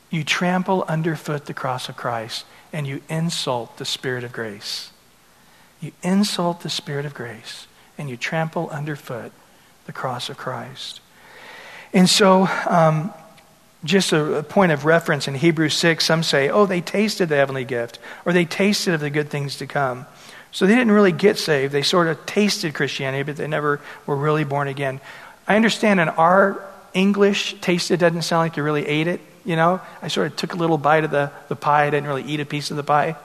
you 0.10 0.24
trample 0.24 0.84
underfoot 0.88 1.46
the 1.46 1.54
cross 1.54 1.90
of 1.90 1.96
Christ 1.96 2.44
and 2.74 2.88
you 2.88 3.04
insult 3.08 3.78
the 3.78 3.86
Spirit 3.86 4.24
of 4.24 4.32
grace. 4.32 4.90
You 5.80 5.92
insult 6.02 6.62
the 6.62 6.70
Spirit 6.72 7.06
of 7.06 7.14
grace 7.14 7.68
and 8.00 8.10
you 8.10 8.18
trample 8.18 8.68
underfoot 8.72 9.32
the 9.86 9.94
cross 9.94 10.28
of 10.28 10.38
Christ. 10.38 11.02
And 11.94 12.10
so, 12.10 12.48
um, 12.68 13.14
just 13.84 14.14
a, 14.14 14.44
point 14.44 14.72
of 14.72 14.86
reference 14.86 15.28
in 15.28 15.36
Hebrews 15.36 15.74
6, 15.76 16.06
some 16.06 16.24
say, 16.24 16.50
oh, 16.50 16.66
they 16.66 16.82
tasted 16.82 17.30
the 17.30 17.36
heavenly 17.36 17.66
gift, 17.66 18.00
or 18.26 18.34
they 18.34 18.46
tasted 18.46 18.94
of 18.94 19.00
the 19.00 19.10
good 19.10 19.30
things 19.30 19.58
to 19.58 19.68
come. 19.68 20.06
So 20.52 20.68
they 20.68 20.76
didn't 20.76 20.92
really 20.92 21.12
get 21.12 21.38
saved. 21.38 21.74
They 21.74 21.82
sort 21.82 22.08
of 22.08 22.26
tasted 22.26 22.74
Christianity, 22.74 23.24
but 23.24 23.38
they 23.38 23.48
never 23.48 23.80
were 24.06 24.16
really 24.16 24.44
born 24.44 24.68
again. 24.68 25.00
I 25.48 25.56
understand 25.56 26.00
in 26.00 26.10
our 26.10 26.64
English, 26.94 27.56
tasted 27.62 28.00
doesn't 28.00 28.24
sound 28.24 28.42
like 28.42 28.58
you 28.58 28.64
really 28.64 28.86
ate 28.86 29.08
it. 29.08 29.22
You 29.46 29.56
know, 29.56 29.82
I 30.02 30.10
sort 30.10 30.28
of 30.28 30.36
took 30.36 30.54
a 30.54 30.58
little 30.58 30.78
bite 30.78 31.04
of 31.04 31.12
the, 31.12 31.32
the 31.48 31.56
pie. 31.56 31.86
I 31.86 31.90
didn't 31.90 32.08
really 32.08 32.24
eat 32.24 32.40
a 32.40 32.46
piece 32.46 32.70
of 32.70 32.78
the 32.78 32.84
pie. 32.84 33.16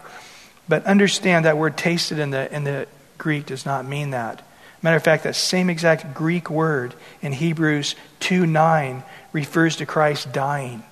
But 0.68 0.86
understand 0.86 1.44
that 1.44 1.58
word 1.58 1.76
tasted 1.76 2.18
in 2.18 2.30
the, 2.30 2.52
in 2.54 2.64
the 2.64 2.86
Greek 3.18 3.46
does 3.46 3.66
not 3.66 3.84
mean 3.84 4.10
that. 4.10 4.42
Matter 4.82 4.96
of 4.96 5.02
fact, 5.02 5.24
that 5.24 5.34
same 5.34 5.68
exact 5.68 6.14
Greek 6.14 6.48
word 6.48 6.94
in 7.20 7.32
Hebrews 7.32 7.96
2 8.20 8.46
9 8.46 9.02
refers 9.36 9.76
to 9.76 9.84
Christ 9.84 10.32
dying. 10.32 10.82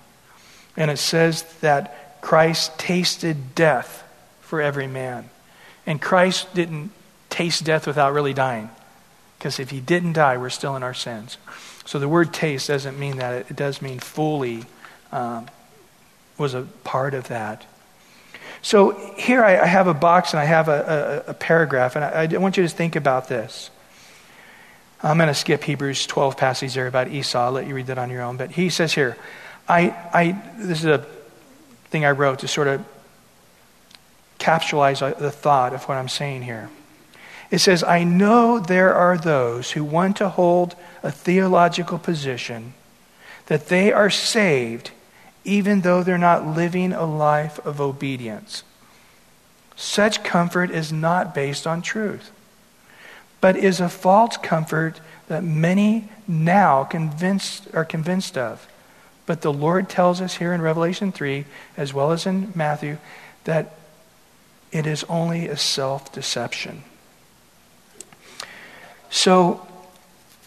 And 0.76 0.90
it 0.90 0.99
says 0.99 1.45
that 1.62 2.20
Christ 2.20 2.78
tasted 2.78 3.55
death 3.55 4.05
for 4.42 4.61
every 4.61 4.86
man. 4.86 5.30
And 5.86 6.01
Christ 6.01 6.55
didn't 6.55 6.90
taste 7.30 7.64
death 7.64 7.86
without 7.86 8.12
really 8.12 8.34
dying. 8.34 8.68
Because 9.38 9.59
if 9.59 9.70
he 9.70 9.80
didn't 9.80 10.12
die, 10.12 10.36
we're 10.36 10.51
still 10.51 10.76
in 10.76 10.82
our 10.82 10.92
sins. 10.92 11.38
So 11.86 11.99
the 11.99 12.09
word 12.09 12.34
taste 12.34 12.68
doesn't 12.68 12.99
mean 12.99 13.16
that. 13.16 13.51
It 13.51 13.57
does 13.57 13.80
mean 13.80 13.99
fully 13.99 14.64
um, 15.11 15.47
was 16.36 16.53
a 16.53 16.62
part 16.84 17.14
of 17.14 17.28
that. 17.28 17.64
So 18.61 18.90
here 19.16 19.42
I, 19.42 19.66
have 19.66 19.86
a 19.86 19.95
box 19.95 20.34
and 20.34 20.40
I 20.40 20.45
have 20.45 20.68
a, 20.68 21.24
a, 21.26 21.30
a 21.30 21.34
paragraph, 21.34 21.97
and 21.97 22.05
I, 22.05 22.28
I, 22.30 22.38
want 22.38 22.59
you 22.59 22.62
to 22.62 22.68
think 22.68 22.95
about 22.95 23.28
this. 23.28 23.70
I'm 25.05 25.18
going 25.18 25.28
to 25.28 25.34
skip 25.34 25.62
Hebrews 25.62 26.07
12 26.07 26.36
passage 26.36 26.74
there 26.74 26.86
about 26.86 27.09
Esau. 27.09 27.44
I'll 27.44 27.52
let 27.52 27.66
you 27.66 27.74
read 27.74 27.88
that 27.88 27.98
on 27.98 28.11
your 28.11 28.22
own. 28.22 28.38
But 28.38 28.52
he 28.52 28.70
says 28.70 28.94
here, 28.94 29.18
I, 29.68 29.90
I, 30.12 30.42
this 30.57 30.78
is 30.78 30.86
a 30.86 31.07
thing 31.90 32.07
I 32.07 32.12
wrote 32.12 32.38
to 32.38 32.48
sort 32.48 32.68
of 32.68 32.84
capsulize 34.38 35.02
uh, 35.02 35.18
the 35.18 35.30
thought 35.30 35.74
of 35.74 35.84
what 35.84 35.98
I'm 35.98 36.09
saying 36.09 36.42
here. 36.42 36.70
It 37.50 37.59
says, 37.59 37.84
I 37.84 38.02
know 38.02 38.59
there 38.59 38.94
are 38.94 39.18
those 39.18 39.72
who 39.72 39.84
want 39.84 40.16
to 40.16 40.30
hold 40.30 40.74
a 41.02 41.12
theological 41.12 41.98
position 41.98 42.72
that 43.46 43.68
they 43.68 43.92
are 43.92 44.11
saved 44.11 44.90
even 45.44 45.82
though 45.82 46.02
they're 46.02 46.16
not 46.16 46.46
living 46.46 46.92
a 46.94 47.05
life 47.05 47.59
of 47.66 47.80
obedience. 47.80 48.62
Such 49.76 50.24
comfort 50.24 50.70
is 50.70 50.92
not 50.92 51.34
based 51.34 51.66
on 51.66 51.82
truth, 51.82 52.30
but 53.45 53.59
is 53.59 53.78
a 53.78 53.90
false 53.90 54.38
comfort 54.38 54.99
that 55.28 55.45
many 55.45 56.09
now 56.26 56.82
convinced, 56.82 57.68
are 57.74 57.84
convinced 57.84 58.38
of. 58.38 58.66
But 59.26 59.42
the 59.42 59.53
Lord 59.53 59.90
tells 59.90 60.22
us 60.22 60.36
here 60.36 60.55
in 60.55 60.62
Revelation 60.62 61.12
3, 61.12 61.45
as 61.76 61.92
well 61.92 62.12
as 62.12 62.24
in 62.24 62.53
Matthew, 62.55 62.97
that 63.45 63.74
it 64.72 64.86
is 64.86 65.05
only 65.11 65.47
a 65.47 65.59
self 65.59 66.11
deception. 66.11 66.84
So 69.11 69.68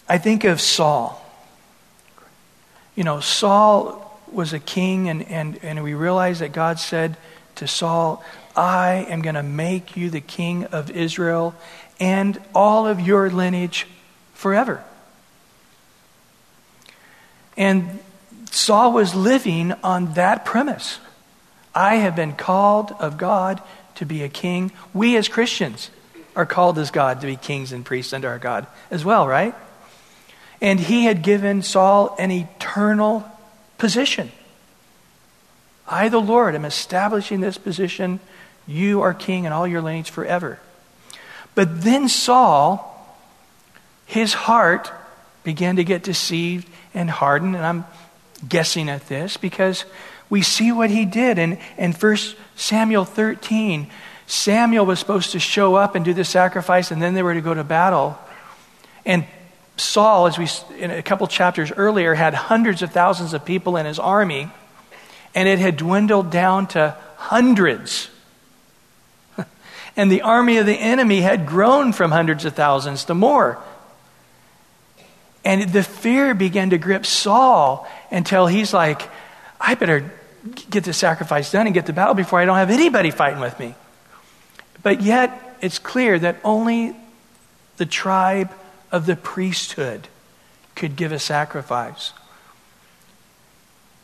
I 0.08 0.18
think 0.18 0.42
of 0.42 0.60
Saul. 0.60 1.24
You 2.96 3.04
know, 3.04 3.20
Saul 3.20 4.20
was 4.32 4.52
a 4.52 4.58
king, 4.58 5.08
and, 5.08 5.22
and, 5.28 5.60
and 5.62 5.84
we 5.84 5.94
realize 5.94 6.40
that 6.40 6.50
God 6.50 6.80
said 6.80 7.16
to 7.58 7.68
Saul, 7.68 8.24
I 8.56 9.06
am 9.08 9.22
going 9.22 9.34
to 9.34 9.42
make 9.42 9.96
you 9.96 10.10
the 10.10 10.20
king 10.20 10.64
of 10.66 10.90
Israel 10.90 11.54
and 12.00 12.40
all 12.54 12.86
of 12.86 13.00
your 13.00 13.30
lineage 13.30 13.86
forever. 14.34 14.82
And 17.56 17.98
Saul 18.50 18.92
was 18.92 19.14
living 19.14 19.72
on 19.82 20.14
that 20.14 20.44
premise. 20.44 20.98
I 21.74 21.96
have 21.96 22.16
been 22.16 22.32
called 22.32 22.92
of 22.98 23.18
God 23.18 23.60
to 23.96 24.06
be 24.06 24.22
a 24.22 24.28
king. 24.28 24.72
We 24.94 25.16
as 25.16 25.28
Christians 25.28 25.90
are 26.36 26.46
called 26.46 26.78
as 26.78 26.90
God 26.90 27.20
to 27.20 27.26
be 27.26 27.36
kings 27.36 27.72
and 27.72 27.84
priests 27.84 28.12
under 28.12 28.28
our 28.28 28.38
God 28.38 28.66
as 28.90 29.04
well, 29.04 29.26
right? 29.26 29.54
And 30.60 30.78
he 30.78 31.04
had 31.04 31.22
given 31.22 31.62
Saul 31.62 32.14
an 32.18 32.30
eternal 32.30 33.28
position. 33.76 34.30
I, 35.88 36.08
the 36.08 36.20
Lord, 36.20 36.54
am 36.54 36.64
establishing 36.64 37.40
this 37.40 37.58
position. 37.58 38.20
You 38.66 39.00
are 39.00 39.14
king 39.14 39.44
in 39.44 39.52
all 39.52 39.66
your 39.66 39.80
lineage 39.80 40.10
forever. 40.10 40.60
But 41.54 41.82
then 41.82 42.08
Saul, 42.08 42.94
his 44.06 44.34
heart 44.34 44.92
began 45.44 45.76
to 45.76 45.84
get 45.84 46.02
deceived 46.02 46.68
and 46.94 47.10
hardened. 47.10 47.56
And 47.56 47.64
I'm 47.64 47.84
guessing 48.46 48.88
at 48.88 49.08
this 49.08 49.36
because 49.36 49.84
we 50.30 50.42
see 50.42 50.72
what 50.72 50.90
he 50.90 51.04
did. 51.04 51.38
And 51.38 51.58
in 51.76 51.92
1 51.92 52.16
Samuel 52.56 53.04
13, 53.04 53.90
Samuel 54.26 54.84
was 54.84 54.98
supposed 54.98 55.32
to 55.32 55.38
show 55.38 55.74
up 55.74 55.94
and 55.94 56.04
do 56.04 56.12
the 56.12 56.24
sacrifice, 56.24 56.90
and 56.90 57.00
then 57.00 57.14
they 57.14 57.22
were 57.22 57.34
to 57.34 57.40
go 57.40 57.54
to 57.54 57.64
battle. 57.64 58.18
And 59.06 59.24
Saul, 59.78 60.26
as 60.26 60.36
we 60.36 60.46
in 60.78 60.90
a 60.90 61.02
couple 61.02 61.26
chapters 61.28 61.72
earlier, 61.74 62.12
had 62.12 62.34
hundreds 62.34 62.82
of 62.82 62.92
thousands 62.92 63.32
of 63.32 63.44
people 63.44 63.78
in 63.78 63.86
his 63.86 63.98
army, 63.98 64.50
and 65.38 65.46
it 65.46 65.60
had 65.60 65.76
dwindled 65.76 66.32
down 66.32 66.66
to 66.66 66.96
hundreds. 67.14 68.10
and 69.96 70.10
the 70.10 70.22
army 70.22 70.56
of 70.56 70.66
the 70.66 70.74
enemy 70.74 71.20
had 71.20 71.46
grown 71.46 71.92
from 71.92 72.10
hundreds 72.10 72.44
of 72.44 72.54
thousands 72.54 73.04
to 73.04 73.14
more. 73.14 73.56
And 75.44 75.72
the 75.72 75.84
fear 75.84 76.34
began 76.34 76.70
to 76.70 76.78
grip 76.78 77.06
Saul 77.06 77.86
until 78.10 78.48
he's 78.48 78.74
like, 78.74 79.08
I 79.60 79.76
better 79.76 80.10
get 80.70 80.82
the 80.82 80.92
sacrifice 80.92 81.52
done 81.52 81.66
and 81.66 81.74
get 81.74 81.86
the 81.86 81.92
battle 81.92 82.14
before 82.14 82.40
I 82.40 82.44
don't 82.44 82.56
have 82.56 82.70
anybody 82.70 83.12
fighting 83.12 83.38
with 83.38 83.60
me. 83.60 83.76
But 84.82 85.02
yet, 85.02 85.56
it's 85.60 85.78
clear 85.78 86.18
that 86.18 86.38
only 86.42 86.96
the 87.76 87.86
tribe 87.86 88.50
of 88.90 89.06
the 89.06 89.14
priesthood 89.14 90.08
could 90.74 90.96
give 90.96 91.12
a 91.12 91.20
sacrifice. 91.20 92.12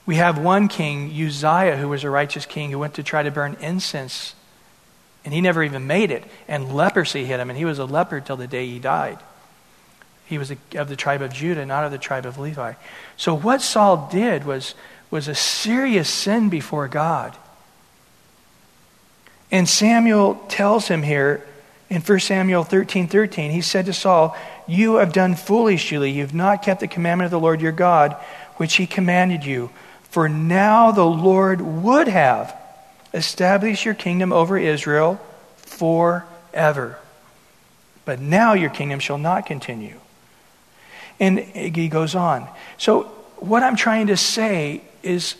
We 0.07 0.17
have 0.17 0.39
one 0.39 0.69
king, 0.69 1.11
Uzziah, 1.11 1.77
who 1.77 1.89
was 1.89 2.05
a 2.05 2.11
righteous 2.11 2.45
king, 2.45 2.71
who 2.71 2.79
went 2.79 2.95
to 2.95 3.03
try 3.03 3.23
to 3.23 3.31
burn 3.31 3.57
incense, 3.61 4.35
and 5.25 5.33
he 5.33 5.41
never 5.41 5.63
even 5.63 5.87
made 5.87 6.11
it. 6.11 6.25
And 6.47 6.75
leprosy 6.75 7.25
hit 7.25 7.41
him, 7.41 7.49
and 7.49 7.59
he 7.59 7.65
was 7.65 7.79
a 7.79 7.87
leper 7.87 8.21
till 8.21 8.37
the 8.37 8.47
day 8.47 8.67
he 8.67 8.79
died. 8.79 9.19
He 10.27 10.39
was 10.39 10.53
of 10.75 10.89
the 10.89 10.97
tribe 10.97 11.23
of 11.23 11.33
Judah, 11.33 11.65
not 11.65 11.85
of 11.85 11.91
the 11.91 11.99
tribe 11.99 12.27
of 12.27 12.39
Levi. 12.39 12.75
So 13.17 13.35
what 13.35 13.63
Saul 13.63 14.09
did 14.11 14.45
was, 14.45 14.75
was 15.11 15.29
a 15.29 15.35
serious 15.35 16.09
sin 16.09 16.49
before 16.49 16.89
God. 16.89 17.37
And 19.51 19.69
Samuel 19.69 20.35
tells 20.49 20.89
him 20.89 21.03
here 21.03 21.47
in 21.91 22.01
1 22.01 22.21
Samuel 22.21 22.65
13 22.65 23.09
13, 23.09 23.51
he 23.51 23.61
said 23.61 23.87
to 23.87 23.93
Saul, 23.93 24.37
You 24.67 24.97
have 24.97 25.13
done 25.13 25.35
foolishly. 25.35 26.11
You've 26.11 26.35
not 26.35 26.63
kept 26.63 26.81
the 26.81 26.89
commandment 26.89 27.27
of 27.27 27.31
the 27.31 27.41
Lord 27.41 27.61
your 27.61 27.73
God, 27.73 28.17
which 28.57 28.77
he 28.77 28.87
commanded 28.87 29.45
you. 29.45 29.71
For 30.15 30.29
now 30.29 30.93
the 30.93 31.05
Lord 31.05 31.61
would 31.61 32.07
have 32.07 32.57
established 33.13 33.85
your 33.85 33.95
kingdom 33.95 34.33
over 34.33 34.57
Israel 34.57 35.21
forever. 35.57 37.01
But 38.05 38.21
now 38.21 38.53
your 38.53 38.71
kingdom 38.71 39.01
shall 39.01 39.19
not 39.19 39.45
continue. 39.45 39.99
And 41.19 41.41
he 41.41 41.89
goes 41.89 42.15
on. 42.15 42.47
So, 42.79 43.07
what 43.39 43.65
I'm 43.65 43.75
trying 43.75 44.07
to 44.07 44.17
say 44.17 44.83
is 45.03 45.35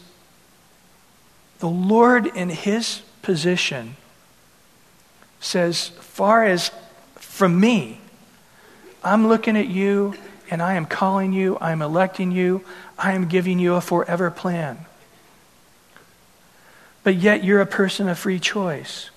the 1.61 1.69
Lord, 1.69 2.27
in 2.27 2.49
his 2.49 3.03
position, 3.23 3.95
says, 5.39 5.91
Far 6.01 6.43
as 6.43 6.73
from 7.15 7.61
me, 7.61 8.01
I'm 9.05 9.29
looking 9.29 9.57
at 9.57 9.69
you 9.69 10.15
and 10.51 10.63
I 10.63 10.75
am 10.75 10.87
calling 10.87 11.33
you, 11.33 11.59
I'm 11.61 11.83
electing 11.83 12.31
you, 12.33 12.65
I 12.99 13.13
am 13.13 13.29
giving 13.29 13.59
you 13.59 13.75
a 13.75 13.81
forever 13.81 14.31
plan. 14.31 14.79
But 17.03 17.17
yet 17.17 17.45
you're 17.45 17.61
a 17.61 17.67
person 17.67 18.09
of 18.09 18.19
free 18.19 18.41
choice. 18.41 19.11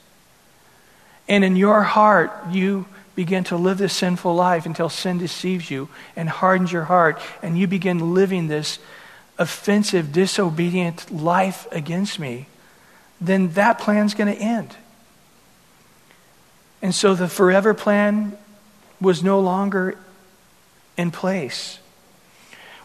And 1.27 1.43
in 1.43 1.55
your 1.55 1.83
heart, 1.83 2.31
you 2.51 2.85
begin 3.15 3.43
to 3.45 3.57
live 3.57 3.79
this 3.79 3.93
sinful 3.93 4.35
life 4.35 4.65
until 4.65 4.89
sin 4.89 5.17
deceives 5.17 5.71
you 5.71 5.89
and 6.15 6.29
hardens 6.29 6.71
your 6.71 6.83
heart, 6.83 7.19
and 7.41 7.57
you 7.57 7.67
begin 7.67 8.13
living 8.13 8.47
this 8.47 8.79
offensive, 9.39 10.11
disobedient 10.11 11.11
life 11.11 11.67
against 11.71 12.19
me, 12.19 12.47
then 13.19 13.49
that 13.53 13.79
plan's 13.79 14.13
going 14.13 14.33
to 14.33 14.39
end. 14.39 14.75
And 16.81 16.93
so 16.93 17.15
the 17.15 17.27
forever 17.27 17.73
plan 17.73 18.37
was 19.01 19.23
no 19.23 19.39
longer 19.39 19.97
in 20.97 21.11
place. 21.11 21.79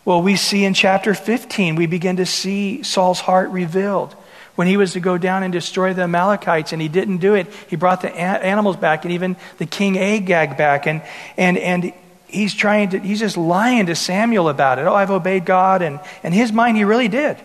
Well, 0.04 0.22
we 0.22 0.36
see 0.36 0.64
in 0.64 0.74
chapter 0.74 1.14
15, 1.14 1.76
we 1.76 1.86
begin 1.86 2.16
to 2.16 2.26
see 2.26 2.82
Saul's 2.82 3.20
heart 3.20 3.50
revealed. 3.50 4.14
When 4.54 4.66
he 4.66 4.76
was 4.76 4.92
to 4.92 5.00
go 5.00 5.16
down 5.16 5.44
and 5.44 5.52
destroy 5.52 5.94
the 5.94 6.02
Amalekites, 6.02 6.72
and 6.72 6.82
he 6.82 6.88
didn't 6.88 7.18
do 7.18 7.34
it, 7.34 7.46
he 7.68 7.76
brought 7.76 8.02
the 8.02 8.14
animals 8.14 8.76
back 8.76 9.04
and 9.04 9.14
even 9.14 9.36
the 9.58 9.66
king 9.66 9.98
Agag 9.98 10.58
back. 10.58 10.86
And, 10.86 11.02
and, 11.38 11.56
and 11.56 11.92
he's 12.28 12.52
trying 12.52 12.90
to, 12.90 12.98
he's 12.98 13.20
just 13.20 13.36
lying 13.36 13.86
to 13.86 13.94
Samuel 13.94 14.48
about 14.48 14.78
it. 14.78 14.82
Oh, 14.82 14.94
I've 14.94 15.10
obeyed 15.10 15.46
God. 15.46 15.80
And 15.80 16.00
in 16.22 16.32
his 16.32 16.52
mind, 16.52 16.76
he 16.76 16.84
really 16.84 17.08
did. 17.08 17.38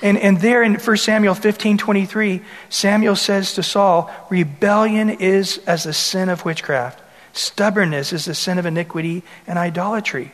And, 0.00 0.18
and 0.18 0.40
there 0.40 0.62
in 0.62 0.74
1 0.74 0.96
Samuel 0.96 1.34
15 1.34 1.78
23, 1.78 2.42
Samuel 2.68 3.16
says 3.16 3.54
to 3.54 3.62
Saul, 3.62 4.10
Rebellion 4.30 5.10
is 5.10 5.58
as 5.66 5.84
the 5.84 5.92
sin 5.92 6.28
of 6.28 6.44
witchcraft, 6.44 7.00
stubbornness 7.32 8.12
is 8.12 8.24
the 8.24 8.34
sin 8.34 8.58
of 8.58 8.66
iniquity 8.66 9.22
and 9.46 9.58
idolatry. 9.58 10.32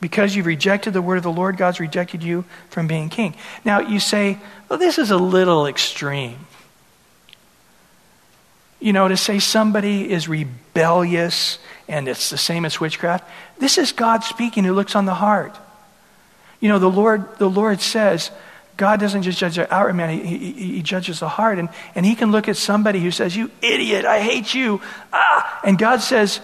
Because 0.00 0.34
you've 0.34 0.46
rejected 0.46 0.92
the 0.92 1.02
word 1.02 1.18
of 1.18 1.22
the 1.22 1.32
Lord, 1.32 1.56
God's 1.56 1.80
rejected 1.80 2.22
you 2.22 2.44
from 2.70 2.86
being 2.86 3.10
king. 3.10 3.34
Now 3.64 3.80
you 3.80 4.00
say, 4.00 4.38
well, 4.68 4.78
this 4.78 4.98
is 4.98 5.10
a 5.10 5.16
little 5.16 5.66
extreme. 5.66 6.38
You 8.80 8.94
know, 8.94 9.08
to 9.08 9.16
say 9.16 9.38
somebody 9.38 10.10
is 10.10 10.26
rebellious 10.26 11.58
and 11.86 12.08
it's 12.08 12.30
the 12.30 12.38
same 12.38 12.64
as 12.64 12.80
witchcraft, 12.80 13.28
this 13.58 13.76
is 13.76 13.92
God 13.92 14.24
speaking 14.24 14.64
who 14.64 14.72
looks 14.72 14.96
on 14.96 15.04
the 15.04 15.14
heart. 15.14 15.58
You 16.60 16.70
know, 16.70 16.78
the 16.78 16.90
Lord, 16.90 17.38
the 17.38 17.50
Lord 17.50 17.80
says, 17.80 18.30
God 18.76 18.98
doesn't 18.98 19.22
just 19.22 19.38
judge 19.38 19.56
the 19.56 19.72
outward 19.72 19.94
man, 19.94 20.24
he, 20.24 20.36
he, 20.36 20.52
he, 20.52 20.82
judges 20.82 21.20
the 21.20 21.28
heart. 21.28 21.58
And, 21.58 21.68
and 21.94 22.06
he 22.06 22.14
can 22.14 22.32
look 22.32 22.48
at 22.48 22.56
somebody 22.56 23.00
who 23.00 23.10
says, 23.10 23.36
You 23.36 23.50
idiot, 23.60 24.04
I 24.04 24.20
hate 24.20 24.54
you. 24.54 24.80
Ah! 25.12 25.60
And 25.64 25.78
God 25.78 26.00
says, 26.00 26.40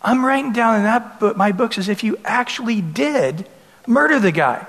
I'm 0.00 0.24
writing 0.24 0.52
down 0.52 0.76
in 0.76 0.82
that 0.84 1.18
book, 1.18 1.36
my 1.36 1.52
books 1.52 1.78
as 1.78 1.88
if 1.88 2.04
you 2.04 2.18
actually 2.24 2.80
did 2.80 3.48
murder 3.86 4.20
the 4.20 4.32
guy. 4.32 4.66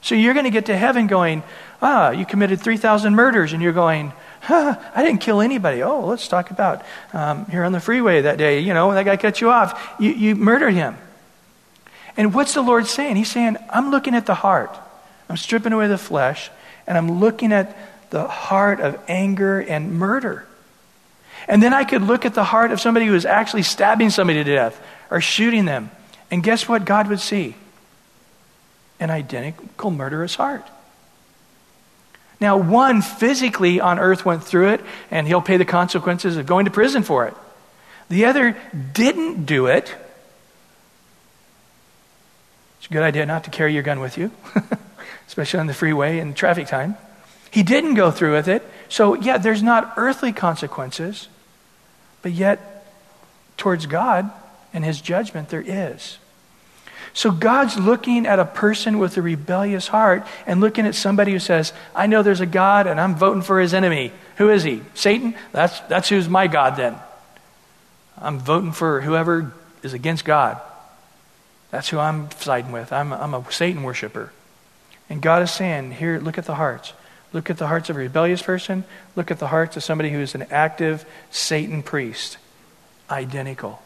So 0.00 0.16
you're 0.16 0.34
going 0.34 0.44
to 0.44 0.50
get 0.50 0.66
to 0.66 0.76
heaven 0.76 1.06
going, 1.06 1.44
Ah, 1.80 2.10
you 2.10 2.24
committed 2.24 2.60
3,000 2.60 3.14
murders. 3.14 3.52
And 3.52 3.62
you're 3.62 3.72
going, 3.72 4.12
huh, 4.40 4.76
I 4.94 5.04
didn't 5.04 5.20
kill 5.20 5.40
anybody. 5.40 5.82
Oh, 5.82 6.06
let's 6.06 6.28
talk 6.28 6.50
about 6.50 6.84
um, 7.12 7.46
here 7.46 7.64
on 7.64 7.72
the 7.72 7.80
freeway 7.80 8.22
that 8.22 8.38
day. 8.38 8.60
You 8.60 8.72
know, 8.72 8.92
that 8.94 9.04
guy 9.04 9.16
cut 9.16 9.40
you 9.40 9.50
off. 9.50 9.94
You, 9.98 10.12
you 10.12 10.36
murdered 10.36 10.74
him. 10.74 10.96
And 12.16 12.34
what's 12.34 12.54
the 12.54 12.62
Lord 12.62 12.86
saying? 12.86 13.16
He's 13.16 13.30
saying, 13.30 13.56
I'm 13.70 13.90
looking 13.90 14.14
at 14.14 14.26
the 14.26 14.34
heart. 14.34 14.76
I'm 15.28 15.36
stripping 15.36 15.72
away 15.72 15.88
the 15.88 15.98
flesh, 15.98 16.50
and 16.86 16.98
I'm 16.98 17.20
looking 17.20 17.52
at 17.52 17.76
the 18.10 18.28
heart 18.28 18.80
of 18.80 18.98
anger 19.08 19.60
and 19.60 19.98
murder. 19.98 20.46
And 21.48 21.62
then 21.62 21.74
I 21.74 21.84
could 21.84 22.02
look 22.02 22.24
at 22.24 22.34
the 22.34 22.44
heart 22.44 22.70
of 22.70 22.80
somebody 22.80 23.06
who 23.06 23.14
is 23.14 23.26
actually 23.26 23.62
stabbing 23.62 24.10
somebody 24.10 24.44
to 24.44 24.54
death 24.54 24.80
or 25.10 25.20
shooting 25.20 25.64
them. 25.64 25.90
And 26.30 26.42
guess 26.42 26.68
what 26.68 26.84
God 26.84 27.08
would 27.08 27.20
see? 27.20 27.56
An 29.00 29.10
identical 29.10 29.90
murderous 29.90 30.34
heart. 30.34 30.66
Now, 32.40 32.56
one 32.56 33.02
physically 33.02 33.80
on 33.80 33.98
earth 33.98 34.24
went 34.24 34.42
through 34.42 34.70
it, 34.70 34.80
and 35.10 35.26
he'll 35.26 35.40
pay 35.40 35.56
the 35.56 35.64
consequences 35.64 36.36
of 36.36 36.46
going 36.46 36.64
to 36.64 36.70
prison 36.70 37.02
for 37.02 37.26
it. 37.26 37.34
The 38.08 38.24
other 38.24 38.56
didn't 38.92 39.46
do 39.46 39.66
it. 39.66 39.94
It's 42.78 42.90
a 42.90 42.92
good 42.92 43.02
idea 43.02 43.26
not 43.26 43.44
to 43.44 43.50
carry 43.50 43.74
your 43.74 43.84
gun 43.84 44.00
with 44.00 44.18
you. 44.18 44.32
especially 45.32 45.60
on 45.60 45.66
the 45.66 45.72
freeway 45.72 46.18
in 46.18 46.34
traffic 46.34 46.66
time. 46.66 46.94
He 47.50 47.62
didn't 47.62 47.94
go 47.94 48.10
through 48.10 48.34
with 48.34 48.48
it. 48.48 48.62
So, 48.90 49.14
yeah, 49.14 49.38
there's 49.38 49.62
not 49.62 49.94
earthly 49.96 50.30
consequences, 50.30 51.26
but 52.20 52.32
yet, 52.32 52.84
towards 53.56 53.86
God 53.86 54.30
and 54.74 54.84
his 54.84 55.00
judgment, 55.00 55.48
there 55.48 55.64
is. 55.66 56.18
So, 57.14 57.30
God's 57.30 57.78
looking 57.78 58.26
at 58.26 58.40
a 58.40 58.44
person 58.44 58.98
with 58.98 59.16
a 59.16 59.22
rebellious 59.22 59.88
heart 59.88 60.26
and 60.46 60.60
looking 60.60 60.84
at 60.84 60.94
somebody 60.94 61.32
who 61.32 61.38
says, 61.38 61.72
I 61.94 62.06
know 62.08 62.22
there's 62.22 62.40
a 62.42 62.46
God 62.46 62.86
and 62.86 63.00
I'm 63.00 63.14
voting 63.14 63.40
for 63.40 63.58
his 63.58 63.72
enemy. 63.72 64.12
Who 64.36 64.50
is 64.50 64.62
he? 64.62 64.82
Satan? 64.92 65.34
That's, 65.52 65.80
that's 65.88 66.10
who's 66.10 66.28
my 66.28 66.46
God 66.46 66.76
then. 66.76 66.96
I'm 68.18 68.38
voting 68.38 68.72
for 68.72 69.00
whoever 69.00 69.54
is 69.82 69.94
against 69.94 70.26
God. 70.26 70.60
That's 71.70 71.88
who 71.88 71.98
I'm 71.98 72.30
siding 72.32 72.70
with. 72.70 72.92
I'm, 72.92 73.14
I'm 73.14 73.32
a 73.32 73.50
Satan 73.50 73.82
worshiper. 73.82 74.30
And 75.12 75.20
God 75.20 75.42
is 75.42 75.50
saying, 75.50 75.92
here, 75.92 76.18
look 76.18 76.38
at 76.38 76.46
the 76.46 76.54
hearts. 76.54 76.94
Look 77.34 77.50
at 77.50 77.58
the 77.58 77.66
hearts 77.66 77.90
of 77.90 77.96
a 77.96 77.98
rebellious 77.98 78.40
person. 78.40 78.84
Look 79.14 79.30
at 79.30 79.38
the 79.38 79.48
hearts 79.48 79.76
of 79.76 79.84
somebody 79.84 80.08
who 80.08 80.20
is 80.20 80.34
an 80.34 80.46
active 80.50 81.04
Satan 81.30 81.82
priest. 81.82 82.38
Identical. 83.10 83.82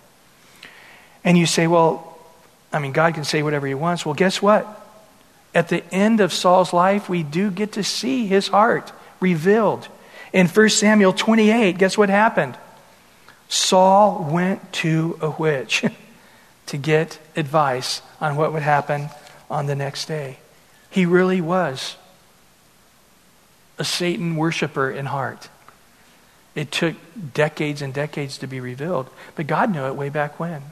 And 1.24 1.36
you 1.36 1.44
say, 1.44 1.66
well, 1.66 2.16
I 2.72 2.78
mean, 2.78 2.92
God 2.92 3.14
can 3.14 3.24
say 3.24 3.42
whatever 3.42 3.66
he 3.66 3.74
wants. 3.74 4.06
Well, 4.06 4.14
guess 4.14 4.40
what? 4.40 4.68
At 5.52 5.68
the 5.68 5.82
end 5.92 6.20
of 6.20 6.32
Saul's 6.32 6.72
life, 6.72 7.08
we 7.08 7.24
do 7.24 7.50
get 7.50 7.72
to 7.72 7.82
see 7.82 8.28
his 8.28 8.46
heart 8.46 8.92
revealed. 9.18 9.88
In 10.32 10.46
1 10.46 10.68
Samuel 10.68 11.12
28, 11.12 11.76
guess 11.76 11.98
what 11.98 12.08
happened? 12.08 12.56
Saul 13.48 14.28
went 14.30 14.72
to 14.74 15.18
a 15.20 15.30
witch 15.30 15.84
to 16.66 16.76
get 16.76 17.18
advice 17.34 18.00
on 18.20 18.36
what 18.36 18.52
would 18.52 18.62
happen 18.62 19.08
on 19.50 19.66
the 19.66 19.74
next 19.74 20.06
day. 20.06 20.38
He 20.96 21.04
really 21.04 21.42
was 21.42 21.94
a 23.78 23.84
Satan 23.84 24.34
worshiper 24.34 24.90
in 24.90 25.04
heart. 25.04 25.50
It 26.54 26.72
took 26.72 26.94
decades 27.34 27.82
and 27.82 27.92
decades 27.92 28.38
to 28.38 28.46
be 28.46 28.60
revealed, 28.60 29.10
but 29.34 29.46
God 29.46 29.70
knew 29.70 29.84
it 29.84 29.94
way 29.94 30.08
back 30.08 30.40
when. 30.40 30.62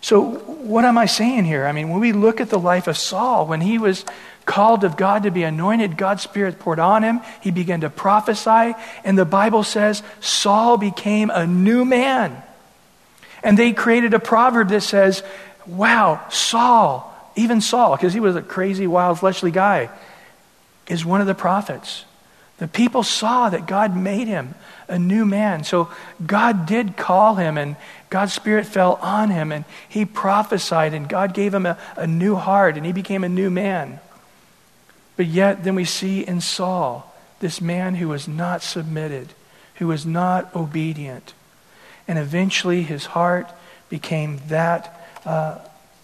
So, 0.00 0.22
what 0.22 0.84
am 0.84 0.96
I 0.96 1.06
saying 1.06 1.44
here? 1.44 1.66
I 1.66 1.72
mean, 1.72 1.88
when 1.88 1.98
we 1.98 2.12
look 2.12 2.40
at 2.40 2.50
the 2.50 2.58
life 2.58 2.86
of 2.86 2.96
Saul, 2.96 3.48
when 3.48 3.60
he 3.60 3.78
was 3.78 4.04
called 4.44 4.84
of 4.84 4.96
God 4.96 5.24
to 5.24 5.32
be 5.32 5.42
anointed, 5.42 5.96
God's 5.96 6.22
Spirit 6.22 6.60
poured 6.60 6.78
on 6.78 7.02
him. 7.02 7.20
He 7.40 7.50
began 7.50 7.80
to 7.80 7.90
prophesy, 7.90 8.76
and 9.02 9.18
the 9.18 9.24
Bible 9.24 9.64
says 9.64 10.04
Saul 10.20 10.76
became 10.76 11.30
a 11.30 11.48
new 11.48 11.84
man. 11.84 12.40
And 13.42 13.58
they 13.58 13.72
created 13.72 14.14
a 14.14 14.20
proverb 14.20 14.68
that 14.68 14.82
says, 14.82 15.24
Wow, 15.66 16.24
Saul, 16.30 17.12
even 17.36 17.60
Saul, 17.60 17.96
because 17.96 18.14
he 18.14 18.20
was 18.20 18.34
a 18.34 18.42
crazy, 18.42 18.86
wild, 18.86 19.20
fleshly 19.20 19.50
guy, 19.50 19.90
is 20.88 21.04
one 21.04 21.20
of 21.20 21.26
the 21.26 21.34
prophets. 21.34 22.04
The 22.58 22.68
people 22.68 23.02
saw 23.02 23.50
that 23.50 23.66
God 23.66 23.96
made 23.96 24.28
him 24.28 24.54
a 24.88 24.98
new 24.98 25.26
man. 25.26 25.62
So 25.62 25.90
God 26.24 26.64
did 26.64 26.96
call 26.96 27.34
him, 27.34 27.58
and 27.58 27.76
God's 28.08 28.32
Spirit 28.32 28.66
fell 28.66 28.94
on 29.02 29.30
him, 29.30 29.52
and 29.52 29.64
he 29.88 30.04
prophesied, 30.04 30.94
and 30.94 31.08
God 31.08 31.34
gave 31.34 31.52
him 31.52 31.66
a, 31.66 31.76
a 31.96 32.06
new 32.06 32.34
heart, 32.34 32.76
and 32.76 32.86
he 32.86 32.92
became 32.92 33.24
a 33.24 33.28
new 33.28 33.50
man. 33.50 34.00
But 35.16 35.26
yet, 35.26 35.64
then 35.64 35.74
we 35.74 35.84
see 35.84 36.20
in 36.20 36.40
Saul 36.40 37.14
this 37.40 37.60
man 37.60 37.96
who 37.96 38.08
was 38.08 38.26
not 38.26 38.62
submitted, 38.62 39.34
who 39.76 39.88
was 39.88 40.06
not 40.06 40.54
obedient. 40.54 41.34
And 42.08 42.18
eventually 42.18 42.82
his 42.82 43.06
heart 43.06 43.50
became 43.88 44.40
that 44.48 45.08
uh, 45.24 45.58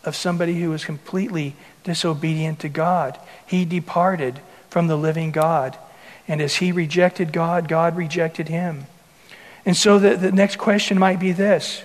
of 0.04 0.16
somebody 0.16 0.60
who 0.60 0.70
was 0.70 0.84
completely 0.84 1.54
disobedient 1.84 2.60
to 2.60 2.68
God. 2.68 3.18
He 3.46 3.64
departed 3.64 4.40
from 4.70 4.86
the 4.86 4.96
living 4.96 5.32
God. 5.32 5.76
And 6.28 6.40
as 6.40 6.56
he 6.56 6.72
rejected 6.72 7.32
God, 7.32 7.68
God 7.68 7.96
rejected 7.96 8.48
him. 8.48 8.86
And 9.64 9.76
so 9.76 9.98
the, 9.98 10.16
the 10.16 10.32
next 10.32 10.56
question 10.56 10.98
might 10.98 11.20
be 11.20 11.32
this 11.32 11.82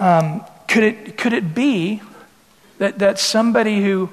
um, 0.00 0.44
could, 0.68 0.82
it, 0.82 1.18
could 1.18 1.32
it 1.32 1.54
be 1.54 2.02
that, 2.78 2.98
that 2.98 3.18
somebody 3.18 3.82
who 3.82 4.10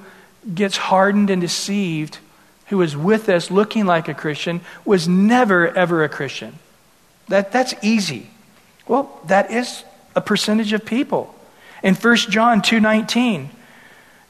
gets 0.54 0.78
hardened 0.78 1.30
and 1.30 1.41
deceived, 1.41 2.20
who 2.68 2.82
is 2.82 2.95
with 2.95 3.30
us 3.30 3.49
looking 3.49 3.86
like 3.86 4.08
a 4.08 4.14
Christian, 4.14 4.62
was 4.86 5.08
never, 5.08 5.76
ever 5.76 6.04
a 6.04 6.10
Christian? 6.10 6.60
That, 7.30 7.52
that's 7.52 7.74
easy. 7.82 8.30
Well, 8.88 9.20
that 9.26 9.52
is 9.52 9.84
a 10.16 10.22
percentage 10.22 10.74
of 10.74 10.86
people. 10.86 11.34
In 11.84 11.96
1 11.96 12.16
John 12.30 12.62
2:19, 12.62 13.50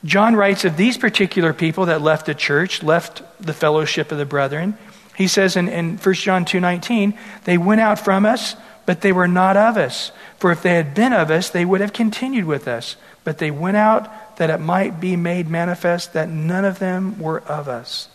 John 0.04 0.36
writes 0.36 0.66
of 0.66 0.78
these 0.78 0.98
particular 0.98 1.54
people 1.54 1.86
that 1.86 2.02
left 2.02 2.26
the 2.26 2.34
church, 2.34 2.82
left 2.82 3.22
the 3.40 3.54
fellowship 3.54 4.12
of 4.12 4.18
the 4.18 4.26
brethren. 4.26 4.78
He 5.16 5.28
says 5.28 5.56
in, 5.56 5.68
in 5.68 5.98
1 5.98 6.16
John 6.16 6.46
2:19, 6.46 7.14
they 7.44 7.58
went 7.58 7.82
out 7.82 8.00
from 8.00 8.26
us, 8.26 8.56
but 8.86 9.02
they 9.02 9.12
were 9.12 9.28
not 9.28 9.58
of 9.58 9.78
us. 9.78 10.12
For 10.40 10.52
if 10.52 10.62
they 10.62 10.74
had 10.74 10.96
been 10.96 11.14
of 11.14 11.30
us, 11.30 11.50
they 11.50 11.66
would 11.66 11.82
have 11.82 11.94
continued 11.94 12.46
with 12.46 12.68
us. 12.68 12.96
But 13.24 13.38
they 13.38 13.52
went 13.52 13.78
out 13.78 14.38
that 14.38 14.50
it 14.50 14.60
might 14.60 15.00
be 15.00 15.16
made 15.16 15.48
manifest 15.48 16.14
that 16.14 16.30
none 16.30 16.66
of 16.66 16.80
them 16.80 17.20
were 17.20 17.42
of 17.42 17.68
us. 17.68 18.08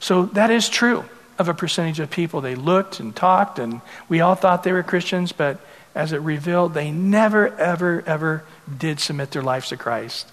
So 0.00 0.26
that 0.26 0.50
is 0.50 0.68
true 0.68 1.04
of 1.38 1.48
a 1.48 1.54
percentage 1.54 2.00
of 2.00 2.10
people. 2.10 2.40
They 2.40 2.56
looked 2.56 2.98
and 2.98 3.14
talked, 3.14 3.58
and 3.58 3.80
we 4.08 4.20
all 4.20 4.34
thought 4.34 4.64
they 4.64 4.72
were 4.72 4.82
Christians, 4.82 5.30
but 5.30 5.60
as 5.94 6.12
it 6.12 6.20
revealed, 6.20 6.74
they 6.74 6.90
never, 6.90 7.54
ever, 7.56 8.02
ever 8.06 8.44
did 8.78 9.00
submit 9.00 9.30
their 9.30 9.42
lives 9.42 9.68
to 9.68 9.76
Christ. 9.76 10.30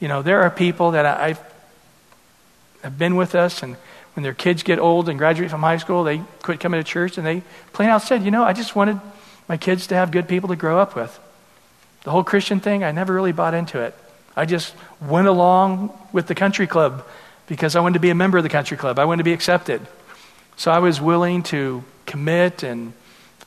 You 0.00 0.08
know, 0.08 0.22
there 0.22 0.42
are 0.42 0.50
people 0.50 0.92
that 0.92 1.06
I've 1.06 1.40
have 2.82 2.98
been 2.98 3.16
with 3.16 3.34
us, 3.34 3.62
and 3.62 3.76
when 4.14 4.22
their 4.22 4.34
kids 4.34 4.62
get 4.62 4.78
old 4.78 5.08
and 5.08 5.18
graduate 5.18 5.50
from 5.50 5.60
high 5.60 5.76
school, 5.76 6.04
they 6.04 6.22
quit 6.42 6.60
coming 6.60 6.80
to 6.80 6.84
church, 6.84 7.18
and 7.18 7.26
they 7.26 7.42
plain 7.72 7.88
out 7.88 8.02
said, 8.02 8.22
you 8.22 8.30
know, 8.30 8.44
I 8.44 8.52
just 8.52 8.76
wanted 8.76 9.00
my 9.48 9.56
kids 9.56 9.88
to 9.88 9.94
have 9.94 10.10
good 10.10 10.28
people 10.28 10.48
to 10.50 10.56
grow 10.56 10.78
up 10.78 10.94
with. 10.94 11.18
The 12.04 12.10
whole 12.10 12.24
Christian 12.24 12.60
thing, 12.60 12.84
I 12.84 12.92
never 12.92 13.12
really 13.12 13.32
bought 13.32 13.54
into 13.54 13.80
it. 13.80 13.94
I 14.36 14.44
just 14.44 14.74
went 15.00 15.26
along 15.26 15.96
with 16.12 16.26
the 16.28 16.34
country 16.34 16.66
club 16.66 17.04
because 17.48 17.74
I 17.74 17.80
wanted 17.80 17.94
to 17.94 18.00
be 18.00 18.10
a 18.10 18.14
member 18.14 18.38
of 18.38 18.44
the 18.44 18.50
country 18.50 18.76
club. 18.76 18.98
I 18.98 19.04
wanted 19.04 19.18
to 19.18 19.24
be 19.24 19.32
accepted. 19.32 19.84
So 20.56 20.70
I 20.70 20.78
was 20.78 21.00
willing 21.00 21.42
to 21.44 21.82
commit 22.06 22.62
and 22.62 22.92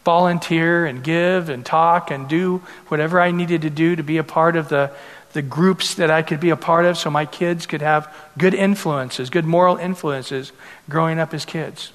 volunteer 0.03 0.85
and 0.85 1.03
give 1.03 1.49
and 1.49 1.65
talk 1.65 2.11
and 2.11 2.27
do 2.27 2.57
whatever 2.87 3.19
I 3.19 3.31
needed 3.31 3.61
to 3.63 3.69
do 3.69 3.95
to 3.95 4.03
be 4.03 4.17
a 4.17 4.23
part 4.23 4.55
of 4.55 4.69
the, 4.69 4.91
the 5.33 5.41
groups 5.41 5.95
that 5.95 6.09
I 6.09 6.21
could 6.21 6.39
be 6.39 6.49
a 6.49 6.55
part 6.55 6.85
of 6.85 6.97
so 6.97 7.09
my 7.09 7.25
kids 7.25 7.65
could 7.65 7.81
have 7.81 8.13
good 8.37 8.53
influences, 8.53 9.29
good 9.29 9.45
moral 9.45 9.77
influences 9.77 10.51
growing 10.89 11.19
up 11.19 11.33
as 11.33 11.45
kids. 11.45 11.91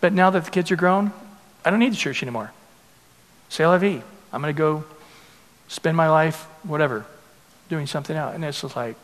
But 0.00 0.12
now 0.12 0.30
that 0.30 0.44
the 0.44 0.50
kids 0.50 0.70
are 0.70 0.76
grown, 0.76 1.12
I 1.64 1.70
don't 1.70 1.78
need 1.78 1.92
the 1.92 1.96
church 1.96 2.22
anymore. 2.22 2.52
C'est 3.48 3.66
la 3.66 3.78
vie. 3.78 4.02
I'm 4.32 4.40
going 4.40 4.54
to 4.54 4.58
go 4.58 4.84
spend 5.68 5.96
my 5.96 6.08
life, 6.08 6.44
whatever, 6.62 7.04
doing 7.68 7.86
something 7.86 8.16
else. 8.16 8.34
And 8.34 8.44
it's 8.44 8.60
just 8.60 8.76
like, 8.76 8.96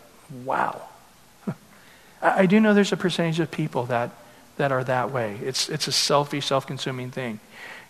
wow. 0.44 0.82
I, 2.22 2.42
I 2.42 2.46
do 2.46 2.60
know 2.60 2.74
there's 2.74 2.92
a 2.92 2.96
percentage 2.96 3.40
of 3.40 3.50
people 3.50 3.84
that, 3.86 4.10
that 4.56 4.72
are 4.72 4.84
that 4.84 5.10
way. 5.10 5.38
It's, 5.42 5.68
it's 5.68 5.88
a 5.88 5.92
selfish, 5.92 6.46
self 6.46 6.66
consuming 6.66 7.10
thing. 7.10 7.40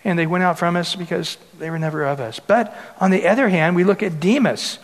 And 0.07 0.17
they 0.17 0.27
went 0.27 0.45
out 0.45 0.57
from 0.57 0.77
us 0.77 0.95
because 0.95 1.37
they 1.59 1.69
were 1.69 1.81
never 1.81 2.05
of 2.05 2.21
us. 2.21 2.39
But 2.39 2.73
on 3.01 3.11
the 3.11 3.27
other 3.27 3.49
hand, 3.49 3.75
we 3.75 3.83
look 3.83 4.05
at 4.05 4.21
Demas. 4.21 4.79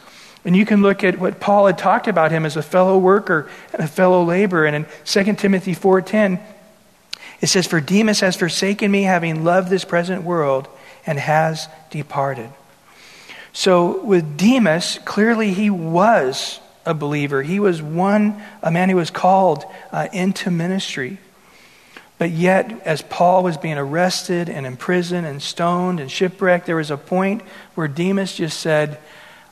And 0.45 0.57
you 0.57 0.67
can 0.67 0.83
look 0.83 1.05
at 1.05 1.21
what 1.21 1.39
Paul 1.39 1.69
had 1.69 1.79
talked 1.79 2.09
about 2.09 2.33
him 2.33 2.45
as 2.45 2.57
a 2.57 2.63
fellow 2.63 2.99
worker 2.99 3.49
and 3.73 3.85
a 3.85 3.87
fellow 3.87 4.25
laborer. 4.25 4.67
And 4.67 4.75
in 4.75 4.87
2 5.05 5.35
Timothy 5.35 5.77
4.10, 5.77 6.41
it 7.41 7.47
says, 7.47 7.69
For 7.69 7.81
Demas 7.81 8.19
has 8.19 8.35
forsaken 8.35 8.91
me, 8.91 9.05
having 9.05 9.45
loved 9.45 9.71
this 9.71 9.85
present 9.85 10.25
world, 10.25 10.67
and 11.07 11.21
has 11.21 11.69
departed. 11.91 12.51
So 13.53 14.03
with 14.03 14.37
Demas, 14.37 14.99
clearly 15.05 15.55
he 15.55 15.71
was 15.71 16.59
a 16.85 16.95
believer. 16.95 17.43
He 17.43 17.61
was 17.61 17.81
one, 17.81 18.43
a 18.61 18.73
man 18.73 18.89
who 18.89 18.97
was 18.97 19.13
called 19.13 19.65
uh, 19.93 20.09
into 20.13 20.51
ministry. 20.51 21.19
But 22.23 22.31
yet, 22.31 22.83
as 22.85 23.03
Paul 23.03 23.43
was 23.43 23.57
being 23.57 23.79
arrested 23.79 24.49
and 24.49 24.65
imprisoned 24.65 25.27
and 25.27 25.43
stoned 25.43 25.99
and 25.99 26.09
shipwrecked, 26.09 26.67
there 26.67 26.77
was 26.77 26.93
a 26.93 26.97
point 26.97 27.43
where 27.75 27.89
Demas 27.89 28.37
just 28.37 28.61
said, 28.61 29.01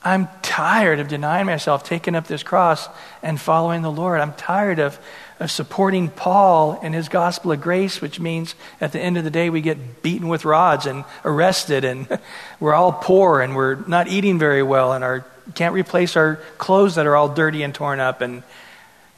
I'm 0.04 0.28
tired 0.40 1.00
of 1.00 1.08
denying 1.08 1.46
myself, 1.46 1.82
taking 1.82 2.14
up 2.14 2.28
this 2.28 2.44
cross 2.44 2.88
and 3.24 3.40
following 3.40 3.82
the 3.82 3.90
Lord. 3.90 4.20
I'm 4.20 4.34
tired 4.34 4.78
of, 4.78 5.00
of 5.40 5.50
supporting 5.50 6.10
Paul 6.10 6.78
and 6.80 6.94
his 6.94 7.08
gospel 7.08 7.50
of 7.50 7.60
grace, 7.60 8.00
which 8.00 8.20
means 8.20 8.54
at 8.80 8.92
the 8.92 9.00
end 9.00 9.18
of 9.18 9.24
the 9.24 9.32
day 9.32 9.50
we 9.50 9.62
get 9.62 10.00
beaten 10.00 10.28
with 10.28 10.44
rods 10.44 10.86
and 10.86 11.04
arrested 11.24 11.84
and 11.84 12.20
we're 12.60 12.74
all 12.74 12.92
poor 12.92 13.40
and 13.40 13.56
we're 13.56 13.84
not 13.88 14.06
eating 14.06 14.38
very 14.38 14.62
well 14.62 14.92
and 14.92 15.02
our, 15.02 15.26
can't 15.56 15.74
replace 15.74 16.14
our 16.14 16.36
clothes 16.56 16.94
that 16.94 17.08
are 17.08 17.16
all 17.16 17.30
dirty 17.30 17.64
and 17.64 17.74
torn 17.74 17.98
up. 17.98 18.20
And, 18.20 18.44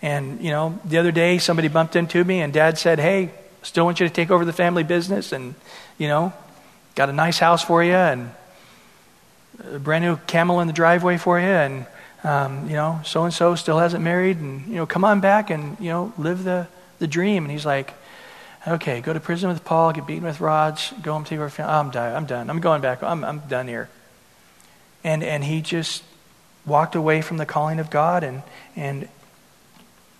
and, 0.00 0.40
you 0.40 0.52
know, 0.52 0.80
the 0.86 0.96
other 0.96 1.12
day 1.12 1.36
somebody 1.36 1.68
bumped 1.68 1.96
into 1.96 2.24
me 2.24 2.40
and 2.40 2.50
dad 2.50 2.78
said, 2.78 2.98
Hey, 2.98 3.30
still 3.62 3.84
want 3.84 4.00
you 4.00 4.06
to 4.06 4.12
take 4.12 4.30
over 4.30 4.44
the 4.44 4.52
family 4.52 4.82
business 4.82 5.32
and, 5.32 5.54
you 5.98 6.08
know, 6.08 6.32
got 6.94 7.08
a 7.08 7.12
nice 7.12 7.38
house 7.38 7.64
for 7.64 7.82
you 7.82 7.94
and 7.94 8.30
a 9.64 9.78
brand 9.78 10.04
new 10.04 10.16
camel 10.26 10.60
in 10.60 10.66
the 10.66 10.72
driveway 10.72 11.16
for 11.16 11.38
you, 11.38 11.46
and 11.46 11.86
um, 12.24 12.68
you 12.68 12.74
know, 12.74 13.00
so 13.04 13.24
and 13.24 13.34
so 13.34 13.54
still 13.54 13.78
hasn't 13.78 14.02
married, 14.02 14.38
and 14.38 14.66
you 14.66 14.76
know, 14.76 14.86
come 14.86 15.04
on 15.04 15.20
back 15.20 15.50
and 15.50 15.78
you 15.80 15.88
know, 15.88 16.12
live 16.18 16.44
the 16.44 16.66
the 16.98 17.06
dream. 17.06 17.44
And 17.44 17.52
he's 17.52 17.66
like, 17.66 17.92
okay, 18.66 19.00
go 19.00 19.12
to 19.12 19.20
prison 19.20 19.48
with 19.50 19.64
Paul, 19.64 19.92
get 19.92 20.06
beaten 20.06 20.24
with 20.24 20.40
rods, 20.40 20.92
go 21.02 21.12
home, 21.12 21.24
take 21.24 21.38
over 21.38 21.50
family. 21.50 21.72
I'm 21.72 21.90
done. 21.90 22.14
I'm 22.14 22.26
done. 22.26 22.50
I'm 22.50 22.60
going 22.60 22.80
back. 22.80 23.02
I'm 23.02 23.24
I'm 23.24 23.40
done 23.40 23.68
here. 23.68 23.88
And 25.04 25.22
and 25.22 25.44
he 25.44 25.60
just 25.60 26.02
walked 26.64 26.94
away 26.94 27.22
from 27.22 27.38
the 27.38 27.46
calling 27.46 27.78
of 27.78 27.90
God 27.90 28.24
and 28.24 28.42
and 28.76 29.08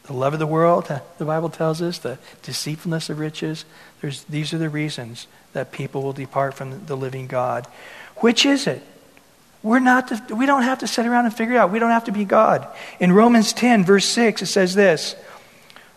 the 0.04 0.12
love 0.12 0.32
of 0.32 0.38
the 0.38 0.46
world, 0.46 0.90
uh, 0.90 1.00
the 1.18 1.24
Bible 1.24 1.48
tells 1.48 1.80
us, 1.80 1.98
the 1.98 2.18
deceitfulness 2.42 3.08
of 3.08 3.18
riches. 3.18 3.64
There's, 4.00 4.24
these 4.24 4.52
are 4.52 4.58
the 4.58 4.68
reasons 4.68 5.26
that 5.52 5.70
people 5.70 6.02
will 6.02 6.12
depart 6.12 6.54
from 6.54 6.86
the 6.86 6.96
living 6.96 7.26
God. 7.26 7.66
Which 8.16 8.44
is 8.44 8.66
it? 8.66 8.82
We're 9.62 9.78
not 9.78 10.08
to, 10.08 10.34
we 10.34 10.46
don't 10.46 10.62
have 10.62 10.80
to 10.80 10.88
sit 10.88 11.06
around 11.06 11.26
and 11.26 11.34
figure 11.34 11.54
it 11.54 11.58
out. 11.58 11.70
We 11.70 11.78
don't 11.78 11.90
have 11.90 12.04
to 12.04 12.12
be 12.12 12.24
God. 12.24 12.66
In 12.98 13.12
Romans 13.12 13.52
10, 13.52 13.84
verse 13.84 14.06
6, 14.06 14.42
it 14.42 14.46
says 14.46 14.74
this 14.74 15.14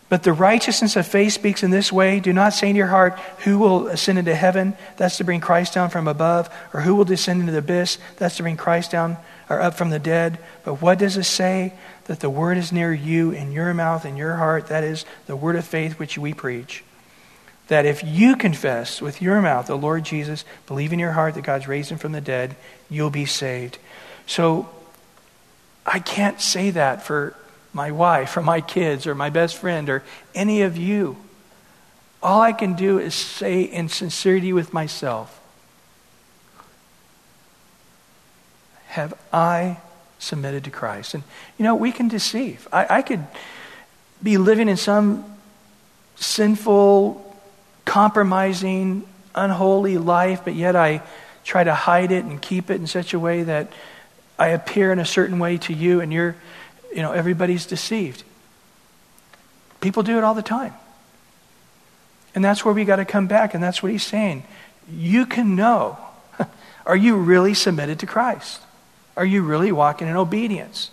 But 0.08 0.22
the 0.22 0.34
righteousness 0.34 0.96
of 0.96 1.08
faith 1.08 1.34
speaks 1.34 1.64
in 1.64 1.72
this 1.72 1.92
way 1.92 2.20
Do 2.20 2.32
not 2.32 2.54
say 2.54 2.70
in 2.70 2.76
your 2.76 2.88
heart, 2.88 3.18
Who 3.40 3.58
will 3.58 3.88
ascend 3.88 4.20
into 4.20 4.36
heaven? 4.36 4.76
That's 4.98 5.18
to 5.18 5.24
bring 5.24 5.42
Christ 5.42 5.74
down 5.74 5.90
from 5.90 6.08
above. 6.08 6.54
Or 6.74 6.82
who 6.82 6.94
will 6.94 7.06
descend 7.06 7.40
into 7.40 7.54
the 7.54 7.58
abyss? 7.58 7.98
That's 8.18 8.38
to 8.38 8.44
bring 8.44 8.58
Christ 8.58 8.92
down 8.92 9.18
or 9.50 9.60
up 9.60 9.74
from 9.76 9.90
the 9.90 10.00
dead. 10.00 10.38
But 10.64 10.76
what 10.82 11.00
does 11.00 11.18
it 11.18 11.24
say? 11.24 11.74
That 12.06 12.20
the 12.20 12.30
word 12.30 12.58
is 12.58 12.72
near 12.72 12.94
you, 12.94 13.32
in 13.32 13.52
your 13.52 13.74
mouth, 13.74 14.06
and 14.06 14.18
your 14.18 14.36
heart. 14.36 14.68
That 14.68 14.84
is 14.84 15.06
the 15.26 15.36
word 15.36 15.56
of 15.56 15.66
faith 15.66 16.00
which 16.00 16.18
we 16.18 16.34
preach 16.34 16.84
that 17.68 17.86
if 17.86 18.04
you 18.04 18.36
confess 18.36 19.02
with 19.02 19.22
your 19.22 19.42
mouth 19.42 19.68
the 19.68 19.78
Lord 19.78 20.04
Jesus, 20.04 20.46
believe 20.68 20.94
in 20.94 21.00
your 21.00 21.14
heart 21.14 21.34
that 21.34 21.44
God's 21.44 21.68
raised 21.68 21.90
him 21.90 21.98
from 21.98 22.12
the 22.12 22.22
dead, 22.22 22.56
you'll 22.90 23.10
be 23.10 23.26
saved. 23.26 23.80
So 24.28 24.70
I 25.86 26.00
can't 26.00 26.40
say 26.40 26.70
that 26.72 27.04
for 27.04 27.36
my 27.74 27.92
wife 27.92 28.38
or 28.38 28.42
my 28.42 28.62
kids 28.62 29.08
or 29.08 29.16
my 29.16 29.30
best 29.30 29.58
friend 29.58 29.90
or 29.90 30.04
any 30.34 30.62
of 30.62 30.78
you. 30.78 31.18
All 32.22 32.42
I 32.42 32.54
can 32.54 32.74
do 32.74 33.00
is 33.00 33.14
say 33.14 33.62
in 33.62 33.90
sincerity 33.90 34.54
with 34.54 34.74
myself 34.74 35.42
Have 38.88 39.14
I 39.34 39.78
submitted 40.26 40.64
to 40.66 40.72
Christ? 40.72 41.14
And, 41.14 41.24
you 41.58 41.64
know, 41.64 41.76
we 41.76 41.92
can 41.92 42.08
deceive. 42.08 42.68
I, 42.72 42.98
I 42.98 43.02
could 43.02 43.26
be 44.22 44.38
living 44.38 44.68
in 44.68 44.78
some 44.78 45.24
sinful, 46.16 47.22
compromising, 47.86 49.08
unholy 49.34 49.98
life, 49.98 50.42
but 50.44 50.56
yet 50.56 50.76
I 50.76 51.02
try 51.44 51.64
to 51.64 51.74
hide 51.74 52.12
it 52.12 52.26
and 52.26 52.42
keep 52.42 52.70
it 52.70 52.76
in 52.76 52.88
such 52.88 53.14
a 53.14 53.20
way 53.20 53.44
that 53.44 53.72
I 54.38 54.50
appear 54.50 54.92
in 54.92 55.00
a 55.00 55.06
certain 55.06 55.40
way 55.40 55.58
to 55.60 55.74
you 55.74 56.02
and 56.02 56.12
you're, 56.12 56.36
you 56.94 57.02
know, 57.02 57.12
everybody's 57.12 57.66
deceived. 57.66 58.24
People 59.82 60.04
do 60.04 60.18
it 60.18 60.24
all 60.24 60.34
the 60.34 60.42
time. 60.42 60.74
And 62.34 62.44
that's 62.44 62.66
where 62.66 62.74
we 62.74 62.84
got 62.84 62.98
to 62.98 63.06
come 63.06 63.28
back, 63.28 63.54
and 63.54 63.64
that's 63.64 63.82
what 63.82 63.92
he's 63.92 64.04
saying. 64.04 64.44
You 64.92 65.26
can 65.26 65.56
know 65.56 65.98
are 66.86 66.96
you 66.96 67.16
really 67.16 67.54
submitted 67.54 68.00
to 68.00 68.06
Christ? 68.06 68.62
Are 69.16 69.26
you 69.26 69.42
really 69.42 69.72
walking 69.72 70.08
in 70.08 70.16
obedience? 70.16 70.92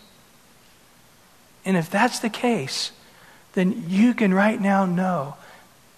And 1.65 1.77
if 1.77 1.91
that's 1.91 2.19
the 2.19 2.29
case, 2.29 2.93
then 3.55 3.85
you 3.89 4.15
can 4.15 4.33
right 4.35 4.61
now 4.61 4.85
know 4.85 5.35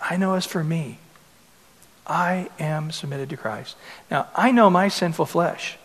I 0.04 0.16
know 0.16 0.34
as 0.34 0.44
for 0.44 0.62
me, 0.62 0.98
I 2.06 2.50
am 2.58 2.90
submitted 2.90 3.30
to 3.30 3.36
Christ. 3.36 3.76
Now, 4.10 4.28
I 4.34 4.50
know 4.50 4.68
my 4.68 4.88
sinful 4.88 5.26
flesh. 5.26 5.78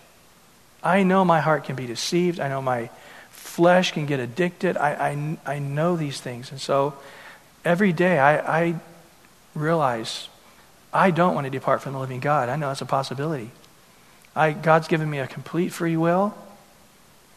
I 0.84 1.04
know 1.04 1.24
my 1.24 1.40
heart 1.40 1.64
can 1.64 1.76
be 1.76 1.88
deceived. 1.88 2.40
I 2.40 2.50
know 2.50 2.62
my 2.62 2.90
flesh 3.32 3.94
can 3.94 4.06
get 4.06 4.20
addicted. 4.20 4.76
I, 4.76 5.12
I, 5.12 5.38
I 5.46 5.60
know 5.60 5.96
these 5.96 6.20
things. 6.20 6.52
And 6.52 6.60
so 6.60 6.96
every 7.64 7.94
day 7.94 8.20
I, 8.20 8.60
I 8.60 8.80
realize 9.56 10.28
I 10.92 11.12
don't 11.12 11.36
want 11.36 11.46
to 11.46 11.52
depart 11.52 11.82
from 11.82 11.94
the 11.94 12.00
living 12.00 12.20
God. 12.20 12.50
I 12.50 12.58
know 12.58 12.72
it's 12.72 12.82
a 12.82 12.86
possibility. 12.86 13.52
I, 14.40 14.54
God's 14.54 14.88
given 14.88 15.10
me 15.10 15.20
a 15.20 15.28
complete 15.28 15.74
free 15.74 15.98
will. 15.98 16.34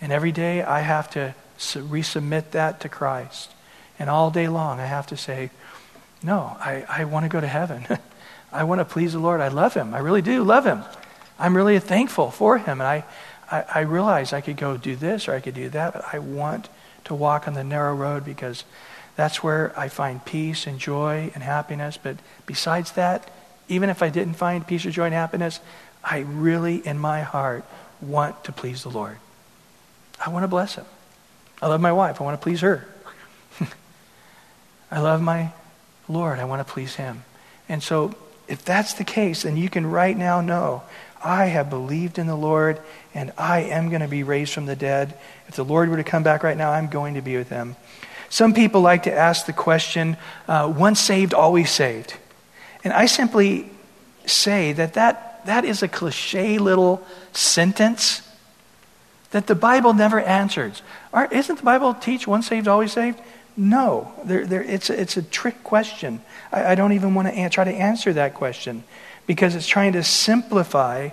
And 0.00 0.12
every 0.12 0.30
day 0.30 0.62
I 0.62 0.80
have 0.80 1.11
to 1.11 1.34
resubmit 1.59 2.53
that 2.53 2.80
to 2.80 2.88
Christ. 2.88 3.50
And 3.98 4.09
all 4.09 4.30
day 4.30 4.46
long 4.46 4.78
I 4.78 4.86
have 4.86 5.09
to 5.09 5.16
say, 5.16 5.50
no, 6.22 6.57
I, 6.61 6.84
I 6.88 7.05
want 7.05 7.24
to 7.24 7.28
go 7.28 7.40
to 7.40 7.46
heaven. 7.46 7.86
I 8.53 8.64
want 8.64 8.80
to 8.80 8.84
please 8.84 9.14
the 9.14 9.18
Lord. 9.18 9.40
I 9.40 9.48
love 9.48 9.74
him. 9.74 9.94
I 9.94 9.98
really 9.98 10.22
do 10.22 10.44
love 10.44 10.64
him. 10.64 10.84
I'm 11.40 11.57
really 11.57 11.78
thankful 11.80 12.30
for 12.30 12.59
him. 12.59 12.80
And 12.80 12.86
I, 12.88 13.05
I, 13.50 13.64
I 13.74 13.80
realize 13.80 14.32
I 14.32 14.40
could 14.40 14.57
go 14.57 14.76
do 14.76 14.94
this 14.94 15.26
or 15.26 15.34
I 15.34 15.40
could 15.40 15.55
do 15.55 15.70
that, 15.70 15.94
but 15.94 16.05
I 16.12 16.20
want 16.20 16.68
to 17.07 17.14
walk 17.16 17.48
on 17.48 17.55
the 17.55 17.64
narrow 17.64 17.96
road 17.96 18.24
because 18.24 18.62
that's 19.16 19.42
where 19.42 19.76
I 19.76 19.88
find 19.88 20.24
peace 20.24 20.68
and 20.68 20.78
joy 20.78 21.32
and 21.34 21.42
happiness. 21.42 21.98
But 22.00 22.18
besides 22.46 22.92
that, 22.92 23.28
even 23.68 23.90
if 23.90 24.03
I 24.03 24.09
didn't 24.09 24.34
find 24.34 24.64
peace 24.64 24.86
or 24.86 24.90
joy 24.90 25.07
and 25.07 25.14
happiness, 25.14 25.59
I 26.05 26.20
really, 26.20 26.76
in 26.86 26.98
my 26.98 27.22
heart, 27.22 27.64
want 28.00 28.44
to 28.44 28.53
please 28.53 28.82
the 28.82 28.90
Lord. 28.90 29.18
I 30.24 30.30
want 30.30 30.42
to 30.44 30.48
bless 30.48 30.74
him. 30.74 30.84
I 31.61 31.68
love 31.68 31.80
my 31.80 31.92
wife. 31.92 32.20
I 32.20 32.24
want 32.24 32.40
to 32.40 32.42
please 32.42 32.61
her. 32.61 32.86
I 34.90 35.00
love 35.00 35.22
my 35.22 35.53
Lord, 36.09 36.38
I 36.38 36.44
want 36.44 36.66
to 36.66 36.70
please 36.70 36.96
him. 36.96 37.24
And 37.68 37.82
so, 37.82 38.14
if 38.48 38.64
that's 38.64 38.94
the 38.94 39.05
case, 39.05 39.44
then 39.44 39.57
you 39.57 39.70
can 39.70 39.86
right 39.86 40.16
now 40.16 40.40
know 40.40 40.82
I 41.24 41.46
have 41.46 41.70
believed 41.70 42.18
in 42.18 42.26
the 42.26 42.36
Lord 42.36 42.80
and 43.14 43.32
I 43.38 43.61
am 43.61 43.88
going 43.88 44.03
to 44.03 44.09
be 44.09 44.24
raised 44.24 44.53
from 44.53 44.66
the 44.66 44.76
dead. 44.76 45.14
If 45.48 45.55
the 45.55 45.64
Lord 45.64 45.88
were 45.88 45.96
to 45.96 46.05
come 46.05 46.22
back 46.22 46.42
right 46.42 46.57
now, 46.57 46.72
I'm 46.72 46.88
going 46.88 47.14
to 47.14 47.22
be 47.22 47.36
with 47.36 47.48
him. 47.48 47.76
Some 48.28 48.53
people 48.53 48.80
like 48.80 49.05
to 49.05 49.12
ask 49.12 49.46
the 49.46 49.53
question 49.53 50.16
uh, 50.48 50.72
once 50.76 51.00
saved, 51.00 51.34
always 51.34 51.70
saved. 51.70 52.14
And 52.82 52.92
I 52.92 53.07
simply 53.07 53.70
say 54.26 54.72
that, 54.72 54.94
that 54.94 55.31
that 55.47 55.64
is 55.64 55.82
a 55.82 55.88
cliche 55.88 56.59
little 56.59 57.07
sentence 57.32 58.22
that 59.30 59.47
the 59.47 59.55
Bible 59.55 59.95
never 59.95 60.20
answers. 60.20 60.82
Isn't 61.30 61.57
the 61.57 61.64
Bible 61.64 61.95
teach 61.95 62.26
once 62.26 62.49
saved, 62.49 62.68
always 62.68 62.93
saved? 62.93 63.20
No, 63.57 64.12
it's, 64.26 64.88
a, 64.88 65.01
it's 65.01 65.16
a 65.16 65.22
trick 65.22 65.62
question. 65.62 66.22
I, 66.53 66.72
I 66.72 66.74
don't 66.74 66.93
even 66.93 67.14
want 67.14 67.28
to 67.28 67.34
an- 67.34 67.51
try 67.51 67.64
to 67.64 67.72
answer 67.72 68.12
that 68.14 68.34
question 68.34 68.84
because 69.26 69.55
it's 69.55 69.66
trying 69.66 69.93
to 69.93 70.03
simplify 70.03 71.11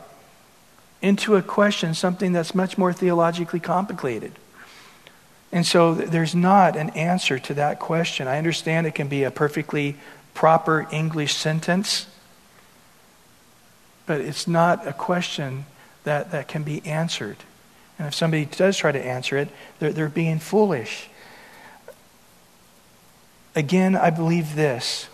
into 1.02 1.36
a 1.36 1.42
question 1.42 1.94
something 1.94 2.32
that's 2.34 2.54
much 2.54 2.78
more 2.78 2.94
theologically 2.94 3.60
complicated. 3.60 4.34
And 5.52 5.66
so 5.66 5.94
there's 5.96 6.36
not 6.36 6.76
an 6.76 6.92
answer 6.92 7.40
to 7.40 7.54
that 7.56 7.80
question. 7.80 8.28
I 8.28 8.38
understand 8.38 8.86
it 8.86 8.96
can 8.96 9.08
be 9.08 9.24
a 9.24 9.32
perfectly 9.32 9.96
proper 10.34 10.88
English 10.92 11.34
sentence, 11.36 12.06
but 14.10 14.22
it's 14.22 14.48
not 14.48 14.88
a 14.88 14.92
question 14.92 15.68
that, 16.04 16.32
that 16.32 16.48
can 16.48 16.64
be 16.64 16.84
answered. 16.84 17.38
And 18.00 18.08
if 18.08 18.16
somebody 18.16 18.46
does 18.46 18.76
try 18.76 18.92
to 18.92 19.06
answer 19.06 19.38
it, 19.38 19.50
they're, 19.78 19.94
they're 19.94 20.10
being 20.10 20.40
foolish. 20.40 21.08
Again, 23.56 23.96
I 23.96 24.10
believe 24.10 24.56
this. 24.56 25.10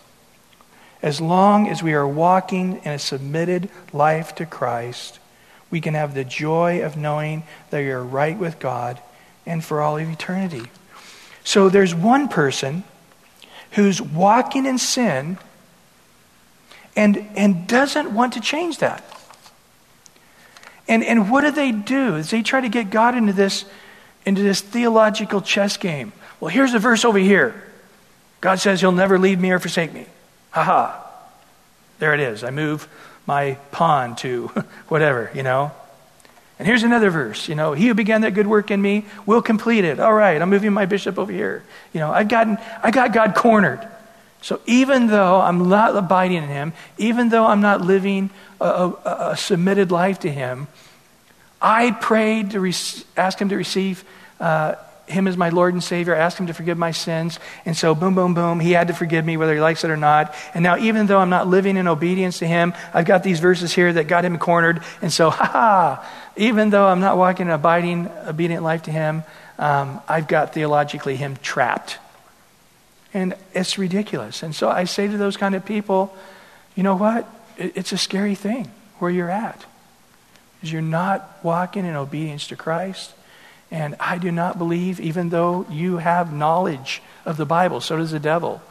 As 1.01 1.19
long 1.19 1.67
as 1.67 1.83
we 1.83 1.93
are 1.93 2.07
walking 2.07 2.79
in 2.85 2.93
a 2.93 2.97
submitted 2.97 3.69
life 3.91 4.33
to 4.35 4.45
Christ, 4.45 5.19
we 5.69 5.81
can 5.81 5.93
have 5.93 6.13
the 6.13 6.23
joy 6.23 6.81
of 6.81 6.95
knowing 6.95 7.43
that 7.71 7.79
you're 7.79 8.01
right 8.01 8.37
with 8.37 8.59
God 8.59 9.01
and 9.45 9.61
for 9.61 9.81
all 9.81 9.97
of 9.97 10.09
eternity. 10.09 10.71
So 11.43 11.67
there's 11.67 11.93
one 11.93 12.29
person 12.29 12.85
who's 13.71 14.01
walking 14.01 14.65
in 14.65 14.77
sin 14.77 15.37
and, 16.95 17.17
and 17.35 17.67
doesn't 17.67 18.13
want 18.13 18.33
to 18.33 18.41
change 18.41 18.79
that. 18.79 19.03
And, 20.87 21.03
and 21.03 21.31
what 21.31 21.41
do 21.41 21.51
they 21.51 21.71
do? 21.71 22.21
They 22.21 22.43
try 22.43 22.61
to 22.61 22.69
get 22.69 22.89
God 22.89 23.15
into 23.15 23.33
this, 23.33 23.65
into 24.25 24.41
this 24.41 24.61
theological 24.61 25.41
chess 25.41 25.77
game. 25.77 26.13
Well, 26.39 26.49
here's 26.49 26.73
a 26.73 26.79
verse 26.79 27.03
over 27.05 27.17
here. 27.17 27.61
God 28.41 28.59
says 28.59 28.81
he'll 28.81 28.91
never 28.91 29.17
leave 29.17 29.39
me 29.39 29.51
or 29.51 29.59
forsake 29.59 29.93
me. 29.93 30.05
Ha 30.51 30.63
ha. 30.63 31.01
There 31.99 32.13
it 32.13 32.19
is. 32.19 32.43
I 32.43 32.51
move 32.51 32.87
my 33.25 33.57
pawn 33.71 34.15
to 34.17 34.47
whatever, 34.87 35.31
you 35.33 35.43
know. 35.43 35.71
And 36.57 36.67
here's 36.67 36.83
another 36.83 37.09
verse, 37.09 37.49
you 37.49 37.55
know, 37.55 37.73
he 37.73 37.87
who 37.87 37.93
began 37.93 38.21
that 38.21 38.33
good 38.33 38.47
work 38.47 38.71
in 38.71 38.81
me 38.81 39.05
will 39.25 39.41
complete 39.41 39.83
it. 39.83 39.99
All 39.99 40.13
right, 40.13 40.41
I'm 40.41 40.49
moving 40.49 40.71
my 40.71 40.85
bishop 40.85 41.19
over 41.19 41.31
here. 41.31 41.63
You 41.91 41.99
know, 41.99 42.11
I've 42.11 42.29
gotten, 42.29 42.57
I 42.81 42.91
got 42.91 43.11
God 43.11 43.35
cornered. 43.35 43.85
So 44.45 44.61
even 44.67 45.07
though 45.07 45.41
I'm 45.41 45.69
not 45.69 45.97
abiding 45.97 46.37
in 46.37 46.47
him, 46.49 46.73
even 46.99 47.29
though 47.29 47.47
I'm 47.47 47.61
not 47.61 47.81
living 47.81 48.29
a, 48.61 48.65
a, 48.65 49.17
a 49.31 49.37
submitted 49.37 49.89
life 49.89 50.19
to 50.19 50.29
him, 50.29 50.67
I 51.59 51.89
prayed 51.89 52.51
to 52.51 52.59
re- 52.59 52.75
ask 53.17 53.39
him 53.39 53.49
to 53.49 53.57
receive 53.57 54.03
uh, 54.39 54.75
him 55.07 55.27
as 55.27 55.35
my 55.35 55.49
Lord 55.49 55.73
and 55.73 55.83
Savior. 55.83 56.13
ask 56.13 56.37
him 56.37 56.45
to 56.45 56.53
forgive 56.53 56.77
my 56.77 56.91
sins. 56.91 57.39
And 57.65 57.75
so, 57.75 57.95
boom, 57.95 58.13
boom, 58.13 58.35
boom, 58.35 58.59
he 58.59 58.73
had 58.73 58.89
to 58.89 58.93
forgive 58.93 59.25
me 59.25 59.35
whether 59.35 59.55
he 59.55 59.59
likes 59.59 59.83
it 59.83 59.89
or 59.89 59.97
not. 59.97 60.35
And 60.53 60.61
now, 60.61 60.77
even 60.77 61.07
though 61.07 61.17
I'm 61.17 61.31
not 61.31 61.47
living 61.47 61.75
in 61.75 61.87
obedience 61.87 62.37
to 62.37 62.45
him, 62.45 62.75
I've 62.93 63.05
got 63.05 63.23
these 63.23 63.39
verses 63.39 63.73
here 63.73 63.93
that 63.93 64.03
got 64.03 64.25
him 64.25 64.37
cornered. 64.37 64.83
And 65.01 65.11
so, 65.11 65.29
ha 65.31 65.45
ha, 65.45 66.31
even 66.37 66.69
though 66.69 66.85
I'm 66.85 66.99
not 66.99 67.17
walking 67.17 67.47
an 67.47 67.53
abiding, 67.53 68.11
obedient 68.27 68.61
life 68.61 68.83
to 68.83 68.91
him, 68.91 69.23
um, 69.57 70.01
I've 70.07 70.27
got 70.27 70.53
theologically 70.53 71.15
him 71.15 71.35
trapped. 71.37 71.97
And 73.15 73.33
it's 73.55 73.79
ridiculous. 73.79 74.43
And 74.43 74.53
so 74.53 74.69
I 74.69 74.83
say 74.83 75.07
to 75.07 75.17
those 75.17 75.37
kind 75.37 75.55
of 75.55 75.65
people, 75.65 76.15
you 76.75 76.83
know 76.83 76.95
what? 76.95 77.27
It's 77.57 77.93
a 77.93 77.97
scary 77.97 78.35
thing 78.35 78.69
where 78.99 79.09
you're 79.09 79.31
at. 79.31 79.65
You're 80.61 80.81
not 80.81 81.39
walking 81.41 81.85
in 81.85 81.95
obedience 81.95 82.47
to 82.47 82.55
Christ 82.55 83.13
and 83.71 83.95
I 83.99 84.17
do 84.17 84.31
not 84.31 84.57
believe, 84.57 84.99
even 84.99 85.29
though 85.29 85.65
you 85.69 85.97
have 85.97 86.31
knowledge 86.31 87.01
of 87.25 87.37
the 87.37 87.45
Bible, 87.45 87.81
so 87.81 87.97
does 87.97 88.11
the 88.11 88.19
devil. 88.19 88.61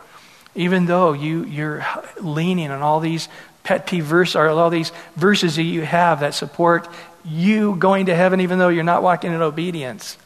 Even 0.55 0.87
though 0.87 1.13
you, 1.13 1.45
you're 1.45 1.85
leaning 2.21 2.71
on 2.71 2.81
all 2.81 3.01
these 3.01 3.29
pet 3.65 3.87
peeve 3.87 4.05
verses, 4.05 4.37
or 4.37 4.49
all 4.49 4.71
these 4.71 4.93
verses 5.17 5.57
that 5.57 5.63
you 5.63 5.83
have 5.83 6.21
that 6.21 6.35
support 6.35 6.89
you 7.25 7.75
going 7.77 8.07
to 8.07 8.15
heaven, 8.15 8.41
even 8.41 8.59
though 8.59 8.69
you're 8.69 8.85
not 8.85 9.03
walking 9.03 9.33
in 9.33 9.43
obedience. 9.43 10.17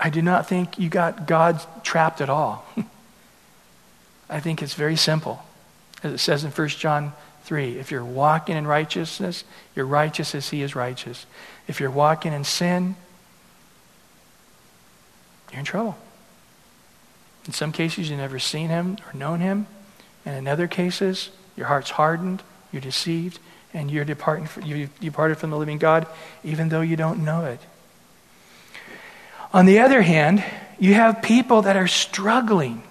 I 0.00 0.08
do 0.08 0.22
not 0.22 0.48
think 0.48 0.78
you 0.78 0.88
got 0.88 1.26
God 1.26 1.60
trapped 1.84 2.22
at 2.22 2.30
all. 2.30 2.66
I 4.30 4.40
think 4.40 4.62
it's 4.62 4.74
very 4.74 4.96
simple. 4.96 5.44
As 6.02 6.14
it 6.14 6.18
says 6.18 6.42
in 6.42 6.50
1 6.50 6.68
John 6.68 7.12
3 7.44 7.78
if 7.78 7.90
you're 7.90 8.04
walking 8.04 8.56
in 8.56 8.66
righteousness, 8.66 9.44
you're 9.76 9.84
righteous 9.84 10.34
as 10.34 10.48
he 10.48 10.62
is 10.62 10.74
righteous. 10.74 11.26
If 11.68 11.80
you're 11.80 11.90
walking 11.90 12.32
in 12.32 12.44
sin, 12.44 12.96
you're 15.50 15.58
in 15.58 15.66
trouble. 15.66 15.98
In 17.46 17.52
some 17.52 17.72
cases, 17.72 18.08
you've 18.08 18.18
never 18.18 18.38
seen 18.38 18.68
him 18.68 18.96
or 19.06 19.18
known 19.18 19.40
him. 19.40 19.66
And 20.24 20.36
in 20.36 20.46
other 20.48 20.68
cases, 20.68 21.30
your 21.56 21.66
heart's 21.66 21.90
hardened, 21.90 22.42
you're 22.72 22.82
deceived, 22.82 23.38
and 23.74 23.90
you're 23.90 24.04
departing, 24.04 24.48
you 24.64 24.88
departed 25.00 25.38
from 25.38 25.50
the 25.50 25.56
living 25.56 25.78
God, 25.78 26.06
even 26.44 26.68
though 26.68 26.80
you 26.80 26.96
don't 26.96 27.24
know 27.24 27.44
it. 27.44 27.60
On 29.52 29.66
the 29.66 29.80
other 29.80 30.02
hand, 30.02 30.44
you 30.78 30.94
have 30.94 31.22
people 31.22 31.62
that 31.62 31.76
are 31.76 31.88
struggling 31.88 32.82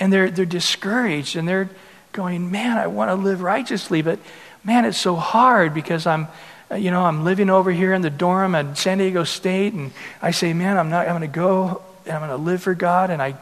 and 0.00 0.12
they're, 0.12 0.30
they're 0.30 0.44
discouraged 0.44 1.36
and 1.36 1.46
they're 1.46 1.70
going, 2.12 2.50
Man, 2.50 2.78
I 2.78 2.86
want 2.86 3.10
to 3.10 3.14
live 3.14 3.42
righteously, 3.42 4.02
but 4.02 4.18
man, 4.64 4.84
it's 4.84 4.98
so 4.98 5.16
hard 5.16 5.74
because 5.74 6.06
I'm 6.06 6.28
uh, 6.70 6.76
you 6.76 6.90
know, 6.90 7.04
I'm 7.04 7.24
living 7.24 7.50
over 7.50 7.70
here 7.70 7.92
in 7.92 8.02
the 8.02 8.10
dorm 8.10 8.54
at 8.54 8.78
San 8.78 8.98
Diego 8.98 9.24
State, 9.24 9.74
and 9.74 9.92
I 10.22 10.30
say, 10.30 10.54
man, 10.54 10.78
I'm 10.78 10.88
not, 10.88 11.06
I'm 11.06 11.16
going 11.16 11.30
to 11.30 11.36
go, 11.36 11.82
and 12.06 12.14
I'm 12.14 12.26
going 12.26 12.30
to 12.30 12.42
live 12.42 12.62
for 12.62 12.74
God, 12.74 13.10
and 13.10 13.20
I, 13.20 13.36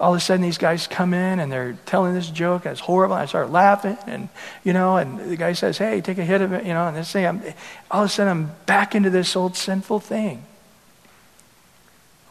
all 0.00 0.12
of 0.12 0.18
a 0.18 0.20
sudden 0.20 0.42
these 0.42 0.58
guys 0.58 0.88
come 0.88 1.14
in 1.14 1.38
and 1.38 1.52
they're 1.52 1.78
telling 1.86 2.14
this 2.14 2.28
joke, 2.28 2.64
and 2.64 2.72
it's 2.72 2.80
horrible, 2.80 3.14
and 3.14 3.22
I 3.22 3.26
start 3.26 3.50
laughing, 3.50 3.96
and, 4.06 4.28
you 4.64 4.72
know, 4.72 4.96
and 4.96 5.30
the 5.30 5.36
guy 5.36 5.52
says, 5.52 5.78
hey, 5.78 6.00
take 6.00 6.18
a 6.18 6.24
hit 6.24 6.40
of 6.40 6.52
it, 6.52 6.66
you 6.66 6.72
know, 6.72 6.88
and 6.88 6.96
this 6.96 7.12
thing, 7.12 7.26
I'm, 7.26 7.42
all 7.90 8.02
of 8.02 8.10
a 8.10 8.12
sudden 8.12 8.30
I'm 8.30 8.52
back 8.66 8.96
into 8.96 9.10
this 9.10 9.36
old 9.36 9.56
sinful 9.56 10.00
thing. 10.00 10.44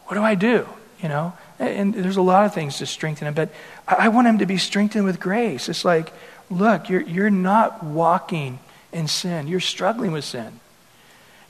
What 0.06 0.14
do 0.14 0.22
I 0.22 0.34
do, 0.34 0.68
you 1.02 1.08
know? 1.08 1.32
And 1.58 1.94
there's 1.94 2.16
a 2.16 2.22
lot 2.22 2.44
of 2.44 2.54
things 2.54 2.78
to 2.78 2.86
strengthen 2.86 3.28
him, 3.28 3.34
but 3.34 3.50
I 3.86 4.08
want 4.08 4.26
him 4.26 4.38
to 4.38 4.46
be 4.46 4.58
strengthened 4.58 5.04
with 5.04 5.20
grace. 5.20 5.68
It's 5.68 5.84
like, 5.84 6.12
look, 6.50 6.88
you're, 6.88 7.02
you're 7.02 7.30
not 7.30 7.82
walking 7.82 8.58
in 8.92 9.08
sin. 9.08 9.46
You're 9.46 9.60
struggling 9.60 10.12
with 10.12 10.24
sin. 10.24 10.60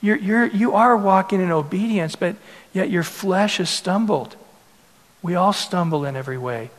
You're, 0.01 0.17
you're, 0.17 0.47
you 0.47 0.75
are 0.75 0.97
walking 0.97 1.41
in 1.41 1.51
obedience, 1.51 2.17
but 2.17 2.37
yet 2.73 2.91
your 2.91 3.03
flesh 3.03 3.57
has 3.57 3.71
stumbled. 3.71 4.37
We 5.23 5.35
all 5.35 5.55
stumble 5.55 6.05
in 6.05 6.17
every 6.17 6.37
way. 6.37 6.71